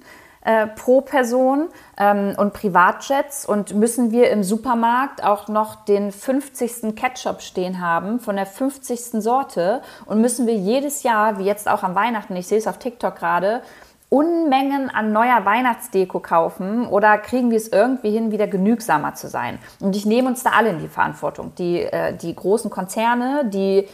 Äh, 0.44 0.66
pro 0.66 1.02
Person 1.02 1.70
ähm, 2.00 2.34
und 2.36 2.54
Privatjets 2.54 3.46
und 3.46 3.76
müssen 3.76 4.10
wir 4.10 4.32
im 4.32 4.44
Supermarkt 4.44 5.24
auch 5.24 5.48
noch 5.48 5.86
den 5.86 6.12
50. 6.12 6.96
Ketchup 6.96 7.44
stehen 7.44 7.80
haben 7.80 8.20
von 8.20 8.38
der 8.38 8.48
50. 8.48 9.22
Sorte 9.22 9.84
und 10.08 10.20
müssen 10.20 10.48
wir 10.48 10.56
jedes 10.56 11.04
Jahr, 11.04 11.38
wie 11.38 11.44
jetzt 11.44 11.70
auch 11.70 11.84
am 11.84 11.94
Weihnachten, 11.94 12.36
ich 12.36 12.48
sehe 12.48 12.58
es 12.58 12.66
auf 12.66 12.80
TikTok 12.80 13.16
gerade, 13.16 13.62
Unmengen 14.10 14.90
an 14.90 15.14
neuer 15.14 15.46
Weihnachtsdeko 15.46 16.20
kaufen 16.20 16.88
oder 16.88 17.20
kriegen 17.20 17.52
wir 17.52 17.58
es 17.58 17.68
irgendwie 17.68 18.10
hin, 18.10 18.32
wieder 18.32 18.48
genügsamer 18.48 19.14
zu 19.14 19.30
sein? 19.30 19.60
Und 19.80 19.96
ich 19.96 20.08
nehme 20.08 20.28
uns 20.28 20.42
da 20.42 20.50
alle 20.58 20.72
in 20.72 20.80
die 20.80 20.88
Verantwortung. 20.88 21.54
Die, 21.60 21.84
äh, 21.84 22.18
die 22.18 22.36
großen 22.36 22.72
Konzerne, 22.72 23.46
die 23.46 23.88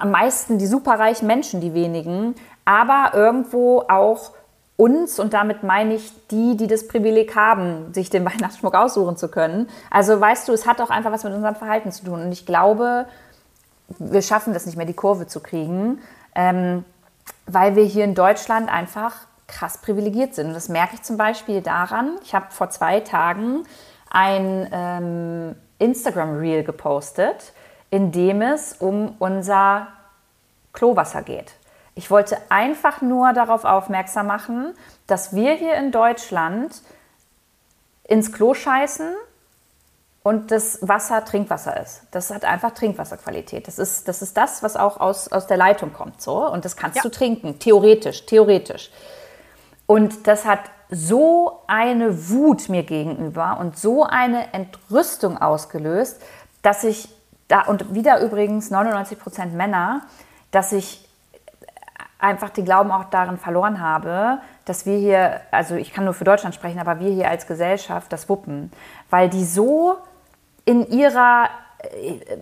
am 0.00 0.10
meisten 0.10 0.56
die 0.56 0.66
superreichen 0.66 1.28
Menschen, 1.28 1.60
die 1.60 1.74
wenigen, 1.74 2.34
aber 2.64 3.10
irgendwo 3.12 3.84
auch 3.86 4.32
uns, 4.76 5.18
und 5.18 5.34
damit 5.34 5.62
meine 5.62 5.94
ich 5.94 6.12
die, 6.28 6.56
die 6.56 6.66
das 6.66 6.88
Privileg 6.88 7.36
haben, 7.36 7.92
sich 7.94 8.10
den 8.10 8.24
Weihnachtsschmuck 8.30 8.74
aussuchen 8.74 9.16
zu 9.16 9.28
können. 9.28 9.68
Also 9.90 10.20
weißt 10.20 10.48
du, 10.48 10.52
es 10.52 10.66
hat 10.66 10.80
auch 10.80 10.90
einfach 10.90 11.12
was 11.12 11.24
mit 11.24 11.32
unserem 11.32 11.54
Verhalten 11.54 11.92
zu 11.92 12.04
tun. 12.04 12.22
Und 12.22 12.32
ich 12.32 12.46
glaube, 12.46 13.06
wir 13.98 14.22
schaffen 14.22 14.52
das 14.54 14.66
nicht 14.66 14.76
mehr, 14.76 14.86
die 14.86 14.94
Kurve 14.94 15.26
zu 15.26 15.40
kriegen, 15.40 16.00
ähm, 16.34 16.84
weil 17.46 17.76
wir 17.76 17.84
hier 17.84 18.04
in 18.04 18.14
Deutschland 18.14 18.72
einfach 18.72 19.26
krass 19.46 19.78
privilegiert 19.78 20.34
sind. 20.34 20.48
Und 20.48 20.54
das 20.54 20.68
merke 20.68 20.94
ich 20.94 21.02
zum 21.02 21.16
Beispiel 21.16 21.60
daran, 21.60 22.16
ich 22.22 22.34
habe 22.34 22.46
vor 22.50 22.70
zwei 22.70 23.00
Tagen 23.00 23.64
ein 24.10 24.68
ähm, 24.72 25.54
Instagram-Reel 25.78 26.64
gepostet, 26.64 27.52
in 27.90 28.10
dem 28.10 28.42
es 28.42 28.72
um 28.72 29.14
unser 29.18 29.88
Klowasser 30.72 31.22
geht. 31.22 31.52
Ich 31.94 32.10
wollte 32.10 32.38
einfach 32.48 33.02
nur 33.02 33.32
darauf 33.32 33.64
aufmerksam 33.64 34.26
machen, 34.26 34.74
dass 35.06 35.34
wir 35.34 35.54
hier 35.54 35.74
in 35.74 35.92
Deutschland 35.92 36.82
ins 38.04 38.32
Klo 38.32 38.54
scheißen 38.54 39.14
und 40.24 40.50
das 40.50 40.78
Wasser 40.80 41.24
Trinkwasser 41.24 41.80
ist. 41.80 42.02
Das 42.10 42.30
hat 42.30 42.44
einfach 42.44 42.72
Trinkwasserqualität. 42.72 43.68
Das 43.68 43.78
ist 43.78 44.08
das, 44.08 44.22
ist 44.22 44.36
das 44.36 44.62
was 44.62 44.76
auch 44.76 44.98
aus, 44.98 45.28
aus 45.28 45.46
der 45.46 45.56
Leitung 45.56 45.92
kommt. 45.92 46.20
So. 46.20 46.48
Und 46.50 46.64
das 46.64 46.76
kannst 46.76 46.96
ja. 46.96 47.02
du 47.02 47.10
trinken, 47.10 47.58
theoretisch, 47.58 48.26
theoretisch. 48.26 48.90
Und 49.86 50.26
das 50.26 50.46
hat 50.46 50.60
so 50.90 51.60
eine 51.66 52.30
Wut 52.30 52.68
mir 52.68 52.84
gegenüber 52.84 53.58
und 53.60 53.78
so 53.78 54.04
eine 54.04 54.52
Entrüstung 54.52 55.40
ausgelöst, 55.40 56.20
dass 56.62 56.84
ich 56.84 57.08
da, 57.48 57.62
und 57.62 57.94
wieder 57.94 58.20
übrigens 58.20 58.70
99 58.70 59.18
Prozent 59.18 59.54
Männer, 59.54 60.02
dass 60.50 60.72
ich 60.72 61.03
einfach 62.24 62.50
den 62.50 62.64
Glauben 62.64 62.90
auch 62.90 63.04
darin 63.04 63.36
verloren 63.36 63.80
habe, 63.80 64.38
dass 64.64 64.86
wir 64.86 64.96
hier, 64.96 65.40
also 65.50 65.74
ich 65.74 65.92
kann 65.92 66.04
nur 66.04 66.14
für 66.14 66.24
Deutschland 66.24 66.54
sprechen, 66.54 66.80
aber 66.80 66.98
wir 66.98 67.10
hier 67.10 67.28
als 67.28 67.46
Gesellschaft 67.46 68.12
das 68.12 68.28
wuppen, 68.28 68.72
weil 69.10 69.28
die 69.28 69.44
so 69.44 69.96
in 70.64 70.88
ihrer 70.88 71.48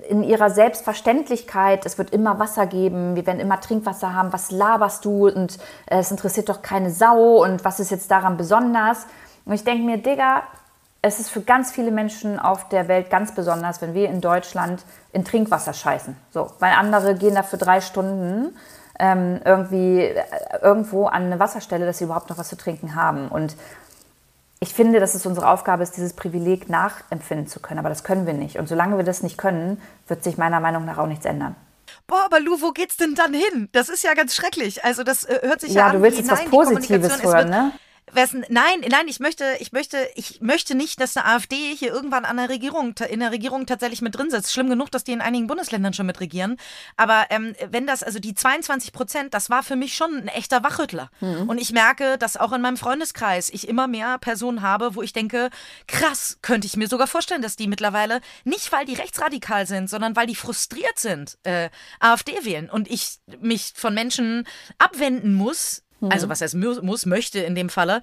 in 0.09 0.23
ihrer 0.23 0.51
Selbstverständlichkeit, 0.51 1.85
es 1.85 1.99
wird 1.99 2.11
immer 2.11 2.39
Wasser 2.39 2.67
geben, 2.67 3.17
wir 3.17 3.27
werden 3.27 3.41
immer 3.41 3.61
Trinkwasser 3.61 4.15
haben, 4.15 4.33
was 4.33 4.53
laberst 4.53 5.05
du 5.05 5.27
und 5.27 5.59
äh, 5.87 5.99
es 5.99 6.13
interessiert 6.13 6.49
doch 6.49 6.63
keine 6.63 6.91
Sau 6.91 7.43
und 7.43 7.65
was 7.65 7.81
ist 7.81 7.91
jetzt 7.91 8.09
daran 8.13 8.37
besonders? 8.37 9.07
Und 9.45 9.55
ich 9.55 9.65
denke 9.65 9.85
mir, 9.85 9.99
Digga, 9.99 10.45
es 11.03 11.19
ist 11.19 11.31
für 11.31 11.41
ganz 11.41 11.73
viele 11.73 11.91
Menschen 11.91 12.39
auf 12.39 12.69
der 12.69 12.87
Welt 12.87 13.11
ganz 13.11 13.35
besonders, 13.35 13.83
wenn 13.83 13.95
wir 13.95 14.09
in 14.09 14.21
Deutschland 14.21 14.85
in 15.13 15.25
Trinkwasser 15.25 15.73
scheißen. 15.73 16.17
So, 16.31 16.53
weil 16.61 16.73
andere 16.75 17.17
gehen 17.17 17.35
da 17.35 17.43
für 17.43 17.59
drei 17.59 17.81
Stunden 17.81 18.57
ähm, 18.99 19.41
irgendwie 19.45 20.01
äh, 20.01 20.23
irgendwo 20.61 21.07
an 21.07 21.25
eine 21.25 21.39
Wasserstelle, 21.39 21.87
dass 21.87 21.99
sie 21.99 22.05
überhaupt 22.05 22.31
noch 22.31 22.39
was 22.39 22.49
zu 22.49 22.57
trinken 22.57 22.95
haben. 22.95 23.29
Und 23.29 23.57
ich 24.61 24.75
finde, 24.75 25.01
dass 25.01 25.15
es 25.15 25.27
unsere 25.27 25.49
Aufgabe 25.49 25.83
ist, 25.83 25.97
dieses 25.97 26.13
Privileg 26.13 26.69
nachempfinden 26.69 27.49
zu 27.49 27.61
können. 27.61 27.81
Aber 27.81 27.89
das 27.89 28.05
können 28.05 28.27
wir 28.27 28.35
nicht. 28.35 28.59
Und 28.59 28.69
solange 28.69 28.97
wir 28.97 29.05
das 29.05 29.23
nicht 29.23 29.37
können, 29.37 29.81
wird 30.07 30.23
sich 30.23 30.39
meiner 30.39 30.61
Meinung 30.61 30.85
nach 30.85 30.99
auch 30.99 31.07
nichts 31.07 31.25
ändern. 31.25 31.57
Boah, 32.07 32.25
aber 32.27 32.41
Lu, 32.41 32.61
wo 32.61 32.71
geht's 32.71 32.97
denn 32.97 33.15
dann 33.15 33.35
hin? 33.35 33.69
Das 33.73 33.89
ist 33.89 34.05
ja 34.05 34.15
ganz 34.15 34.35
schrecklich. 34.35 34.85
Also 34.85 35.03
das 35.03 35.25
äh, 35.25 35.41
hört 35.43 35.61
sich 35.61 35.73
ja, 35.73 35.81
ja 35.81 35.87
an. 35.87 35.93
Ja, 35.93 35.99
du 35.99 36.05
willst 36.05 36.19
jetzt 36.19 36.31
was 36.31 36.45
Positives 36.45 37.23
hören, 37.23 37.51
ne? 37.51 37.73
Wessen, 38.15 38.45
nein, 38.49 38.81
nein, 38.89 39.09
ich 39.09 39.21
möchte, 39.21 39.45
ich 39.59 39.73
möchte, 39.73 40.09
ich 40.15 40.41
möchte 40.41 40.75
nicht, 40.75 41.01
dass 41.01 41.17
eine 41.17 41.27
AfD 41.27 41.75
hier 41.75 41.93
irgendwann 41.93 42.25
an 42.25 42.37
der 42.37 42.49
Regierung, 42.49 42.95
in 43.09 43.21
der 43.21 43.33
Regierung 43.33 43.67
tatsächlich 43.67 44.03
mit 44.03 44.17
drin 44.17 44.31
sitzt. 44.31 44.53
Schlimm 44.53 44.69
genug, 44.69 44.91
dass 44.91 45.05
die 45.05 45.13
in 45.13 45.21
einigen 45.21 45.47
Bundesländern 45.47 45.93
schon 45.93 46.07
mit 46.07 46.21
regieren. 46.21 46.57
Aber 46.97 47.27
ähm, 47.31 47.55
wenn 47.71 47.87
das, 47.87 48.03
also 48.03 48.19
die 48.19 48.35
22 48.35 48.93
Prozent, 48.93 49.35
das 49.35 49.51
war 49.51 49.63
für 49.63 49.77
mich 49.77 49.95
schon 49.95 50.15
ein 50.15 50.29
echter 50.29 50.63
Wachrüttler. 50.63 51.11
Mhm. 51.21 51.49
Und 51.49 51.59
ich 51.59 51.73
merke, 51.73 52.19
dass 52.19 52.37
auch 52.37 52.53
in 52.53 52.61
meinem 52.61 52.77
Freundeskreis 52.77 53.51
ich 53.51 53.69
immer 53.69 53.89
mehr 53.89 54.19
Personen 54.19 54.63
habe, 54.63 54.95
wo 54.95 55.03
ich 55.03 55.13
denke, 55.13 55.51
krass, 55.87 56.39
könnte 56.43 56.67
ich 56.67 56.77
mir 56.77 56.89
sogar 56.89 57.07
vorstellen, 57.07 57.43
dass 57.43 57.57
die 57.57 57.69
mittlerweile 57.69 58.21
nicht, 58.45 58.73
weil 58.73 58.85
die 58.85 58.95
rechtsradikal 58.95 59.67
sind, 59.67 59.89
sondern 59.89 60.17
weil 60.17 60.27
die 60.27 60.35
frustriert 60.35 60.99
sind, 60.99 61.39
äh, 61.45 61.71
AfD 62.01 62.45
wählen. 62.45 62.71
Und 62.71 62.91
ich 62.91 63.19
mich 63.41 63.73
von 63.75 63.95
Menschen 63.95 64.47
abwenden 64.79 65.35
muss, 65.35 65.83
also 66.11 66.27
mhm. 66.27 66.31
was 66.31 66.41
heißt 66.41 66.55
muss, 66.55 67.07
möchte 67.07 67.39
in 67.41 67.55
dem 67.55 67.69
Falle. 67.69 68.01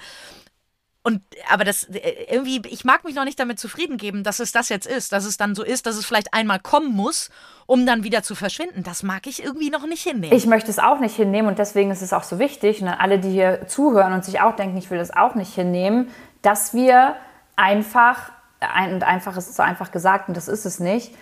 Und 1.01 1.21
aber 1.49 1.63
das 1.63 1.85
äh, 1.85 2.27
irgendwie, 2.29 2.61
ich 2.69 2.83
mag 2.83 3.05
mich 3.05 3.15
noch 3.15 3.23
nicht 3.23 3.39
damit 3.39 3.57
zufrieden 3.57 3.97
geben, 3.97 4.23
dass 4.23 4.39
es 4.39 4.51
das 4.51 4.69
jetzt 4.69 4.85
ist, 4.85 5.13
dass 5.13 5.25
es 5.25 5.37
dann 5.37 5.55
so 5.55 5.63
ist, 5.63 5.85
dass 5.85 5.95
es 5.95 6.05
vielleicht 6.05 6.33
einmal 6.33 6.59
kommen 6.59 6.93
muss, 6.93 7.29
um 7.65 7.85
dann 7.85 8.03
wieder 8.03 8.21
zu 8.21 8.35
verschwinden. 8.35 8.83
Das 8.83 9.01
mag 9.01 9.25
ich 9.25 9.43
irgendwie 9.43 9.69
noch 9.69 9.87
nicht 9.87 10.03
hinnehmen. 10.03 10.35
Ich 10.35 10.45
möchte 10.45 10.69
es 10.69 10.77
auch 10.77 10.99
nicht 10.99 11.15
hinnehmen 11.15 11.47
und 11.47 11.57
deswegen 11.57 11.89
ist 11.91 12.01
es 12.01 12.11
auch 12.11 12.23
so 12.23 12.37
wichtig, 12.37 12.81
und 12.81 12.87
ne, 12.87 12.99
alle, 12.99 13.17
die 13.17 13.31
hier 13.31 13.67
zuhören 13.67 14.13
und 14.13 14.25
sich 14.25 14.41
auch 14.41 14.55
denken, 14.55 14.77
ich 14.77 14.91
will 14.91 14.97
das 14.97 15.15
auch 15.15 15.35
nicht 15.35 15.53
hinnehmen, 15.53 16.09
dass 16.41 16.73
wir 16.73 17.15
einfach, 17.55 18.31
und 18.59 19.03
einfach 19.03 19.37
ist 19.37 19.55
so 19.55 19.63
einfach 19.63 19.91
gesagt 19.91 20.27
und 20.27 20.35
das 20.35 20.49
ist 20.49 20.65
es 20.65 20.79
nicht, 20.79 21.13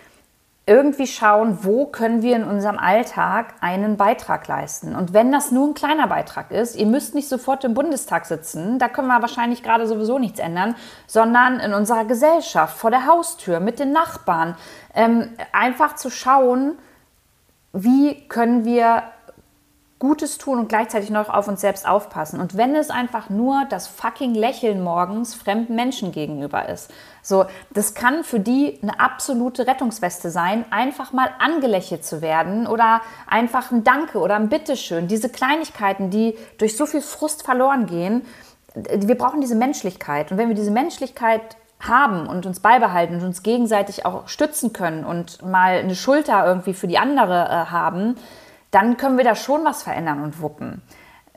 irgendwie 0.67 1.07
schauen, 1.07 1.59
wo 1.63 1.85
können 1.85 2.21
wir 2.21 2.35
in 2.35 2.43
unserem 2.43 2.77
Alltag 2.77 3.53
einen 3.61 3.95
Beitrag 3.95 4.47
leisten. 4.49 4.95
Und 4.95 5.13
wenn 5.13 5.31
das 5.31 5.49
nur 5.49 5.69
ein 5.69 5.73
kleiner 5.73 6.07
Beitrag 6.07 6.51
ist, 6.51 6.75
ihr 6.75 6.85
müsst 6.85 7.15
nicht 7.15 7.29
sofort 7.29 7.63
im 7.63 7.73
Bundestag 7.73 8.25
sitzen, 8.25 8.77
da 8.77 8.89
können 8.89 9.07
wir 9.07 9.21
wahrscheinlich 9.21 9.63
gerade 9.63 9.87
sowieso 9.87 10.19
nichts 10.19 10.39
ändern, 10.39 10.75
sondern 11.07 11.61
in 11.61 11.73
unserer 11.73 12.03
Gesellschaft, 12.03 12.77
vor 12.77 12.91
der 12.91 13.07
Haustür, 13.07 13.61
mit 13.61 13.79
den 13.79 13.93
Nachbarn, 13.93 14.57
ähm, 14.93 15.29
einfach 15.53 15.95
zu 15.95 16.09
schauen, 16.09 16.77
wie 17.71 18.27
können 18.27 18.65
wir 18.65 19.03
Gutes 19.99 20.37
tun 20.37 20.59
und 20.59 20.69
gleichzeitig 20.69 21.09
noch 21.09 21.27
auf 21.29 21.47
uns 21.47 21.61
selbst 21.61 21.87
aufpassen. 21.87 22.39
Und 22.39 22.55
wenn 22.55 22.75
es 22.75 22.91
einfach 22.91 23.31
nur 23.31 23.65
das 23.69 23.87
fucking 23.87 24.35
Lächeln 24.35 24.83
morgens 24.83 25.33
fremden 25.33 25.75
Menschen 25.75 26.11
gegenüber 26.11 26.69
ist. 26.69 26.91
So, 27.23 27.45
das 27.71 27.95
kann 27.95 28.23
für 28.23 28.39
die 28.39 28.77
eine 28.83 28.99
absolute 28.99 29.65
Rettungsweste 29.65 30.29
sein, 30.29 30.65
einfach 30.69 31.13
mal 31.13 31.29
angelächelt 31.39 32.05
zu 32.05 32.21
werden 32.21 32.67
oder 32.67 33.01
einfach 33.25 33.71
ein 33.71 33.83
Danke 33.83 34.19
oder 34.19 34.35
ein 34.35 34.49
Bitteschön. 34.49 35.07
Diese 35.07 35.29
Kleinigkeiten, 35.29 36.11
die 36.11 36.37
durch 36.59 36.77
so 36.77 36.85
viel 36.85 37.01
Frust 37.01 37.43
verloren 37.43 37.87
gehen. 37.87 38.23
Wir 38.75 39.17
brauchen 39.17 39.41
diese 39.41 39.55
Menschlichkeit. 39.55 40.31
Und 40.31 40.37
wenn 40.37 40.49
wir 40.49 40.55
diese 40.55 40.69
Menschlichkeit 40.69 41.57
haben 41.79 42.27
und 42.27 42.45
uns 42.45 42.59
beibehalten 42.59 43.15
und 43.15 43.23
uns 43.23 43.41
gegenseitig 43.41 44.05
auch 44.05 44.27
stützen 44.27 44.73
können 44.73 45.05
und 45.05 45.43
mal 45.43 45.77
eine 45.77 45.95
Schulter 45.95 46.45
irgendwie 46.45 46.73
für 46.73 46.87
die 46.87 46.97
andere 46.97 47.45
äh, 47.45 47.71
haben, 47.71 48.15
dann 48.71 48.97
können 48.97 49.17
wir 49.17 49.23
da 49.23 49.35
schon 49.35 49.63
was 49.65 49.83
verändern 49.83 50.21
und 50.23 50.41
wuppen. 50.41 50.81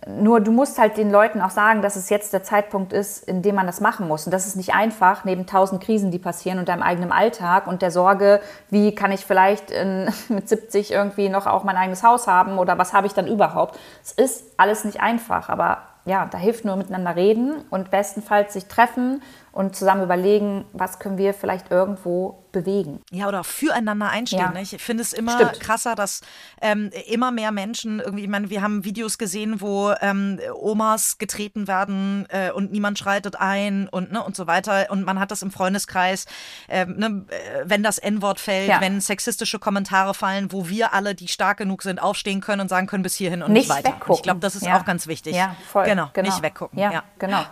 Nur 0.06 0.40
du 0.40 0.50
musst 0.50 0.78
halt 0.78 0.96
den 0.96 1.10
Leuten 1.10 1.42
auch 1.42 1.50
sagen, 1.50 1.82
dass 1.82 1.94
es 1.94 2.08
jetzt 2.08 2.32
der 2.32 2.42
Zeitpunkt 2.42 2.94
ist, 2.94 3.22
in 3.28 3.42
dem 3.42 3.54
man 3.54 3.66
das 3.66 3.82
machen 3.82 4.08
muss. 4.08 4.24
Und 4.24 4.32
das 4.32 4.46
ist 4.46 4.56
nicht 4.56 4.72
einfach, 4.74 5.24
neben 5.24 5.44
tausend 5.46 5.82
Krisen, 5.82 6.10
die 6.10 6.18
passieren 6.18 6.58
und 6.58 6.68
deinem 6.68 6.82
eigenen 6.82 7.12
Alltag 7.12 7.66
und 7.66 7.82
der 7.82 7.90
Sorge, 7.90 8.40
wie 8.70 8.94
kann 8.94 9.12
ich 9.12 9.26
vielleicht 9.26 9.70
in, 9.70 10.10
mit 10.28 10.48
70 10.48 10.92
irgendwie 10.92 11.28
noch 11.28 11.46
auch 11.46 11.64
mein 11.64 11.76
eigenes 11.76 12.02
Haus 12.02 12.26
haben 12.26 12.58
oder 12.58 12.78
was 12.78 12.94
habe 12.94 13.06
ich 13.06 13.12
dann 13.12 13.26
überhaupt. 13.26 13.78
Es 14.02 14.12
ist 14.12 14.44
alles 14.56 14.84
nicht 14.84 15.00
einfach, 15.00 15.50
aber 15.50 15.78
ja, 16.06 16.26
da 16.30 16.38
hilft 16.38 16.64
nur 16.64 16.76
miteinander 16.76 17.14
reden 17.14 17.62
und 17.68 17.90
bestenfalls 17.90 18.54
sich 18.54 18.66
treffen 18.66 19.22
und 19.52 19.74
zusammen 19.74 20.02
überlegen, 20.02 20.64
was 20.72 20.98
können 20.98 21.18
wir 21.18 21.34
vielleicht 21.34 21.70
irgendwo 21.70 22.44
bewegen. 22.52 23.00
Ja, 23.12 23.28
oder 23.28 23.44
füreinander 23.44 24.08
einstehen. 24.08 24.40
Ja. 24.40 24.50
Ne? 24.50 24.62
Ich 24.62 24.70
finde 24.82 25.02
es 25.02 25.12
immer 25.12 25.32
Stimmt. 25.36 25.60
krasser, 25.60 25.94
dass 25.94 26.20
ähm, 26.60 26.90
immer 27.08 27.30
mehr 27.30 27.52
Menschen 27.52 28.00
irgendwie, 28.00 28.24
ich 28.24 28.28
meine, 28.28 28.50
wir 28.50 28.60
haben 28.62 28.84
Videos 28.84 29.18
gesehen, 29.18 29.60
wo 29.60 29.92
ähm, 30.00 30.40
Omas 30.54 31.18
getreten 31.18 31.68
werden 31.68 32.26
äh, 32.28 32.50
und 32.50 32.72
niemand 32.72 32.98
schreitet 32.98 33.36
ein 33.36 33.88
und, 33.88 34.10
ne, 34.12 34.22
und 34.22 34.34
so 34.36 34.46
weiter. 34.48 34.86
Und 34.90 35.04
man 35.04 35.20
hat 35.20 35.30
das 35.30 35.42
im 35.42 35.50
Freundeskreis, 35.52 36.26
ähm, 36.68 36.96
ne, 36.96 37.24
äh, 37.28 37.62
wenn 37.64 37.82
das 37.84 37.98
N-Wort 37.98 38.40
fällt, 38.40 38.68
Ja. 38.68 38.80
wenn 38.80 39.00
sexistische 39.00 39.58
Kommentare 39.60 40.14
fallen, 40.14 40.50
wo 40.52 40.68
wir 40.68 40.92
alle, 40.92 41.14
die 41.14 41.28
stark 41.28 41.58
genug 41.58 41.82
sind, 41.82 42.02
aufstehen 42.02 42.40
können 42.40 42.62
und 42.62 42.68
sagen 42.68 42.86
können, 42.88 43.02
bis 43.04 43.14
hierhin 43.14 43.42
und 43.42 43.52
nicht, 43.52 43.68
Nicht 43.68 43.76
weiter. 43.76 43.90
weggucken. 43.94 44.14
Ich 44.16 44.22
glaube, 44.22 44.40
das 44.40 44.54
ist 44.56 44.66
Ja. 44.66 44.78
auch 44.78 44.84
ganz 44.84 45.06
wichtig. 45.06 45.36
Ja, 45.36 45.54
voll. 45.70 45.84
Genau, 45.84 46.08
nicht 46.20 46.42
weggucken. 46.42 46.78
Ja. 46.78 47.04
genau. 47.18 47.44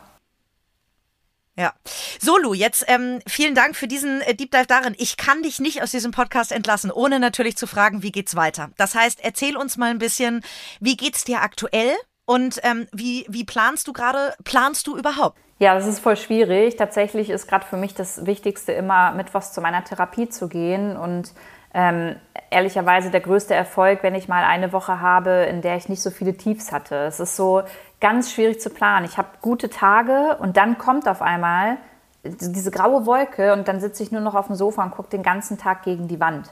Ja. 1.59 1.73
So, 2.21 2.39
Lu, 2.39 2.55
jetzt 2.55 2.85
ähm, 2.87 3.19
vielen 3.27 3.57
Dank 3.57 3.75
für 3.75 3.89
diesen 3.89 4.21
äh, 4.21 4.33
Deep 4.33 4.53
Dive 4.53 4.69
darin. 4.69 4.95
Ich 4.97 5.17
kann 5.17 5.43
dich 5.43 5.59
nicht 5.59 5.83
aus 5.83 5.91
diesem 5.91 6.13
Podcast 6.13 6.53
entlassen, 6.53 6.93
ohne 6.93 7.19
natürlich 7.19 7.57
zu 7.57 7.67
fragen, 7.67 8.05
wie 8.05 8.13
geht's 8.13 8.37
weiter. 8.37 8.71
Das 8.77 8.95
heißt, 8.95 9.19
erzähl 9.25 9.57
uns 9.57 9.77
mal 9.77 9.91
ein 9.91 9.99
bisschen, 9.99 10.43
wie 10.79 10.97
geht's 10.97 11.25
dir 11.25 11.43
aktuell 11.43 11.91
und 12.27 12.61
ähm, 12.63 12.87
wie, 12.93 13.27
wie 13.29 13.43
planst 13.45 13.89
du 13.89 13.93
gerade, 13.93 14.35
planst 14.45 14.87
du 14.87 14.97
überhaupt? 14.97 15.37
Ja, 15.59 15.75
das 15.75 15.89
ist 15.89 15.99
voll 15.99 16.17
schwierig. 16.17 16.77
Tatsächlich 16.77 17.29
ist 17.29 17.49
gerade 17.49 17.67
für 17.67 17.77
mich 17.77 17.93
das 17.93 18.25
Wichtigste 18.25 18.71
immer, 18.71 19.11
mittwochs 19.13 19.53
zu 19.53 19.61
meiner 19.61 19.83
Therapie 19.83 20.29
zu 20.29 20.49
gehen. 20.49 20.97
Und 20.97 21.33
ähm, 21.75 22.15
ehrlicherweise 22.51 23.11
der 23.11 23.21
größte 23.21 23.55
Erfolg, 23.55 24.05
wenn 24.05 24.15
ich 24.15 24.29
mal 24.29 24.45
eine 24.45 24.73
Woche 24.73 25.01
habe, 25.01 25.47
in 25.51 25.61
der 25.61 25.77
ich 25.77 25.89
nicht 25.89 26.03
so 26.03 26.11
viele 26.11 26.37
Tiefs 26.37 26.71
hatte. 26.71 26.95
Es 27.07 27.19
ist 27.19 27.35
so 27.35 27.65
ganz 28.01 28.33
schwierig 28.33 28.61
zu 28.61 28.71
planen. 28.71 29.05
Ich 29.05 29.19
habe 29.19 29.29
gute 29.41 29.71
Tage 29.71 30.37
und 30.41 30.57
dann 30.57 30.79
kommt 30.79 31.09
auf 31.09 31.23
einmal 31.23 31.77
diese 32.25 32.71
graue 32.71 33.07
Wolke 33.07 33.53
und 33.53 33.69
dann 33.69 33.81
sitze 33.81 34.03
ich 34.03 34.13
nur 34.13 34.21
noch 34.21 34.35
auf 34.35 34.47
dem 34.47 34.57
Sofa 34.57 34.83
und 34.83 34.91
gucke 34.91 35.11
den 35.11 35.23
ganzen 35.23 35.59
Tag 35.59 35.83
gegen 35.83 36.09
die 36.09 36.21
Wand. 36.21 36.51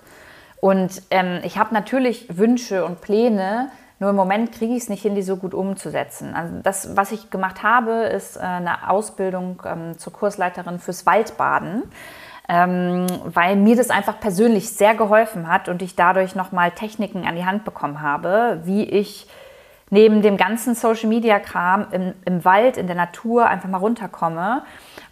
Und 0.61 1.03
ähm, 1.11 1.40
ich 1.42 1.59
habe 1.59 1.74
natürlich 1.74 2.36
Wünsche 2.36 2.84
und 2.84 3.01
Pläne, 3.01 3.70
nur 3.99 4.11
im 4.11 4.16
Moment 4.16 4.53
kriege 4.53 4.74
ich 4.74 4.82
es 4.82 4.88
nicht 4.88 5.03
hin, 5.03 5.14
die 5.14 5.22
so 5.22 5.36
gut 5.36 5.55
umzusetzen. 5.55 6.34
Also 6.34 6.55
das, 6.62 6.97
was 6.97 7.12
ich 7.12 7.30
gemacht 7.30 7.62
habe, 7.62 7.92
ist 7.92 8.36
äh, 8.36 8.40
eine 8.40 8.90
Ausbildung 8.90 9.62
ähm, 9.64 9.99
zur 9.99 10.12
Kursleiterin 10.12 10.78
fürs 10.78 11.07
Waldbaden, 11.07 11.82
ähm, 12.49 13.07
weil 13.24 13.57
mir 13.57 13.76
das 13.76 13.90
einfach 13.90 14.20
persönlich 14.20 14.70
sehr 14.70 14.94
geholfen 14.94 15.49
hat 15.49 15.68
und 15.68 15.82
ich 15.82 15.97
dadurch 15.97 16.34
nochmal 16.34 16.70
Techniken 16.72 17.26
an 17.26 17.36
die 17.36 17.44
Hand 17.44 17.64
bekommen 17.64 18.03
habe, 18.03 18.61
wie 18.64 18.84
ich 18.84 19.26
neben 19.91 20.22
dem 20.22 20.37
ganzen 20.37 20.74
Social-Media-Kram 20.74 21.87
im, 21.93 22.14
im 22.24 22.45
Wald, 22.45 22.76
in 22.76 22.87
der 22.87 22.97
Natur 22.97 23.47
einfach 23.47 23.68
mal 23.68 23.78
runterkomme. 23.78 24.62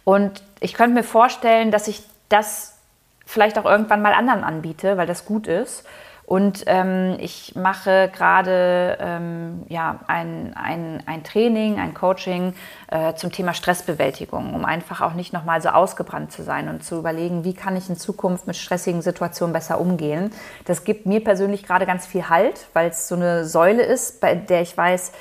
Und 0.03 0.43
ich 0.59 0.73
könnte 0.73 0.93
mir 0.93 1.03
vorstellen, 1.03 1.71
dass 1.71 1.87
ich 1.87 2.03
das 2.29 2.77
vielleicht 3.25 3.57
auch 3.57 3.65
irgendwann 3.65 4.01
mal 4.01 4.13
anderen 4.13 4.43
anbiete, 4.43 4.97
weil 4.97 5.07
das 5.07 5.25
gut 5.25 5.47
ist. 5.47 5.85
Und 6.25 6.63
ähm, 6.65 7.17
ich 7.19 7.55
mache 7.55 8.09
gerade 8.11 8.97
ähm, 8.99 9.63
ja, 9.69 9.99
ein, 10.07 10.53
ein, 10.55 11.03
ein 11.05 11.23
Training, 11.23 11.79
ein 11.79 11.93
Coaching 11.93 12.55
äh, 12.87 13.13
zum 13.13 13.31
Thema 13.31 13.53
Stressbewältigung, 13.53 14.55
um 14.55 14.65
einfach 14.65 15.01
auch 15.01 15.13
nicht 15.13 15.33
nochmal 15.33 15.61
so 15.61 15.69
ausgebrannt 15.69 16.31
zu 16.31 16.41
sein 16.41 16.67
und 16.67 16.83
zu 16.83 16.97
überlegen, 16.97 17.43
wie 17.43 17.53
kann 17.53 17.77
ich 17.77 17.89
in 17.89 17.95
Zukunft 17.95 18.47
mit 18.47 18.55
stressigen 18.55 19.03
Situationen 19.03 19.53
besser 19.53 19.79
umgehen. 19.79 20.31
Das 20.65 20.83
gibt 20.83 21.05
mir 21.05 21.23
persönlich 21.23 21.63
gerade 21.63 21.85
ganz 21.85 22.07
viel 22.07 22.27
Halt, 22.27 22.67
weil 22.73 22.89
es 22.89 23.07
so 23.07 23.13
eine 23.15 23.45
Säule 23.45 23.83
ist, 23.83 24.19
bei 24.19 24.33
der 24.33 24.61
ich 24.61 24.75
weiß, 24.75 25.11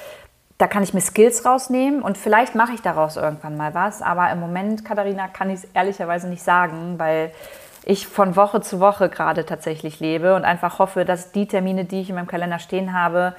da 0.57 0.69
kann 0.69 0.83
ich 0.83 0.95
mir 0.95 1.01
Skills 1.01 1.45
rausnehmen 1.45 2.01
und 2.01 2.17
vielleicht 2.17 2.55
mache 2.55 2.73
ich 2.73 2.81
daraus 2.81 3.17
irgendwann 3.17 3.57
mal 3.57 3.75
was. 3.75 4.01
Aber 4.01 4.31
im 4.31 4.41
Moment, 4.41 4.85
Katharina, 4.85 5.29
kann 5.29 5.51
ich 5.51 5.57
es 5.57 5.65
ehrlicherweise 5.75 6.29
nicht 6.29 6.43
sagen, 6.43 6.99
weil 6.99 7.33
ich 7.87 8.07
von 8.07 8.37
Woche 8.37 8.61
zu 8.61 8.81
Woche 8.81 9.09
gerade 9.09 9.45
tatsächlich 9.45 10.01
lebe 10.01 10.35
und 10.35 10.45
einfach 10.45 10.79
hoffe, 10.79 11.05
dass 11.05 11.33
die 11.33 11.47
Termine, 11.47 11.85
die 11.85 12.01
ich 12.01 12.09
in 12.09 12.15
meinem 12.15 12.27
Kalender 12.27 12.59
stehen 12.59 12.93
habe, 12.93 13.35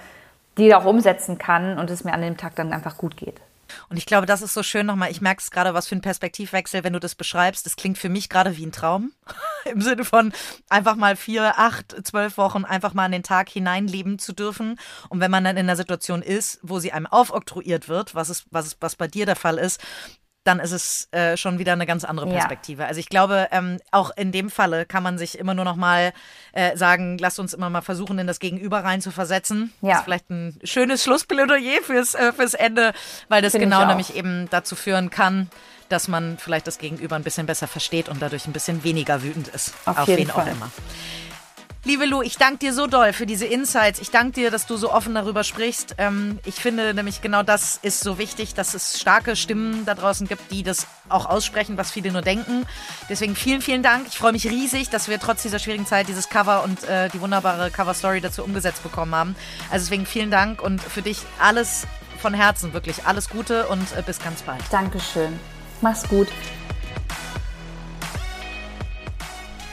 die 0.58 0.74
auch 0.76 0.86
umsetzen 0.86 1.38
kann 1.38 1.78
und 1.78 1.90
es 1.90 2.04
mir 2.04 2.14
an 2.14 2.22
dem 2.22 2.38
Tag 2.38 2.56
dann 2.56 2.72
einfach 2.72 2.98
gut 2.98 3.18
geht. 3.18 3.42
Und 3.90 3.98
ich 3.98 4.06
glaube, 4.06 4.28
das 4.28 4.44
ist 4.44 4.54
so 4.54 4.62
schön 4.62 4.86
nochmal. 4.86 5.10
Ich 5.12 5.22
merke 5.22 5.42
es 5.42 5.52
gerade, 5.52 5.74
was 5.74 5.88
für 5.88 5.96
ein 5.96 6.02
Perspektivwechsel, 6.02 6.84
wenn 6.84 6.94
du 6.94 7.00
das 7.00 7.16
beschreibst. 7.16 7.66
Das 7.66 7.76
klingt 7.76 7.98
für 7.98 8.10
mich 8.10 8.30
gerade 8.30 8.56
wie 8.58 8.66
ein 8.66 8.72
Traum. 8.72 9.12
Im 9.66 9.82
Sinne 9.82 10.06
von 10.06 10.34
einfach 10.70 10.96
mal 10.96 11.16
vier, 11.16 11.58
acht, 11.58 11.96
zwölf 12.06 12.38
Wochen 12.38 12.64
einfach 12.64 12.94
mal 12.94 13.08
in 13.08 13.12
den 13.12 13.24
Tag 13.24 13.50
hineinleben 13.50 14.20
zu 14.20 14.34
dürfen. 14.34 14.80
Und 15.10 15.20
wenn 15.20 15.32
man 15.32 15.44
dann 15.44 15.58
in 15.58 15.66
einer 15.66 15.76
Situation 15.76 16.22
ist, 16.22 16.60
wo 16.62 16.80
sie 16.80 16.92
einem 16.92 17.08
aufoktroyiert 17.08 17.90
wird, 17.90 18.14
was, 18.14 18.30
ist, 18.30 18.46
was, 18.52 18.68
ist, 18.68 18.78
was 18.82 18.96
bei 18.96 19.08
dir 19.08 19.26
der 19.26 19.36
Fall 19.36 19.58
ist, 19.58 19.82
dann 20.46 20.60
ist 20.60 20.72
es 20.72 21.08
äh, 21.12 21.36
schon 21.38 21.60
wieder 21.60 21.74
eine 21.74 21.86
ganz 21.86 22.06
andere 22.06 22.28
Ja. 22.28 22.36
Perspektive. 22.36 22.86
Also 22.86 23.00
ich 23.00 23.10
glaube, 23.10 23.48
ähm, 23.52 23.80
auch 23.92 24.12
in 24.16 24.32
dem 24.32 24.50
Falle 24.50 24.86
kann 24.86 25.04
man 25.04 25.18
sich 25.18 25.38
immer 25.38 25.54
nur 25.56 25.66
noch 25.66 25.76
mal 25.76 26.14
äh, 26.54 26.78
sagen, 26.78 27.18
lasst 27.18 27.40
uns 27.40 27.54
immer 27.54 27.70
mal 27.70 27.82
versuchen, 27.82 28.20
in 28.20 28.28
das 28.28 28.40
Gegenüber 28.40 28.84
rein 28.84 29.02
zu 29.02 29.12
versetzen. 29.12 29.74
Ja. 29.82 29.90
Das 29.90 29.98
ist 30.00 30.04
vielleicht 30.06 30.30
ein 30.30 30.58
schönes 30.64 31.04
Schlussplädoyer 31.04 31.82
fürs, 31.82 32.14
äh, 32.14 32.32
fürs 32.32 32.54
Ende, 32.54 32.94
weil 33.28 33.42
das 33.42 33.54
Finde 33.54 33.66
genau 33.68 33.82
auch. 33.84 33.88
nämlich 33.88 34.16
eben 34.16 34.48
dazu 34.52 34.76
führen 34.76 35.10
kann, 35.10 35.50
dass 35.90 36.08
man 36.08 36.38
vielleicht 36.38 36.68
das 36.68 36.78
Gegenüber 36.78 37.16
ein 37.16 37.24
bisschen 37.24 37.48
besser 37.48 37.68
versteht 37.68 38.08
und 38.08 38.22
dadurch 38.22 38.46
ein 38.48 38.54
bisschen 38.54 38.84
weniger 38.84 39.24
wütend 39.24 39.48
ist. 39.48 39.74
Auf 39.86 40.08
jeden 40.08 40.22
wen 40.28 40.32
auch 40.32 40.36
Fall. 40.36 40.48
immer. 40.52 40.72
Liebe 41.88 42.08
Lu, 42.08 42.24
ich 42.24 42.38
danke 42.38 42.58
dir 42.58 42.74
so 42.74 42.88
doll 42.88 43.14
für 43.14 43.28
diese 43.28 43.46
Insights. 43.46 44.00
Ich 44.00 44.10
danke 44.10 44.32
dir, 44.32 44.50
dass 44.50 44.66
du 44.66 44.76
so 44.76 44.92
offen 44.92 45.14
darüber 45.14 45.44
sprichst. 45.44 45.94
Ähm, 46.00 46.40
ich 46.44 46.56
finde 46.56 46.96
nämlich 46.96 47.22
genau 47.22 47.44
das 47.44 47.78
ist 47.80 48.00
so 48.00 48.18
wichtig, 48.18 48.56
dass 48.56 48.74
es 48.74 49.00
starke 49.00 49.36
Stimmen 49.36 49.86
da 49.86 49.94
draußen 49.94 50.28
gibt, 50.28 50.52
die 50.52 50.64
das 50.64 50.88
auch 51.10 51.28
aussprechen, 51.28 51.78
was 51.78 51.92
viele 51.92 52.12
nur 52.12 52.24
denken. 52.24 52.66
Deswegen 53.08 53.36
vielen, 53.36 53.62
vielen 53.62 53.84
Dank. 53.84 54.08
Ich 54.08 54.18
freue 54.18 54.32
mich 54.32 54.50
riesig, 54.50 54.90
dass 54.90 55.10
wir 55.10 55.20
trotz 55.20 55.44
dieser 55.44 55.60
schwierigen 55.60 55.86
Zeit 55.86 56.08
dieses 56.08 56.28
Cover 56.28 56.64
und 56.64 56.84
äh, 56.86 57.10
die 57.10 57.22
wunderbare 57.22 57.70
Cover-Story 57.70 58.20
dazu 58.20 58.44
umgesetzt 58.44 58.82
bekommen 58.82 59.14
haben. 59.14 59.36
Also 59.70 59.86
deswegen 59.86 60.08
vielen 60.08 60.32
Dank 60.32 60.64
und 60.64 60.82
für 60.82 61.04
dich 61.04 61.20
alles 61.40 61.86
von 62.20 62.34
Herzen, 62.34 62.74
wirklich 62.74 63.06
alles 63.06 63.30
Gute 63.30 63.68
und 63.68 63.96
äh, 63.96 64.02
bis 64.04 64.18
ganz 64.18 64.42
bald. 64.42 64.64
Dankeschön. 64.72 65.40
Mach's 65.82 66.10
gut. 66.10 66.30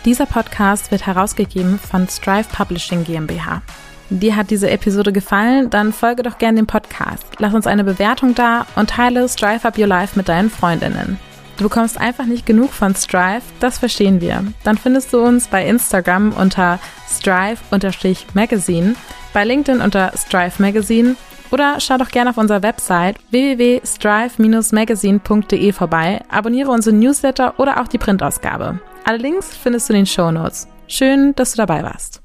Dieser 0.05 0.27
Podcast 0.27 0.91
wird 0.91 1.07
herausgegeben 1.07 1.79
von 1.79 2.09
Strive 2.09 2.49
Publishing 2.53 3.05
GmbH. 3.05 3.63
Dir 4.11 4.35
hat 4.35 4.51
diese 4.51 4.69
Episode 4.69 5.13
gefallen? 5.13 5.71
Dann 5.71 5.93
folge 5.93 6.25
doch 6.25 6.39
gerne 6.39 6.57
dem 6.57 6.67
Podcast. 6.67 7.25
Lass 7.39 7.55
uns 7.55 7.69
eine 7.69 7.85
Bewertung 7.85 8.35
da 8.35 8.67
und 8.75 8.91
teile 8.91 9.29
Strive 9.29 9.65
Up 9.65 9.79
Your 9.79 9.87
Life 9.87 10.19
mit 10.19 10.29
deinen 10.29 10.51
Freundinnen. 10.51 11.21
Du 11.57 11.63
bekommst 11.65 11.99
einfach 11.99 12.27
nicht 12.27 12.47
genug 12.47 12.73
von 12.73 12.97
Strive, 12.97 13.43
das 13.61 13.79
verstehen 13.79 14.21
wir. 14.21 14.45
Dann 14.65 14.77
findest 14.77 15.13
du 15.13 15.21
uns 15.21 15.47
bei 15.47 15.65
Instagram 15.67 16.33
unter 16.33 16.81
strive-magazine, 17.09 18.97
bei 19.33 19.45
LinkedIn 19.45 19.81
unter 19.81 20.11
Strive 20.17 20.61
Magazine 20.61 21.15
oder 21.53 21.79
schau 21.79 21.97
doch 21.97 22.09
gerne 22.09 22.31
auf 22.31 22.39
unserer 22.39 22.65
Website 22.65 23.19
www.strive-magazine.de 23.31 25.73
vorbei, 25.73 26.25
abonniere 26.29 26.73
unsere 26.73 26.97
Newsletter 26.97 27.61
oder 27.61 27.81
auch 27.81 27.87
die 27.87 27.99
Printausgabe. 27.99 28.81
Alle 29.05 29.19
Links 29.19 29.57
findest 29.57 29.89
du 29.89 29.95
in 29.95 30.01
den 30.01 30.07
Shownotes. 30.07 30.69
Schön, 30.87 31.35
dass 31.35 31.53
du 31.53 31.57
dabei 31.57 31.83
warst. 31.83 32.22